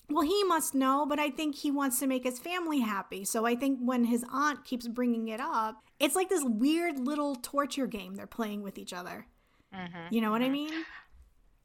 Well, 0.08 0.22
he 0.26 0.44
must 0.44 0.74
know, 0.74 1.04
but 1.06 1.18
I 1.18 1.30
think 1.30 1.56
he 1.56 1.70
wants 1.72 1.98
to 1.98 2.06
make 2.06 2.22
his 2.24 2.38
family 2.38 2.80
happy. 2.80 3.24
So 3.24 3.44
I 3.44 3.56
think 3.56 3.80
when 3.82 4.04
his 4.04 4.24
aunt 4.30 4.64
keeps 4.64 4.86
bringing 4.86 5.28
it 5.28 5.40
up, 5.40 5.82
it's 5.98 6.14
like 6.14 6.28
this 6.28 6.44
weird 6.44 7.00
little 7.00 7.34
torture 7.36 7.88
game 7.88 8.14
they're 8.14 8.26
playing 8.26 8.62
with 8.62 8.78
each 8.78 8.92
other. 8.92 9.26
hmm 9.72 10.08
You 10.10 10.20
know 10.20 10.30
what 10.30 10.42
I 10.42 10.48
mean? 10.50 10.84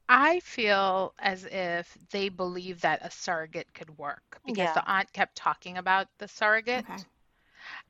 I 0.09 0.41
feel 0.41 1.16
as 1.18 1.45
if 1.45 1.97
they 2.12 2.30
believe 2.30 2.82
that 2.82 3.03
a 3.03 3.09
surrogate 3.09 3.74
could 3.74 3.97
work 3.97 4.39
because 4.45 4.70
Yeah. 4.70 4.74
the 4.74 4.88
aunt 4.88 5.12
kept 5.14 5.36
talking 5.36 5.78
about 5.78 6.07
the 6.20 6.28
surrogate. 6.28 6.86
Okay. 6.89 6.97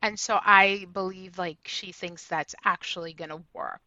And 0.01 0.19
so 0.19 0.39
I 0.43 0.87
believe 0.93 1.37
like 1.37 1.57
she 1.65 1.91
thinks 1.91 2.27
that's 2.27 2.55
actually 2.65 3.13
going 3.13 3.29
to 3.29 3.41
work. 3.53 3.81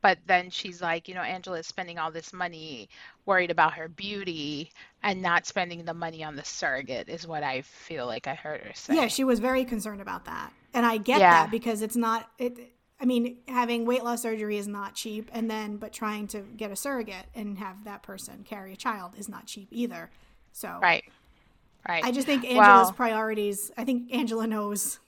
But 0.00 0.18
then 0.26 0.50
she's 0.50 0.80
like, 0.80 1.08
you 1.08 1.14
know, 1.14 1.22
Angela 1.22 1.58
is 1.58 1.66
spending 1.66 1.98
all 1.98 2.12
this 2.12 2.32
money 2.32 2.88
worried 3.24 3.50
about 3.50 3.74
her 3.74 3.88
beauty 3.88 4.70
and 5.02 5.20
not 5.20 5.44
spending 5.44 5.84
the 5.84 5.94
money 5.94 6.22
on 6.22 6.36
the 6.36 6.44
surrogate 6.44 7.08
is 7.08 7.26
what 7.26 7.42
I 7.42 7.62
feel 7.62 8.06
like 8.06 8.28
I 8.28 8.34
heard 8.34 8.60
her 8.60 8.72
say. 8.74 8.94
Yeah, 8.94 9.08
she 9.08 9.24
was 9.24 9.40
very 9.40 9.64
concerned 9.64 10.00
about 10.00 10.24
that. 10.26 10.52
And 10.72 10.86
I 10.86 10.98
get 10.98 11.18
Yeah. 11.20 11.30
that 11.44 11.50
because 11.50 11.82
it's 11.82 11.96
not 11.96 12.30
it 12.38 12.72
I 12.98 13.04
mean, 13.04 13.36
having 13.46 13.84
weight 13.84 14.04
loss 14.04 14.22
surgery 14.22 14.56
is 14.56 14.66
not 14.66 14.94
cheap 14.94 15.30
and 15.34 15.50
then 15.50 15.76
but 15.76 15.92
trying 15.92 16.28
to 16.28 16.40
get 16.40 16.70
a 16.70 16.76
surrogate 16.76 17.26
and 17.34 17.58
have 17.58 17.84
that 17.84 18.02
person 18.02 18.42
carry 18.48 18.72
a 18.72 18.76
child 18.76 19.12
is 19.18 19.28
not 19.28 19.46
cheap 19.46 19.68
either. 19.70 20.10
So 20.52 20.78
Right. 20.80 21.04
Right. 21.88 22.02
I 22.04 22.10
just 22.12 22.26
think 22.26 22.44
Angela's 22.44 22.86
Well- 22.86 22.92
priorities, 22.92 23.70
I 23.76 23.84
think 23.84 24.14
Angela 24.14 24.46
knows 24.46 24.98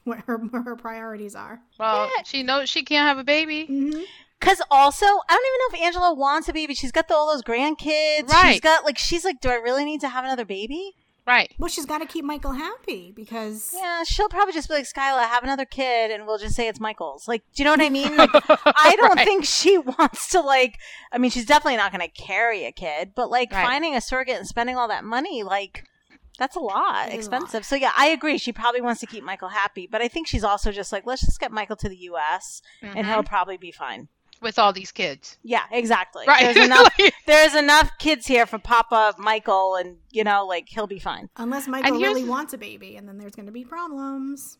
what 0.04 0.18
her 0.26 0.36
what 0.38 0.64
her 0.64 0.76
priorities 0.76 1.34
are. 1.34 1.60
well, 1.78 2.10
Yeah. 2.16 2.22
she 2.24 2.42
knows 2.42 2.68
she 2.68 2.82
can't 2.82 3.06
have 3.06 3.18
a 3.18 3.24
baby. 3.24 3.66
Mhm. 3.68 4.04
Because 4.38 4.62
also, 4.70 5.04
I 5.04 5.10
don't 5.28 5.46
even 5.46 5.58
know 5.58 5.78
if 5.78 5.86
Angela 5.86 6.14
wants 6.14 6.48
a 6.48 6.54
baby. 6.54 6.74
She's 6.74 6.92
got 6.92 7.08
the, 7.08 7.14
all 7.14 7.30
those 7.30 7.42
grandkids. 7.42 8.20
She's 8.30 8.32
Right. 8.32 8.60
got 8.62 8.84
like 8.84 8.96
she's 8.96 9.24
like, 9.24 9.40
do 9.40 9.50
I 9.50 9.54
really 9.56 9.84
need 9.84 10.00
to 10.00 10.08
have 10.08 10.24
another 10.24 10.46
baby? 10.46 10.92
Right. 11.26 11.52
Well, 11.58 11.68
she's 11.68 11.84
got 11.84 11.98
to 11.98 12.06
keep 12.06 12.24
Michael 12.24 12.52
happy 12.52 13.12
because 13.14 13.72
Yeah, 13.76 14.02
she'll 14.04 14.30
probably 14.30 14.54
just 14.54 14.68
be 14.68 14.74
like, 14.74 14.86
Skyla, 14.86 15.24
have 15.28 15.44
another 15.44 15.66
kid, 15.66 16.10
and 16.10 16.26
we'll 16.26 16.38
just 16.38 16.56
say 16.56 16.66
it's 16.66 16.80
Michael's. 16.80 17.28
Like, 17.28 17.42
do 17.54 17.62
you 17.62 17.64
know 17.66 17.72
what 17.72 17.82
I 17.82 17.88
mean? 17.90 18.16
Like, 18.16 18.30
I 18.34 18.96
don't 18.98 19.14
Right. 19.16 19.26
think 19.26 19.44
she 19.44 19.76
wants 19.98 20.30
to 20.30 20.40
like. 20.40 20.78
I 21.12 21.18
mean, 21.18 21.30
she's 21.30 21.44
definitely 21.44 21.76
not 21.76 21.92
going 21.92 22.00
to 22.00 22.08
carry 22.08 22.64
a 22.64 22.72
kid, 22.72 23.12
but 23.14 23.30
like 23.30 23.52
Right. 23.52 23.64
finding 23.64 23.94
a 23.94 24.00
surrogate 24.00 24.38
and 24.38 24.46
spending 24.48 24.76
all 24.76 24.88
that 24.88 25.04
money, 25.04 25.42
like. 25.42 25.84
That's 26.40 26.56
a 26.56 26.60
lot, 26.60 27.06
It 27.12 27.18
is 27.20 27.28
a 27.28 27.30
lot. 27.30 27.36
expensive. 27.42 27.64
So 27.64 27.76
yeah, 27.76 27.92
I 27.96 28.06
agree. 28.08 28.36
She 28.38 28.50
probably 28.52 28.80
wants 28.80 29.00
to 29.02 29.06
keep 29.06 29.22
Michael 29.22 29.50
happy, 29.50 29.86
but 29.86 30.00
I 30.02 30.08
think 30.08 30.26
she's 30.26 30.42
also 30.42 30.72
just 30.72 30.90
like, 30.90 31.04
let's 31.06 31.20
just 31.24 31.38
get 31.38 31.52
Michael 31.52 31.76
to 31.76 31.88
the 31.88 31.96
U.S. 32.10 32.62
and 32.82 33.06
Mhm. 33.06 33.12
he'll 33.12 33.22
probably 33.22 33.58
be 33.58 33.70
fine. 33.70 34.08
With 34.40 34.58
all 34.58 34.72
these 34.72 34.90
kids. 34.90 35.36
Yeah, 35.42 35.64
exactly. 35.70 36.24
Right. 36.26 36.42
There's 36.54 36.66
enough. 36.66 36.94
there's 37.26 37.54
enough 37.54 37.90
kids 37.98 38.26
here 38.26 38.46
for 38.46 38.58
Papa 38.58 39.14
Michael, 39.18 39.76
and 39.76 39.98
you 40.10 40.24
know, 40.24 40.46
like 40.46 40.66
he'll 40.70 40.86
be 40.86 40.98
fine. 40.98 41.28
unless 41.36 41.68
Michael 41.68 42.00
really 42.00 42.24
wants 42.24 42.54
a 42.54 42.58
baby, 42.58 42.96
and 42.96 43.06
then 43.06 43.18
there's 43.18 43.34
going 43.36 43.44
to 43.46 43.52
be 43.52 43.64
problems. 43.66 44.56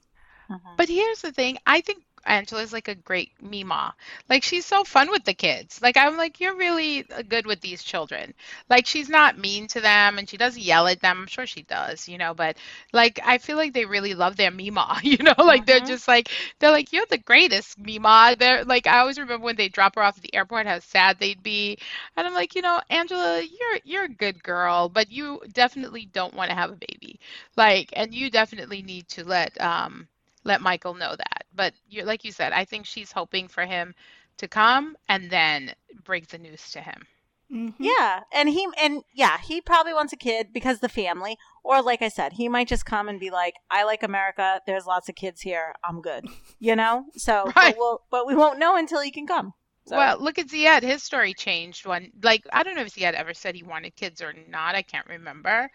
But 0.77 0.89
here's 0.89 1.23
the 1.23 1.33
thing. 1.33 1.59
I 1.65 1.81
think 1.81 2.03
Angela's 2.27 2.73
like 2.73 2.89
a 2.89 2.95
great 2.95 3.33
Mima. 3.41 3.95
Like 4.29 4.43
she's 4.43 4.65
so 4.67 4.85
fun 4.85 5.11
with 5.11 5.25
the 5.25 5.35
kids. 5.35 5.81
Like 5.83 5.97
I'm 5.97 6.17
like 6.17 6.41
you're 6.41 6.57
really 6.57 7.05
uh, 7.11 7.23
good 7.23 7.47
with 7.47 7.61
these 7.61 7.83
children. 7.83 8.35
Like 8.69 8.87
she's 8.87 9.09
not 9.09 9.39
mean 9.39 9.67
to 9.69 9.81
them 9.81 10.19
and 10.19 10.29
she 10.29 10.37
doesn't 10.37 10.63
yell 10.63 10.87
at 10.89 11.01
them. 11.01 11.21
I'm 11.23 11.27
sure 11.27 11.47
she 11.47 11.63
does, 11.63 12.09
you 12.09 12.19
know, 12.19 12.35
but 12.35 12.57
like 12.93 13.21
I 13.25 13.39
feel 13.39 13.57
like 13.57 13.73
they 13.73 13.85
really 13.85 14.15
love 14.15 14.37
their 14.37 14.51
Mima, 14.51 14.99
you 15.03 15.19
know? 15.19 15.35
Like 15.39 15.67
they're 15.67 15.81
Mhm. 15.81 15.81
just 15.81 16.09
like 16.09 16.31
they're 16.59 16.71
like 16.71 16.93
you're 16.93 17.07
the 17.11 17.19
greatest 17.19 17.79
Mima. 17.79 18.35
They're 18.39 18.65
like 18.65 18.87
I 18.87 18.99
always 18.99 19.19
remember 19.19 19.45
when 19.45 19.57
they 19.57 19.69
drop 19.69 19.95
her 19.97 20.03
off 20.03 20.17
at 20.17 20.23
the 20.23 20.35
airport 20.35 20.67
how 20.67 20.79
sad 20.81 21.19
they'd 21.19 21.43
be. 21.43 21.79
And 22.17 22.27
I'm 22.27 22.35
like, 22.35 22.55
you 22.55 22.63
know, 22.63 22.81
Angela, 22.91 23.41
you're 23.43 23.79
you're 23.85 24.05
a 24.05 24.09
good 24.09 24.43
girl, 24.43 24.89
but 24.89 25.11
you 25.11 25.41
definitely 25.53 26.07
don't 26.07 26.35
want 26.35 26.51
to 26.51 26.57
have 26.57 26.71
a 26.71 26.77
baby. 26.77 27.19
Like 27.57 27.91
and 27.95 28.15
you 28.15 28.31
definitely 28.31 28.83
need 28.83 29.09
to 29.11 29.25
let 29.25 29.61
um 29.61 30.09
let 30.45 30.61
Michael 30.61 30.95
know 30.95 31.15
that. 31.17 31.45
But 31.55 31.75
you 31.89 32.05
like 32.05 32.25
you 32.25 32.33
said, 32.33 32.53
I 32.53 32.65
think 32.65 32.87
she's 32.87 33.13
hoping 33.13 33.49
for 33.49 33.65
him 33.65 33.95
to 34.39 34.49
come 34.49 34.97
and 35.09 35.31
then 35.31 35.75
break 36.05 36.29
the 36.29 36.39
news 36.39 36.71
to 36.73 36.81
him. 36.81 37.07
Mm-hmm. 37.53 37.83
Yeah, 37.83 38.21
and 38.33 38.49
he 38.49 38.69
and 38.81 39.03
yeah, 39.13 39.39
he 39.39 39.61
probably 39.61 39.93
wants 39.93 40.13
a 40.13 40.17
kid 40.17 40.53
because 40.53 40.79
the 40.79 40.89
family, 40.89 41.37
or 41.65 41.83
like 41.83 42.01
I 42.01 42.09
said, 42.09 42.35
he 42.35 42.49
might 42.49 42.69
just 42.69 42.87
come 42.87 43.09
and 43.09 43.19
be 43.19 43.31
like, 43.31 43.55
"I 43.71 43.83
like 43.85 44.05
America. 44.05 44.61
There's 44.67 44.87
lots 44.87 45.09
of 45.09 45.17
kids 45.17 45.41
here. 45.41 45.75
I'm 45.85 46.01
good," 46.01 46.27
you 46.61 46.77
know. 46.77 47.07
So, 47.17 47.45
right. 47.57 47.75
but, 47.75 47.77
we'll, 47.77 48.03
but 48.11 48.27
we 48.27 48.37
won't 48.37 48.61
know 48.61 48.77
until 48.77 49.01
he 49.01 49.11
can 49.11 49.27
come. 49.27 49.53
So. 49.87 49.97
Well, 49.97 50.23
look 50.23 50.39
at 50.39 50.47
Ziad. 50.47 50.83
His 50.83 51.03
story 51.03 51.35
changed 51.35 51.87
when, 51.87 52.13
like, 52.23 52.47
I 52.53 52.63
don't 52.63 52.77
know 52.77 52.83
if 52.83 52.95
Ziad 52.95 53.15
ever 53.15 53.35
said 53.35 53.57
he 53.57 53.65
wanted 53.65 53.97
kids 53.97 54.23
or 54.23 54.33
not. 54.49 54.77
I 54.77 54.83
can't 54.83 55.09
remember, 55.09 55.69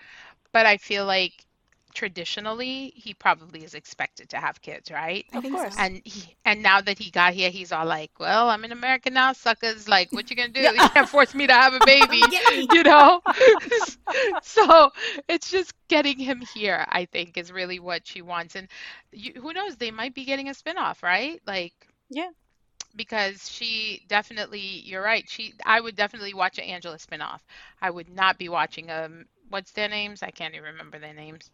but 0.54 0.66
I 0.66 0.78
feel 0.78 1.06
like 1.06 1.46
traditionally 1.96 2.94
he 2.96 3.14
probably 3.14 3.64
is 3.64 3.74
expected 3.74 4.30
to 4.30 4.38
have 4.38 4.62
kids, 4.62 4.92
right? 4.92 5.26
Of 5.34 5.44
course. 5.44 5.74
So. 5.74 5.82
And 5.82 6.02
he, 6.04 6.36
and 6.44 6.62
now 6.62 6.82
that 6.82 7.00
he 7.00 7.10
got 7.10 7.34
here, 7.34 7.50
he's 7.50 7.72
all 7.72 7.86
like, 7.86 8.12
"Well, 8.20 8.50
I'm 8.50 8.64
in 8.66 8.72
America 8.72 9.10
now, 9.10 9.34
suckers. 9.34 9.88
Like, 9.88 10.12
what 10.12 10.30
you 10.30 10.36
gonna 10.36 10.50
do? 10.50 10.62
You 10.62 10.90
can't 10.90 11.10
force 11.10 11.34
me 11.34 11.48
to 11.48 11.54
have 11.54 11.74
a 11.74 11.80
baby, 11.86 12.22
you 12.74 12.84
know." 12.84 13.22
so 14.44 14.92
it's 15.28 15.50
just 15.50 15.74
getting 15.88 16.20
him 16.20 16.44
here. 16.54 16.86
I 16.90 17.06
think 17.06 17.38
is 17.38 17.52
really 17.52 17.80
what 17.80 18.06
she 18.06 18.22
wants, 18.22 18.56
and 18.56 18.68
you, 19.12 19.34
who 19.42 19.54
knows? 19.54 19.78
They 19.78 19.92
might 19.92 20.14
be 20.14 20.26
getting 20.26 20.50
a 20.50 20.52
spinoff, 20.52 21.02
right? 21.02 21.42
Like, 21.48 21.74
yeah. 22.10 22.30
Because 22.96 23.50
she 23.50 24.06
definitely, 24.08 24.60
you're 24.60 25.04
right. 25.04 25.26
She, 25.28 25.54
I 25.66 25.82
would 25.82 25.98
definitely 25.98 26.34
watch 26.34 26.60
an 26.60 26.64
Angela 26.64 26.96
spinoff. 26.96 27.42
I 27.82 27.90
would 27.90 28.08
not 28.08 28.38
be 28.38 28.48
watching 28.48 28.90
a 28.90 29.06
um, 29.06 29.26
what's 29.50 29.72
their 29.72 29.90
names? 29.90 30.24
I 30.24 30.32
can't 30.32 30.54
even 30.54 30.66
remember 30.66 31.00
their 31.00 31.14
names. 31.14 31.52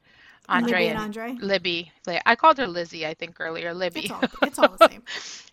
Andre 0.50 0.72
Libby 0.72 0.88
and, 0.88 0.98
and 0.98 1.04
Andre. 1.04 1.38
Libby. 1.40 1.92
I 2.26 2.36
called 2.36 2.58
her 2.58 2.68
Lizzie, 2.68 3.06
I 3.06 3.14
think 3.14 3.40
earlier. 3.40 3.74
Libby. 3.74 4.02
It's 4.02 4.12
all, 4.12 4.22
it's 4.44 4.60
all 4.60 4.76
the 4.78 4.88
same. 4.88 5.04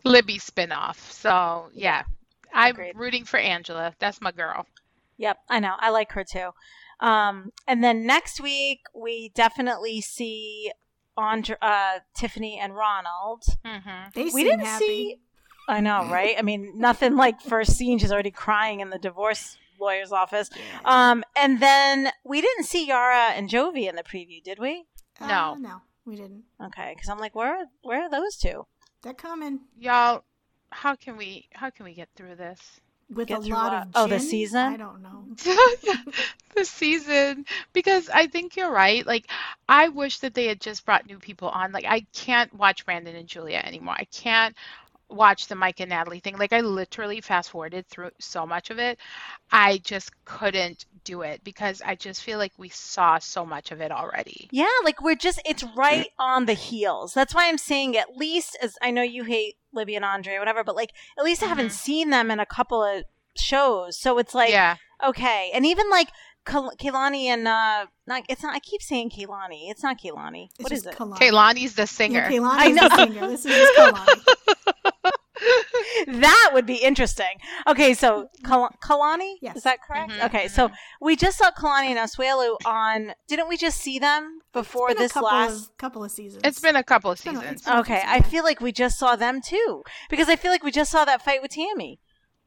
Libby 0.04 0.38
spinoff. 0.38 0.96
So 1.12 1.70
yeah, 1.74 2.02
I'm 2.52 2.74
Agreed. 2.74 2.96
rooting 2.96 3.24
for 3.24 3.38
Angela. 3.38 3.94
That's 3.98 4.20
my 4.20 4.32
girl. 4.32 4.66
Yep, 5.18 5.38
I 5.48 5.60
know. 5.60 5.74
I 5.78 5.90
like 5.90 6.12
her 6.12 6.24
too. 6.24 6.50
Um, 7.00 7.52
and 7.66 7.82
then 7.82 8.06
next 8.06 8.40
week 8.40 8.80
we 8.94 9.30
definitely 9.34 10.00
see 10.00 10.72
Andre, 11.16 11.56
uh, 11.60 11.98
Tiffany 12.16 12.58
and 12.58 12.74
Ronald. 12.74 13.44
Mm-hmm. 13.64 14.10
They 14.14 14.30
we 14.32 14.44
didn't 14.44 14.60
happy. 14.66 14.84
see. 14.84 15.16
I 15.68 15.80
know, 15.80 16.08
right? 16.08 16.34
I 16.38 16.42
mean, 16.42 16.72
nothing 16.76 17.14
like 17.16 17.42
first 17.42 17.72
scene. 17.72 17.98
She's 17.98 18.10
already 18.10 18.30
crying 18.30 18.80
in 18.80 18.88
the 18.90 18.98
divorce 18.98 19.58
lawyer's 19.80 20.12
office. 20.12 20.50
Yeah. 20.54 20.80
Um, 20.84 21.24
and 21.36 21.60
then 21.60 22.10
we 22.24 22.40
didn't 22.40 22.64
see 22.64 22.86
Yara 22.86 23.32
and 23.34 23.48
Jovi 23.48 23.88
in 23.88 23.96
the 23.96 24.02
preview, 24.02 24.42
did 24.42 24.58
we? 24.58 24.84
Uh, 25.20 25.26
no, 25.26 25.54
no, 25.54 25.80
we 26.04 26.16
didn't. 26.16 26.44
Okay, 26.62 26.92
because 26.94 27.08
I'm 27.08 27.18
like, 27.18 27.34
where, 27.34 27.66
where 27.82 28.02
are 28.02 28.10
those 28.10 28.36
two? 28.36 28.66
They're 29.02 29.14
coming, 29.14 29.60
y'all. 29.78 30.24
How 30.70 30.94
can 30.94 31.16
we, 31.16 31.48
how 31.52 31.70
can 31.70 31.84
we 31.84 31.94
get 31.94 32.08
through 32.14 32.36
this? 32.36 32.60
With 33.10 33.28
get 33.28 33.38
a 33.38 33.40
lot 33.40 33.72
what? 33.72 33.72
of 33.72 33.84
gin? 33.84 33.92
oh 33.94 34.06
the 34.06 34.20
season. 34.20 34.60
I 34.60 34.76
don't 34.76 35.00
know 35.00 35.24
the 36.54 36.64
season 36.64 37.46
because 37.72 38.10
I 38.10 38.26
think 38.26 38.54
you're 38.54 38.70
right. 38.70 39.06
Like 39.06 39.30
I 39.66 39.88
wish 39.88 40.18
that 40.18 40.34
they 40.34 40.44
had 40.44 40.60
just 40.60 40.84
brought 40.84 41.06
new 41.06 41.18
people 41.18 41.48
on. 41.48 41.72
Like 41.72 41.86
I 41.86 42.04
can't 42.12 42.52
watch 42.52 42.84
Brandon 42.84 43.16
and 43.16 43.26
Julia 43.26 43.62
anymore. 43.64 43.94
I 43.96 44.04
can't 44.04 44.54
watch 45.08 45.46
the 45.46 45.54
Mike 45.54 45.80
and 45.80 45.90
Natalie 45.90 46.20
thing. 46.20 46.36
Like 46.36 46.52
I 46.52 46.60
literally 46.60 47.20
fast 47.20 47.50
forwarded 47.50 47.86
through 47.88 48.10
so 48.18 48.46
much 48.46 48.70
of 48.70 48.78
it. 48.78 48.98
I 49.50 49.78
just 49.78 50.12
couldn't 50.24 50.86
do 51.04 51.22
it 51.22 51.42
because 51.44 51.80
I 51.84 51.94
just 51.94 52.22
feel 52.22 52.38
like 52.38 52.52
we 52.58 52.68
saw 52.68 53.18
so 53.18 53.46
much 53.46 53.70
of 53.70 53.80
it 53.80 53.90
already. 53.90 54.48
Yeah, 54.50 54.66
like 54.84 55.00
we're 55.00 55.16
just 55.16 55.40
it's 55.44 55.64
right 55.76 56.08
on 56.18 56.46
the 56.46 56.54
heels. 56.54 57.14
That's 57.14 57.34
why 57.34 57.48
I'm 57.48 57.58
saying 57.58 57.96
at 57.96 58.16
least 58.16 58.56
as 58.62 58.76
I 58.82 58.90
know 58.90 59.02
you 59.02 59.24
hate 59.24 59.56
Libby 59.72 59.96
and 59.96 60.04
Andre 60.04 60.34
or 60.34 60.38
whatever, 60.40 60.64
but 60.64 60.76
like 60.76 60.92
at 61.18 61.24
least 61.24 61.40
mm-hmm. 61.40 61.46
I 61.46 61.48
haven't 61.48 61.66
mm-hmm. 61.66 61.74
seen 61.74 62.10
them 62.10 62.30
in 62.30 62.40
a 62.40 62.46
couple 62.46 62.82
of 62.82 63.04
shows. 63.36 63.98
So 63.98 64.18
it's 64.18 64.34
like 64.34 64.50
yeah. 64.50 64.76
okay. 65.02 65.50
And 65.54 65.64
even 65.64 65.88
like 65.90 66.08
Kehlani 66.46 67.24
and 67.24 67.46
uh, 67.46 67.86
not 68.06 68.24
it's 68.28 68.42
not. 68.42 68.54
I 68.54 68.60
keep 68.60 68.82
saying 68.82 69.10
Kehlani. 69.10 69.70
It's 69.70 69.82
not 69.82 69.98
Kehlani. 70.00 70.48
It's 70.58 70.62
what 70.62 70.72
is 70.72 70.86
it? 70.86 70.94
Kehlani's 70.94 71.74
the 71.74 71.86
singer. 71.86 72.20
Yeah, 72.20 72.30
Kehlani's 72.30 72.58
I 72.58 72.68
know. 72.68 72.88
the 72.88 72.96
singer. 72.96 73.28
This 73.28 73.44
is 73.44 73.54
just 73.54 73.78
Kehlani. 73.78 74.74
that 76.06 76.50
would 76.52 76.66
be 76.66 76.76
interesting. 76.76 77.38
Okay, 77.66 77.94
so 77.94 78.28
Kal- 78.44 78.74
Kalani, 78.82 79.34
yes. 79.40 79.56
is 79.56 79.62
that 79.64 79.82
correct? 79.82 80.12
Mm-hmm, 80.12 80.26
okay, 80.26 80.44
mm-hmm. 80.46 80.54
so 80.54 80.70
we 81.00 81.16
just 81.16 81.38
saw 81.38 81.50
Kalani 81.50 81.88
and 81.88 81.98
Asuelu 81.98 82.56
on. 82.64 83.12
Didn't 83.28 83.48
we 83.48 83.56
just 83.56 83.80
see 83.80 83.98
them 83.98 84.40
before 84.52 84.94
this 84.94 85.16
last 85.16 85.70
of, 85.70 85.76
couple 85.76 86.04
of 86.04 86.10
seasons? 86.10 86.42
It's 86.44 86.60
been 86.60 86.76
a 86.76 86.84
couple 86.84 87.10
of 87.10 87.18
seasons. 87.18 87.66
okay, 87.66 88.02
I 88.06 88.20
feel 88.20 88.44
like 88.44 88.60
we 88.60 88.72
just 88.72 88.98
saw 88.98 89.16
them 89.16 89.40
too 89.40 89.82
because 90.10 90.28
I 90.28 90.36
feel 90.36 90.50
like 90.50 90.62
we 90.62 90.70
just 90.70 90.90
saw 90.90 91.04
that 91.04 91.22
fight 91.22 91.42
with 91.42 91.52
Tammy, 91.52 92.00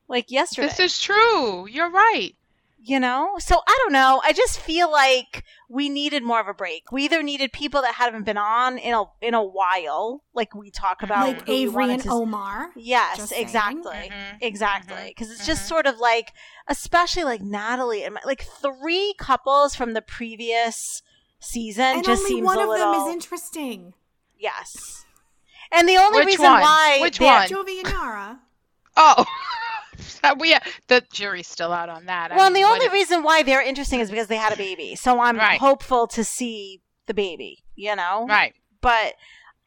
like 0.07 0.31
yesterday. 0.31 0.67
This 0.67 0.79
is 0.79 0.99
true. 0.99 1.67
You're 1.67 1.91
right 1.91 2.35
you 2.83 2.99
know 2.99 3.35
so 3.37 3.61
i 3.67 3.77
don't 3.83 3.93
know 3.93 4.21
i 4.23 4.33
just 4.33 4.59
feel 4.59 4.91
like 4.91 5.43
we 5.69 5.87
needed 5.87 6.23
more 6.23 6.39
of 6.39 6.47
a 6.47 6.53
break 6.53 6.91
we 6.91 7.03
either 7.03 7.21
needed 7.21 7.51
people 7.53 7.81
that 7.81 7.93
haven't 7.95 8.23
been 8.23 8.37
on 8.37 8.77
in 8.77 8.93
a 8.93 9.03
in 9.21 9.33
a 9.33 9.43
while 9.43 10.23
like 10.33 10.55
we 10.55 10.71
talk 10.71 11.03
about 11.03 11.27
like 11.27 11.47
avery 11.47 11.91
and 11.91 12.03
to... 12.03 12.09
omar 12.09 12.71
yes 12.75 13.31
exactly 13.31 13.91
mm-hmm. 13.91 14.37
exactly 14.41 15.09
because 15.09 15.27
mm-hmm. 15.27 15.35
it's 15.35 15.45
just 15.45 15.61
mm-hmm. 15.61 15.69
sort 15.69 15.85
of 15.85 15.99
like 15.99 16.33
especially 16.67 17.23
like 17.23 17.41
natalie 17.41 18.03
and 18.03 18.15
my, 18.15 18.21
like 18.25 18.45
three 18.61 19.13
couples 19.17 19.75
from 19.75 19.93
the 19.93 20.01
previous 20.01 21.03
season 21.39 21.83
and 21.83 22.03
just 22.03 22.23
only 22.23 22.35
seems 22.35 22.45
one 22.45 22.57
a 22.57 22.63
of 22.63 22.69
little... 22.69 22.93
them 22.93 23.07
is 23.07 23.13
interesting 23.13 23.93
yes 24.39 25.05
and 25.71 25.87
the 25.87 25.97
only 25.97 26.19
Which 26.19 26.27
reason 26.27 26.45
one? 26.45 26.61
why 26.61 26.97
Which 27.01 27.19
one? 27.19 27.47
Jovi 27.47 27.79
and 27.79 27.87
Yara. 27.87 28.39
oh 28.97 29.25
we 30.39 30.53
uh, 30.53 30.59
the 30.87 31.03
jury's 31.11 31.47
still 31.47 31.71
out 31.71 31.89
on 31.89 32.05
that. 32.05 32.31
Well, 32.31 32.41
I 32.41 32.49
mean, 32.49 32.63
the 32.63 32.69
only 32.69 32.85
if... 32.85 32.93
reason 32.93 33.23
why 33.23 33.43
they're 33.43 33.61
interesting 33.61 33.99
is 33.99 34.09
because 34.09 34.27
they 34.27 34.37
had 34.37 34.53
a 34.53 34.57
baby. 34.57 34.95
So 34.95 35.19
I'm 35.19 35.37
right. 35.37 35.59
hopeful 35.59 36.07
to 36.07 36.23
see 36.23 36.81
the 37.07 37.13
baby. 37.13 37.63
You 37.75 37.95
know, 37.95 38.25
right? 38.27 38.53
But 38.81 39.13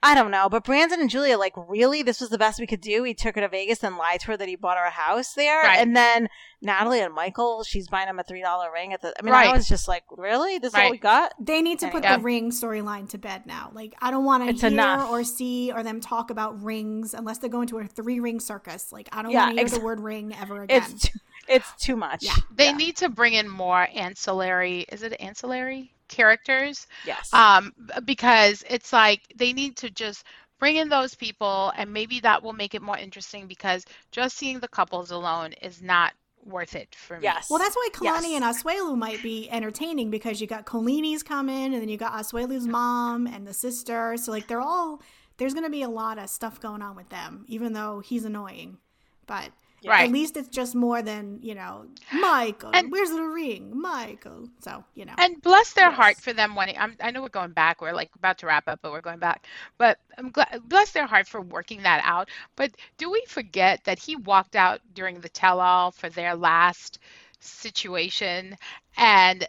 I 0.04 0.14
don't 0.14 0.30
know. 0.30 0.50
But 0.50 0.64
Brandon 0.64 1.00
and 1.00 1.08
Julia, 1.08 1.38
like, 1.38 1.54
really, 1.56 2.02
this 2.02 2.20
was 2.20 2.28
the 2.28 2.36
best 2.36 2.60
we 2.60 2.66
could 2.66 2.82
do. 2.82 3.04
He 3.04 3.14
took 3.14 3.36
her 3.36 3.40
to 3.40 3.48
Vegas 3.48 3.82
and 3.82 3.96
lied 3.96 4.20
to 4.20 4.26
her 4.28 4.36
that 4.36 4.46
he 4.46 4.54
bought 4.54 4.76
her 4.76 4.84
a 4.84 4.90
house 4.90 5.32
there. 5.32 5.62
Right. 5.62 5.78
And 5.78 5.96
then 5.96 6.28
Natalie 6.60 7.00
and 7.00 7.14
Michael, 7.14 7.64
she's 7.64 7.88
buying 7.88 8.06
him 8.06 8.18
a 8.18 8.22
three 8.22 8.42
dollar 8.42 8.70
ring 8.70 8.92
at 8.92 9.00
the. 9.00 9.14
I 9.18 9.22
mean, 9.22 9.32
right. 9.32 9.48
I 9.48 9.52
was 9.56 9.66
just 9.66 9.88
like, 9.88 10.04
really, 10.10 10.58
this 10.58 10.68
is 10.68 10.74
right. 10.74 10.84
all 10.84 10.90
we 10.90 10.98
got. 10.98 11.32
They 11.40 11.62
need 11.62 11.78
to 11.78 11.88
put 11.88 12.02
the 12.02 12.18
ring 12.20 12.50
storyline 12.50 13.08
to 13.10 13.18
bed 13.18 13.46
now. 13.46 13.70
Like, 13.72 13.94
I 14.02 14.10
don't 14.10 14.26
want 14.26 14.46
to 14.46 14.52
hear 14.52 14.70
enough. 14.70 15.08
or 15.08 15.24
see 15.24 15.72
or 15.72 15.82
them 15.82 16.02
talk 16.02 16.28
about 16.28 16.62
rings 16.62 17.14
unless 17.14 17.38
they're 17.38 17.48
going 17.48 17.68
to 17.68 17.78
a 17.78 17.86
three 17.86 18.20
ring 18.20 18.40
circus. 18.40 18.92
Like, 18.92 19.08
I 19.10 19.22
don't 19.22 19.32
yeah, 19.32 19.46
want 19.46 19.52
to 19.52 19.56
hear 19.56 19.64
ex- 19.64 19.78
the 19.78 19.84
word 19.84 20.00
ring 20.00 20.34
ever 20.38 20.64
again. 20.64 20.82
It's 20.82 21.08
too, 21.08 21.18
it's 21.48 21.72
too 21.82 21.96
much. 21.96 22.24
Yeah, 22.24 22.34
they 22.54 22.66
yeah. 22.66 22.76
need 22.76 22.96
to 22.98 23.08
bring 23.08 23.32
in 23.32 23.48
more 23.48 23.88
ancillary. 23.94 24.84
Is 24.92 25.02
it 25.02 25.18
ancillary? 25.18 25.94
Characters. 26.14 26.86
Yes. 27.06 27.32
Um, 27.32 27.72
because 28.04 28.64
it's 28.68 28.92
like 28.92 29.22
they 29.36 29.52
need 29.52 29.76
to 29.78 29.90
just 29.90 30.24
bring 30.58 30.76
in 30.76 30.88
those 30.88 31.14
people 31.14 31.72
and 31.76 31.92
maybe 31.92 32.20
that 32.20 32.42
will 32.42 32.52
make 32.52 32.74
it 32.74 32.82
more 32.82 32.96
interesting 32.96 33.46
because 33.46 33.84
just 34.12 34.36
seeing 34.36 34.60
the 34.60 34.68
couples 34.68 35.10
alone 35.10 35.52
is 35.60 35.82
not 35.82 36.12
worth 36.44 36.76
it 36.76 36.94
for 36.94 37.16
me. 37.16 37.24
Yes. 37.24 37.48
Well, 37.50 37.58
that's 37.58 37.74
why 37.74 37.88
Kalani 37.92 38.30
yes. 38.30 38.42
and 38.42 38.44
Asuelu 38.44 38.96
might 38.96 39.22
be 39.22 39.50
entertaining 39.50 40.10
because 40.10 40.40
you 40.40 40.46
got 40.46 40.66
Kolini's 40.66 41.22
coming 41.22 41.72
and 41.72 41.74
then 41.74 41.88
you 41.88 41.96
got 41.96 42.12
Asuelu's 42.12 42.66
mom 42.66 43.26
and 43.26 43.46
the 43.46 43.54
sister. 43.54 44.16
So 44.16 44.30
like 44.30 44.46
they're 44.46 44.60
all 44.60 45.02
there's 45.36 45.52
going 45.52 45.64
to 45.64 45.70
be 45.70 45.82
a 45.82 45.88
lot 45.88 46.18
of 46.18 46.30
stuff 46.30 46.60
going 46.60 46.80
on 46.80 46.94
with 46.96 47.08
them 47.08 47.44
even 47.48 47.72
though 47.72 48.00
he's 48.00 48.24
annoying. 48.24 48.78
But 49.26 49.50
Right. 49.84 50.06
At 50.06 50.12
least 50.12 50.36
it's 50.36 50.48
just 50.48 50.74
more 50.74 51.02
than, 51.02 51.38
you 51.42 51.54
know, 51.54 51.86
Michael, 52.12 52.70
and, 52.72 52.90
where's 52.90 53.10
the 53.10 53.22
ring? 53.22 53.78
Michael. 53.78 54.48
So, 54.60 54.84
you 54.94 55.04
know. 55.04 55.14
And 55.18 55.40
bless 55.42 55.74
their 55.74 55.88
yes. 55.88 55.96
heart 55.96 56.16
for 56.16 56.32
them 56.32 56.54
when 56.54 56.70
I'm, 56.78 56.96
I 57.00 57.10
know 57.10 57.22
we're 57.22 57.28
going 57.28 57.52
back. 57.52 57.82
We're 57.82 57.92
like 57.92 58.10
about 58.16 58.38
to 58.38 58.46
wrap 58.46 58.66
up, 58.66 58.80
but 58.82 58.92
we're 58.92 59.00
going 59.00 59.18
back. 59.18 59.46
But 59.76 59.98
I'm 60.16 60.30
glad, 60.30 60.62
bless 60.68 60.92
their 60.92 61.06
heart 61.06 61.28
for 61.28 61.40
working 61.40 61.82
that 61.82 62.00
out. 62.04 62.30
But 62.56 62.72
do 62.96 63.10
we 63.10 63.22
forget 63.28 63.84
that 63.84 63.98
he 63.98 64.16
walked 64.16 64.56
out 64.56 64.80
during 64.94 65.20
the 65.20 65.28
tell 65.28 65.60
all 65.60 65.90
for 65.90 66.08
their 66.08 66.34
last 66.34 66.98
situation 67.40 68.56
and 68.96 69.46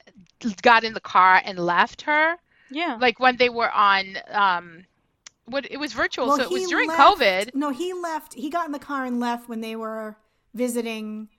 got 0.61 0.83
in 0.83 0.93
the 0.93 0.99
car 0.99 1.41
and 1.45 1.59
left 1.59 2.01
her? 2.01 2.35
Yeah. 2.69 2.97
Like 2.99 3.19
when 3.19 3.37
they 3.37 3.49
were 3.49 3.71
on, 3.71 4.17
um, 4.31 4.85
what 5.47 5.67
it 5.69 5.77
was 5.77 5.93
virtual, 5.93 6.27
well, 6.27 6.37
so 6.37 6.43
it 6.43 6.49
was 6.49 6.67
during 6.67 6.89
left, 6.89 6.99
COVID. 6.99 7.55
No, 7.55 7.69
he 7.69 7.93
left. 7.93 8.33
He 8.33 8.49
got 8.49 8.65
in 8.65 8.71
the 8.71 8.79
car 8.79 9.05
and 9.05 9.19
left 9.19 9.47
when 9.47 9.61
they 9.61 9.75
were 9.75 10.17
visiting 10.55 11.29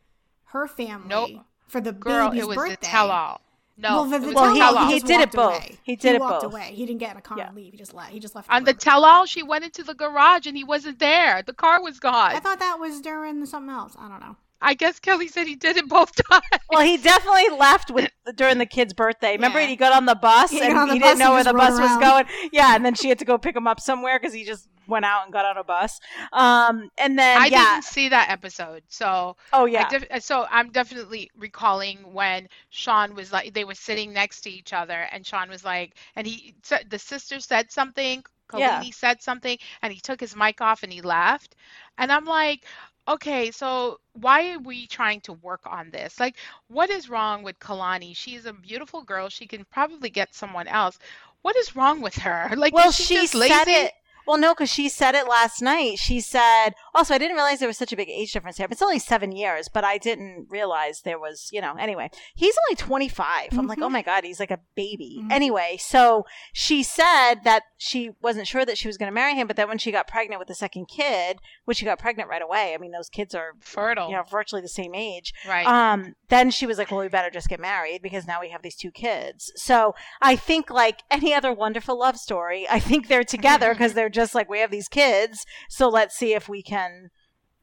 her 0.51 0.69
family 0.69 1.09
nope. 1.09 1.31
for 1.67 1.81
the 1.81 1.93
Girl, 1.93 2.29
baby's 2.29 2.45
it 2.45 2.49
was 2.49 2.57
birthday. 2.57 2.77
tell-all. 2.83 3.41
No, 3.79 3.89
well, 3.97 4.05
the, 4.07 4.19
the 4.21 4.33
well 4.33 4.89
he, 4.89 4.95
he, 4.95 5.01
did 5.01 5.21
it 5.21 5.33
both. 5.33 5.59
Away. 5.59 5.79
He 5.83 5.97
did 5.97 6.11
he 6.11 6.14
it 6.14 6.21
walked 6.21 6.45
both. 6.45 6.53
away. 6.53 6.71
He 6.73 6.87
didn't 6.87 7.01
get 7.01 7.11
in 7.11 7.19
a 7.19 7.21
car 7.21 7.37
yeah. 7.37 7.49
and 7.49 7.57
leave. 7.57 7.73
He 7.73 7.79
just 7.79 7.93
left. 7.93 8.11
He 8.11 8.21
just 8.21 8.35
left. 8.35 8.49
On 8.51 8.64
the 8.64 8.73
tell-all, 8.73 9.27
she 9.27 9.43
went 9.43 9.64
into 9.64 9.83
the 9.83 9.93
garage 9.93 10.47
and 10.47 10.57
he 10.57 10.64
wasn't 10.64 10.99
there. 10.99 11.43
The 11.43 11.53
car 11.53 11.83
was 11.83 11.99
gone. 11.99 12.33
I 12.35 12.41
thought 12.41 12.59
that 12.61 12.79
was 12.79 13.03
during 13.03 13.45
something 13.45 13.69
else. 13.69 13.95
I 13.99 14.09
don't 14.09 14.21
know. 14.21 14.37
I 14.62 14.73
guess 14.73 14.99
Kelly 14.99 15.29
said 15.29 15.47
he 15.47 15.57
did 15.57 15.77
it 15.77 15.89
both 15.89 16.12
times. 16.31 16.45
Well, 16.71 16.83
he 16.83 16.97
definitely 16.97 17.57
left 17.59 17.91
with 17.91 18.11
during 18.35 18.57
the 18.57 18.64
kid's 18.64 18.95
birthday. 18.95 19.33
Remember, 19.33 19.61
yeah. 19.61 19.67
he 19.67 19.77
got 19.77 19.93
on 19.93 20.07
the 20.07 20.14
bus 20.14 20.51
he 20.51 20.62
and 20.62 20.91
he 20.91 20.99
didn't 20.99 21.19
know 21.19 21.33
where 21.33 21.45
the 21.45 21.53
bus 21.53 21.79
around. 21.79 21.91
was 21.91 21.99
going. 21.99 22.25
Yeah, 22.53 22.75
and 22.75 22.85
then 22.85 22.95
she 22.95 23.11
had 23.11 23.19
to 23.19 23.27
go 23.27 23.37
pick 23.37 23.55
him 23.55 23.67
up 23.67 23.81
somewhere 23.81 24.19
because 24.19 24.33
he 24.33 24.45
just 24.45 24.69
went 24.89 25.05
out 25.05 25.24
and 25.24 25.32
got 25.32 25.45
on 25.45 25.57
a 25.57 25.64
bus. 25.64 26.01
Um, 26.32 26.91
and 26.99 27.18
then 27.18 27.39
I 27.41 27.47
yeah. 27.47 27.74
didn't 27.74 27.84
see 27.84 28.09
that 28.11 28.30
episode, 28.30 28.82
so 28.89 29.37
oh 29.53 29.64
yeah. 29.66 29.89
def- 29.89 30.22
so 30.22 30.47
I'm 30.51 30.70
definitely 30.70 31.30
recalling 31.37 31.99
when 32.12 32.49
Shaun 32.70 33.14
was 33.14 33.32
like 33.32 33.55
they 33.55 33.64
were 33.64 33.74
sitting 33.74 34.12
next 34.12 34.43
to 34.43 34.51
each 34.51 34.72
other, 34.72 35.07
and 35.12 35.24
Shaun 35.26 35.49
was 35.49 35.64
like, 35.64 35.95
and 36.14 36.26
he 36.26 36.55
the 36.89 36.99
sister 36.99 37.41
said 37.41 37.70
something, 37.72 38.24
Kolini 38.49 38.87
Yeah. 38.87 38.91
said 38.93 39.22
something, 39.22 39.59
and 39.82 39.93
he 39.93 40.01
took 40.01 40.20
his 40.20 40.37
mic 40.37 40.61
off 40.61 40.82
and 40.82 40.93
he 40.93 41.01
left, 41.03 41.55
and 41.99 42.11
I'm 42.12 42.24
like. 42.24 42.64
Okay, 43.09 43.53
so 43.53 44.01
why 44.14 44.51
are 44.53 44.59
we 44.59 44.89
trying 44.89 45.20
to 45.20 45.32
work 45.34 45.61
on 45.64 45.91
this? 45.91 46.18
Like, 46.18 46.37
what 46.66 46.91
is 46.91 47.09
wrong 47.09 47.45
with 47.45 47.57
Kalani? 47.61 48.16
She's 48.16 48.47
a 48.47 48.53
beautiful 48.53 49.05
girl. 49.05 49.28
She 49.28 49.47
can 49.47 49.64
probably 49.64 50.11
get 50.11 50.34
someone 50.34 50.66
else. 50.66 50.99
What 51.43 51.55
is 51.57 51.76
wrong 51.76 52.01
with 52.01 52.16
her? 52.16 52.51
Like, 52.57 52.74
well, 52.74 52.91
she, 52.91 53.05
she 53.05 53.26
said 53.28 53.68
lazy? 53.68 53.70
it. 53.70 53.93
Well, 54.27 54.39
no, 54.39 54.55
because 54.55 54.70
she 54.70 54.89
said 54.89 55.14
it 55.14 55.29
last 55.29 55.62
night. 55.62 55.99
She 55.99 56.20
said, 56.20 56.70
also, 56.95 57.14
I 57.14 57.18
didn't 57.18 57.37
realize 57.37 57.59
there 57.61 57.68
was 57.68 57.79
such 57.79 57.93
a 57.93 57.97
big 57.97 58.09
age 58.11 58.33
difference 58.33 58.57
here. 58.57 58.66
It's 58.70 58.83
only 58.83 58.99
seven 58.99 59.33
years, 59.33 59.68
but 59.68 59.85
I 59.85 59.99
didn't 59.99 60.47
realize 60.51 61.03
there 61.03 61.18
was, 61.18 61.49
you 61.53 61.61
know, 61.61 61.74
anyway, 61.79 62.11
he's 62.35 62.57
only 62.68 62.77
25. 62.77 63.57
I'm 63.59 63.66
like, 63.66 63.79
Mhm. 63.79 63.85
oh 63.85 63.89
my 63.91 64.03
God, 64.03 64.24
he's 64.24 64.41
like 64.41 64.51
a 64.51 64.61
baby. 64.74 65.20
Mhm. 65.22 65.33
Anyway, 65.33 65.77
so 65.79 66.24
she 66.53 66.83
said 66.83 67.37
that 67.45 67.62
she 67.77 68.11
wasn't 68.20 68.47
sure 68.49 68.64
that 68.64 68.79
she 68.79 68.89
was 68.89 68.97
going 68.97 69.09
to 69.11 69.14
marry 69.14 69.35
him, 69.35 69.47
but 69.47 69.57
then 69.57 69.68
when 69.68 69.79
she 69.79 69.93
got 69.93 70.07
pregnant 70.09 70.39
with 70.39 70.49
the 70.49 70.55
second 70.55 70.87
kid, 70.87 71.39
which 71.64 71.79
she 71.79 71.85
got 71.85 71.99
pregnant 71.99 72.29
right 72.29 72.43
away, 72.43 72.74
I 72.74 72.79
mean, 72.79 72.93
those 72.93 73.09
kids 73.09 73.35
are, 73.35 73.53
Fertile, 73.61 74.09
you 74.09 74.16
know, 74.16 74.22
virtually 74.22 74.62
the 74.62 74.68
same 74.68 74.95
age. 74.95 75.33
right? 75.47 75.66
Um, 75.66 76.14
then 76.29 76.51
she 76.51 76.66
was 76.66 76.79
like, 76.79 76.91
well, 76.91 77.01
we 77.01 77.09
better 77.09 77.31
just 77.31 77.49
get 77.49 77.61
married 77.61 78.03
because 78.03 78.27
now 78.27 78.41
we 78.41 78.49
have 78.51 78.62
these 78.62 78.77
two 78.77 78.91
kids. 78.91 79.53
So 79.57 79.95
I 80.20 80.35
think 80.37 80.70
like 80.70 81.03
any 81.11 81.33
other 81.33 81.53
wonderful 81.53 81.99
love 81.99 82.16
story, 82.16 82.66
I 82.68 82.81
think 82.81 83.07
they're 83.09 83.22
together 83.24 83.72
because 83.72 83.95
they're 83.95 84.09
just 84.17 84.35
like, 84.35 84.49
we 84.51 84.59
have 84.59 84.73
these 84.73 84.89
kids. 84.89 85.47
So 85.69 85.89
let's 85.89 86.17
see 86.17 86.35
if 86.35 86.49
we 86.49 86.62
can 86.62 87.11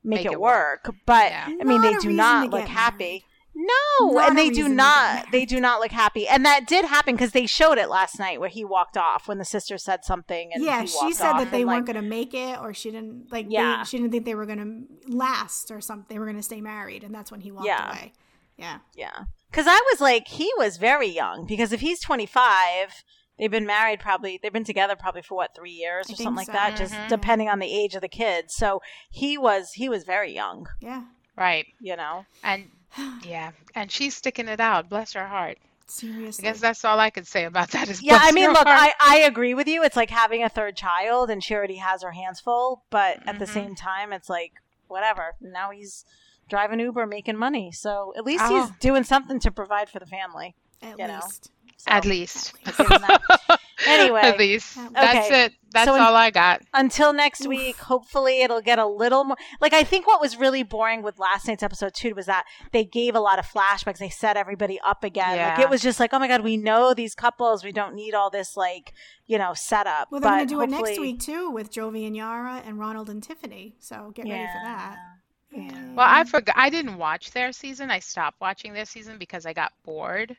make, 0.04 0.20
Make 0.20 0.26
it, 0.28 0.32
it 0.34 0.40
work. 0.42 0.94
But 1.06 1.32
Yeah. 1.32 1.48
I 1.60 1.64
mean, 1.66 1.82
they 1.82 1.96
do 1.96 2.12
not 2.12 2.50
look 2.50 2.62
get 2.62 2.70
happy. 2.70 3.26
No, 3.56 4.10
Not 4.14 4.30
and 4.30 4.38
they 4.38 4.50
do 4.50 4.68
not. 4.68 5.28
They 5.32 5.46
do 5.46 5.60
not 5.62 5.80
look 5.80 5.92
happy, 5.92 6.28
and 6.28 6.44
that 6.44 6.66
did 6.66 6.86
happen 6.86 7.14
because 7.14 7.34
they 7.34 7.46
showed 7.46 7.78
it 7.78 7.88
last 7.88 8.18
night 8.18 8.40
where 8.40 8.50
he 8.50 8.66
walked 8.66 8.98
off 8.98 9.28
when 9.28 9.38
the 9.38 9.46
sister 9.46 9.78
said 9.78 10.04
something. 10.04 10.50
And 10.54 10.64
yeah, 10.64 10.82
he 10.82 10.88
she 10.88 11.14
said 11.14 11.34
off 11.34 11.38
that 11.40 11.52
they 11.52 11.64
weren't 11.64 11.86
like, 11.86 11.94
going 11.94 12.04
to 12.04 12.10
make 12.10 12.34
it, 12.34 12.60
or 12.60 12.74
she 12.74 12.90
didn't 12.90 13.32
like. 13.32 13.46
Yeah. 13.50 13.78
they, 13.78 13.84
she 13.84 13.98
didn't 13.98 14.12
think 14.12 14.26
they 14.26 14.34
were 14.34 14.48
going 14.48 14.58
to 14.58 15.16
last 15.16 15.70
or 15.70 15.82
something. 15.82 16.08
They 16.10 16.18
were 16.18 16.26
going 16.26 16.38
to 16.38 16.42
stay 16.42 16.62
married, 16.62 17.04
and 17.04 17.14
that's 17.14 17.30
when 17.32 17.42
he 17.42 17.52
walked 17.52 17.68
Yeah. 17.68 17.92
away. 17.92 18.14
Yeah, 18.58 18.80
Yeah. 18.96 19.26
Because 19.52 19.68
I 19.68 19.80
was 19.92 20.02
like, 20.02 20.28
he 20.30 20.52
was 20.58 20.78
very 20.78 21.08
young. 21.10 21.46
Because 21.46 21.72
if 21.72 21.82
he's 21.82 22.00
25, 22.02 23.04
they've 23.44 23.52
been 23.52 23.66
married 23.66 24.00
probably, 24.00 24.40
they've 24.42 24.54
been 24.54 24.64
together 24.64 24.96
probably 24.96 25.22
for 25.22 25.36
what, 25.36 25.54
three 25.54 25.72
years 25.72 26.06
I 26.10 26.14
or 26.14 26.16
think 26.16 26.28
something 26.28 26.36
like 26.48 26.48
that, 26.54 26.78
just 26.78 26.94
Mhm. 26.94 27.10
depending 27.10 27.50
on 27.50 27.60
the 27.60 27.68
age 27.70 27.94
of 27.94 28.00
the 28.02 28.08
kids. 28.08 28.56
So 28.56 28.82
he 29.12 29.38
was, 29.38 29.74
he 29.74 29.90
was 29.90 30.06
very 30.06 30.32
young, 30.34 30.68
yeah. 30.80 31.04
right. 31.36 31.66
you 31.82 31.98
know? 31.98 32.26
And 32.42 32.70
yeah, 33.24 33.52
and 33.76 33.92
she's 33.92 34.16
sticking 34.16 34.48
it 34.48 34.62
out. 34.62 34.88
Bless 34.88 35.12
her 35.14 35.28
heart. 35.28 35.58
Seriously. 35.88 36.48
I 36.48 36.52
guess 36.52 36.62
that's 36.62 36.86
all 36.86 37.00
I 37.02 37.10
could 37.10 37.28
say 37.28 37.44
about 37.44 37.72
that. 37.72 37.90
Is 37.90 38.02
Yeah, 38.02 38.18
I 38.22 38.32
mean, 38.32 38.48
look, 38.54 38.66
heart. 38.66 38.94
I, 39.00 39.18
I 39.18 39.18
agree 39.28 39.54
with 39.54 39.68
you. 39.68 39.84
It's 39.84 39.98
like 39.98 40.10
having 40.10 40.42
a 40.42 40.48
third 40.50 40.78
child 40.78 41.30
and 41.30 41.44
she 41.44 41.54
already 41.54 41.76
has 41.76 42.02
her 42.02 42.12
hands 42.14 42.40
full. 42.40 42.84
But 42.90 43.28
at 43.28 43.38
the 43.40 43.46
Mhm. 43.46 43.54
same 43.54 43.76
time, 43.76 44.14
it's 44.14 44.30
like, 44.30 44.54
whatever. 44.88 45.36
Now 45.42 45.72
he's 45.72 46.06
driving 46.50 46.80
Uber, 46.80 47.06
making 47.06 47.36
money. 47.38 47.72
So 47.74 48.14
at 48.18 48.24
least 48.24 48.44
Oh. 48.48 48.62
he's 48.62 48.72
doing 48.80 49.04
something 49.04 49.40
to 49.42 49.52
provide 49.52 49.90
for 49.90 50.00
the 50.00 50.06
family. 50.06 50.56
at 50.82 51.00
you 51.00 51.08
know. 51.08 51.22
Least. 51.88 51.88
So, 51.88 51.92
At 51.92 52.06
least. 52.06 52.54
I 52.66 52.72
give 52.72 52.92
him 52.92 53.02
that. 53.02 53.60
Anyway. 53.86 54.22
At 54.22 54.38
least. 54.40 54.78
Okay. 54.78 54.88
That's 54.94 55.30
it. 55.32 55.54
That's 55.74 55.88
So 55.90 55.96
in- 55.96 56.02
all 56.02 56.16
I 56.16 56.30
got. 56.30 56.62
until 56.74 57.12
next 57.12 57.46
week 57.48 57.76
hopefully 57.78 58.42
it'll 58.44 58.62
get 58.62 58.78
a 58.78 58.86
little 58.86 59.24
more 59.24 59.36
like 59.60 59.74
i 59.74 59.84
think 59.84 60.06
what 60.06 60.22
was 60.22 60.38
really 60.38 60.62
boring 60.62 61.02
with 61.02 61.18
last 61.18 61.48
night's 61.48 61.64
episode 61.64 61.94
too 61.96 62.14
was 62.14 62.28
that 62.28 62.46
they 62.72 62.86
gave 62.86 63.16
a 63.16 63.20
lot 63.20 63.40
of 63.40 63.46
flashbacks 63.46 63.98
they 63.98 64.08
set 64.10 64.38
everybody 64.38 64.80
up 64.86 65.04
again 65.04 65.36
like 65.38 65.58
it 65.60 65.70
was 65.72 65.82
just 65.82 66.00
like 66.00 66.12
oh 66.14 66.20
my 66.20 66.28
god 66.28 66.42
we 66.42 66.56
know 66.58 66.94
these 66.94 67.16
couples 67.16 67.64
we 67.64 67.72
don't 67.72 67.96
need 67.96 68.14
all 68.14 68.30
this 68.30 68.56
like 68.56 68.94
you 69.26 69.38
know 69.40 69.54
setup 69.56 70.10
Well, 70.12 70.22
they're 70.22 70.30
going 70.30 70.48
to 70.48 70.54
do 70.54 70.62
it 70.62 70.70
next 70.70 71.00
week 71.00 71.20
too 71.20 71.50
with 71.50 71.72
Jovi 71.74 72.06
and 72.06 72.16
Yara 72.16 72.62
and 72.64 72.78
Ronald 72.80 73.10
and 73.10 73.22
Tiffany. 73.24 73.76
So 73.80 74.12
get 74.14 74.28
ready 74.30 74.46
for 74.46 74.60
that. 74.64 74.96
Yeah. 75.56 75.94
Well, 75.94 76.08
I 76.10 76.24
forgot. 76.24 76.56
I 76.58 76.70
didn't 76.72 76.98
watch 76.98 77.30
their 77.32 77.52
season. 77.52 77.92
I 77.92 78.00
stopped 78.00 78.42
watching 78.42 78.74
their 78.74 78.86
season 78.86 79.18
because 79.20 79.46
I 79.46 79.54
got 79.54 79.72
bored. 79.86 80.36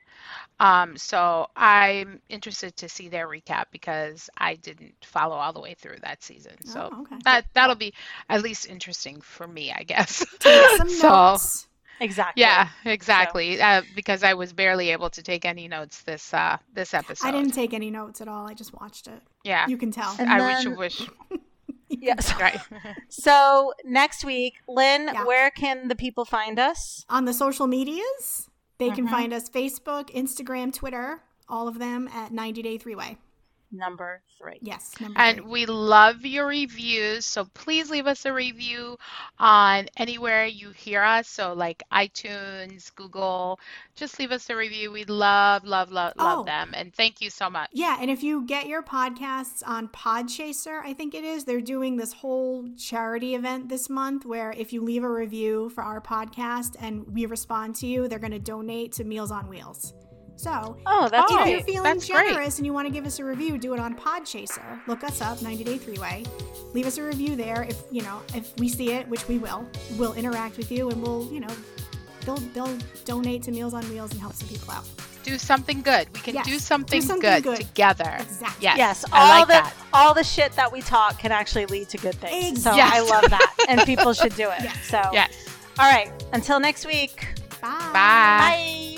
Um, 0.59 0.97
so 0.97 1.49
I'm 1.55 2.21
interested 2.29 2.75
to 2.79 2.89
see 2.89 3.09
their 3.09 3.29
recap 3.29 3.67
because 3.71 4.29
I 4.37 4.57
didn't 4.57 4.95
follow 5.05 5.37
all 5.37 5.53
the 5.53 5.61
way 5.61 5.75
through 5.75 5.99
that 6.03 6.23
season. 6.25 6.65
So 6.65 6.89
Oh, 6.93 7.03
okay. 7.03 7.17
that 7.25 7.47
that'll 7.55 7.77
be 7.77 7.95
at 8.29 8.43
least 8.43 8.67
interesting 8.69 9.21
for 9.21 9.47
me, 9.47 9.71
I 9.71 9.85
guess. 9.85 10.25
Take 10.41 10.77
some 10.79 10.89
so 11.05 11.09
notes. 11.09 11.69
exactly 12.01 12.41
yeah, 12.41 12.69
exactly. 12.85 13.61
Uh, 13.63 13.83
because 13.95 14.25
I 14.25 14.35
was 14.35 14.53
barely 14.53 14.91
able 14.91 15.11
to 15.11 15.23
take 15.23 15.45
any 15.45 15.69
notes 15.69 16.03
this 16.03 16.35
uh 16.35 16.57
this 16.73 16.93
episode. 16.93 17.29
I 17.29 17.31
didn't 17.31 17.53
take 17.53 17.73
any 17.73 17.91
notes 17.93 18.21
at 18.21 18.27
all. 18.27 18.49
I 18.49 18.55
just 18.55 18.75
watched 18.75 19.07
it. 19.07 19.23
Yeah, 19.45 19.69
You 19.69 19.77
can 19.77 19.93
tell. 19.93 20.17
And 20.19 20.29
I 20.29 20.39
then- 20.41 20.77
wish 20.77 20.99
wish. 20.99 21.09
yes 22.01 22.33
Right. 22.41 22.59
so 23.09 23.73
next 23.85 24.25
week 24.25 24.55
lynn 24.69 25.11
Yeah. 25.13 25.25
where 25.25 25.51
can 25.51 25.89
the 25.89 25.95
people 25.97 26.25
find 26.25 26.59
us 26.59 27.05
On 27.09 27.25
the 27.25 27.33
social 27.35 27.67
medias, 27.67 28.49
they 28.79 28.91
can 28.91 29.07
Mhm. 29.07 29.11
find 29.11 29.33
us 29.33 29.49
Facebook, 29.49 30.11
Instagram, 30.15 30.73
Twitter, 30.73 31.23
all 31.49 31.69
of 31.69 31.79
them 31.79 32.09
at 32.09 32.33
90 32.33 32.63
Day 32.63 32.79
Three 32.79 32.95
Way. 32.95 33.19
Number 33.77 34.23
three 34.39 34.59
Yes. 34.63 34.95
Number 35.01 35.19
And 35.19 35.39
three. 35.39 35.47
we 35.51 35.67
love 35.67 36.25
your 36.25 36.47
reviews. 36.47 37.27
So 37.27 37.45
please 37.55 37.91
leave 37.91 38.07
us 38.07 38.25
a 38.25 38.33
review 38.33 38.97
on 39.39 39.89
anywhere 39.97 40.47
you 40.47 40.71
hear 40.71 41.03
us. 41.03 41.29
So 41.29 41.53
like 41.53 41.83
iTunes, 41.93 42.95
Google, 42.95 43.59
just 43.97 44.19
leave 44.19 44.33
us 44.33 44.49
a 44.51 44.57
review. 44.57 44.91
We 44.93 45.05
love, 45.05 45.65
love, 45.65 45.91
love, 45.91 46.15
love 46.17 46.41
Oh. 46.41 46.45
them. 46.45 46.73
And 46.75 46.95
thank 46.95 47.21
you 47.21 47.31
so 47.31 47.51
much. 47.51 47.71
Yeah, 47.73 47.97
and 48.01 48.11
if 48.11 48.23
you 48.23 48.45
get 48.47 48.67
your 48.67 48.83
podcasts 48.83 49.63
on 49.67 49.89
Podchaser, 49.89 50.81
I 50.85 50.93
think 50.95 51.15
it 51.15 51.25
is, 51.25 51.45
they're 51.45 51.61
doing 51.61 51.97
this 51.97 52.13
whole 52.13 52.69
charity 52.77 53.35
event 53.35 53.69
this 53.69 53.89
month 53.91 54.25
where 54.25 54.53
if 54.53 54.73
you 54.73 54.83
leave 54.83 55.05
a 55.05 55.11
review 55.11 55.71
for 55.71 55.83
our 55.83 56.01
podcast 56.01 56.77
and 56.81 57.07
we 57.13 57.27
respond 57.27 57.75
to 57.77 57.87
you, 57.87 58.09
they're 58.09 58.19
going 58.19 58.33
to 58.33 58.39
donate 58.39 58.93
to 58.93 59.05
Meals 59.05 59.31
on 59.31 59.49
Wheels. 59.49 59.93
So, 60.37 60.77
oh 60.87 61.09
that's 61.09 61.31
if 61.33 61.39
great 61.39 61.51
you're 61.53 61.61
feeling 61.63 61.83
that's 61.85 62.09
great. 62.09 62.29
generous 62.29 62.59
and 62.59 62.67
you 62.67 62.73
want 62.73 62.87
to 62.89 62.93
give 62.93 63.07
us 63.07 63.19
a 63.19 63.25
review, 63.25 63.57
do 63.57 63.73
it 63.73 63.81
on 63.81 63.95
Podchaser. 63.97 64.81
Look 64.87 65.05
us 65.05 65.21
up, 65.23 65.41
90 65.41 65.65
Day 65.65 65.79
Three 65.79 65.97
Way. 65.99 66.25
Leave 66.75 66.87
us 66.87 66.99
a 66.99 67.03
review 67.03 67.37
there. 67.37 67.63
If 67.63 67.83
you 67.91 68.03
know, 68.03 68.21
if 68.35 68.53
we 68.59 68.69
see 68.69 68.93
it, 68.93 69.09
which 69.09 69.27
we 69.29 69.39
will, 69.39 69.67
we'll 69.97 70.15
interact 70.15 70.57
with 70.57 70.71
you 70.73 70.91
and 70.91 71.01
we'll, 71.03 71.31
you 71.33 71.41
know, 71.41 71.55
they'll 72.27 72.37
they'll 72.37 72.77
donate 73.05 73.43
to 73.45 73.53
Meals 73.53 73.75
on 73.75 73.85
Wheels 73.91 74.11
and 74.13 74.21
help 74.21 74.35
some 74.35 74.49
people 74.49 74.71
out. 74.73 74.85
Do 75.23 75.39
something 75.39 75.81
good. 75.81 76.09
We 76.13 76.21
can 76.21 76.35
Yes, 76.35 76.45
do 76.45 76.53
do 76.53 76.59
something, 76.59 77.01
something 77.01 77.21
good, 77.23 77.43
good. 77.45 77.57
together. 77.59 78.17
Exactly. 78.21 78.63
Yes. 78.65 78.77
Yes, 78.77 79.05
I 79.11 79.21
all 79.23 79.29
like 79.29 79.47
the 79.47 79.53
that. 79.55 79.75
all 79.95 80.13
the 80.15 80.25
shit 80.25 80.53
that 80.53 80.71
we 80.71 80.83
talk 80.83 81.19
can 81.19 81.33
actually 81.33 81.65
lead 81.67 81.89
to 81.91 81.97
good 81.99 82.17
things. 82.17 82.63
So 82.63 82.75
Yes. 82.75 82.93
I 82.93 83.01
love 83.01 83.31
that, 83.31 83.55
and 83.69 83.81
people 83.83 84.13
should 84.13 84.35
do 84.35 84.51
it. 84.51 84.63
Yes. 84.63 84.77
So 84.91 85.01
Yes. 85.13 85.33
all 85.79 85.91
right, 85.91 86.11
until 86.35 86.61
next 86.61 86.85
week. 86.87 87.27
Bye. 87.63 87.69
Bye. 87.71 87.91
Bye. 87.93 88.94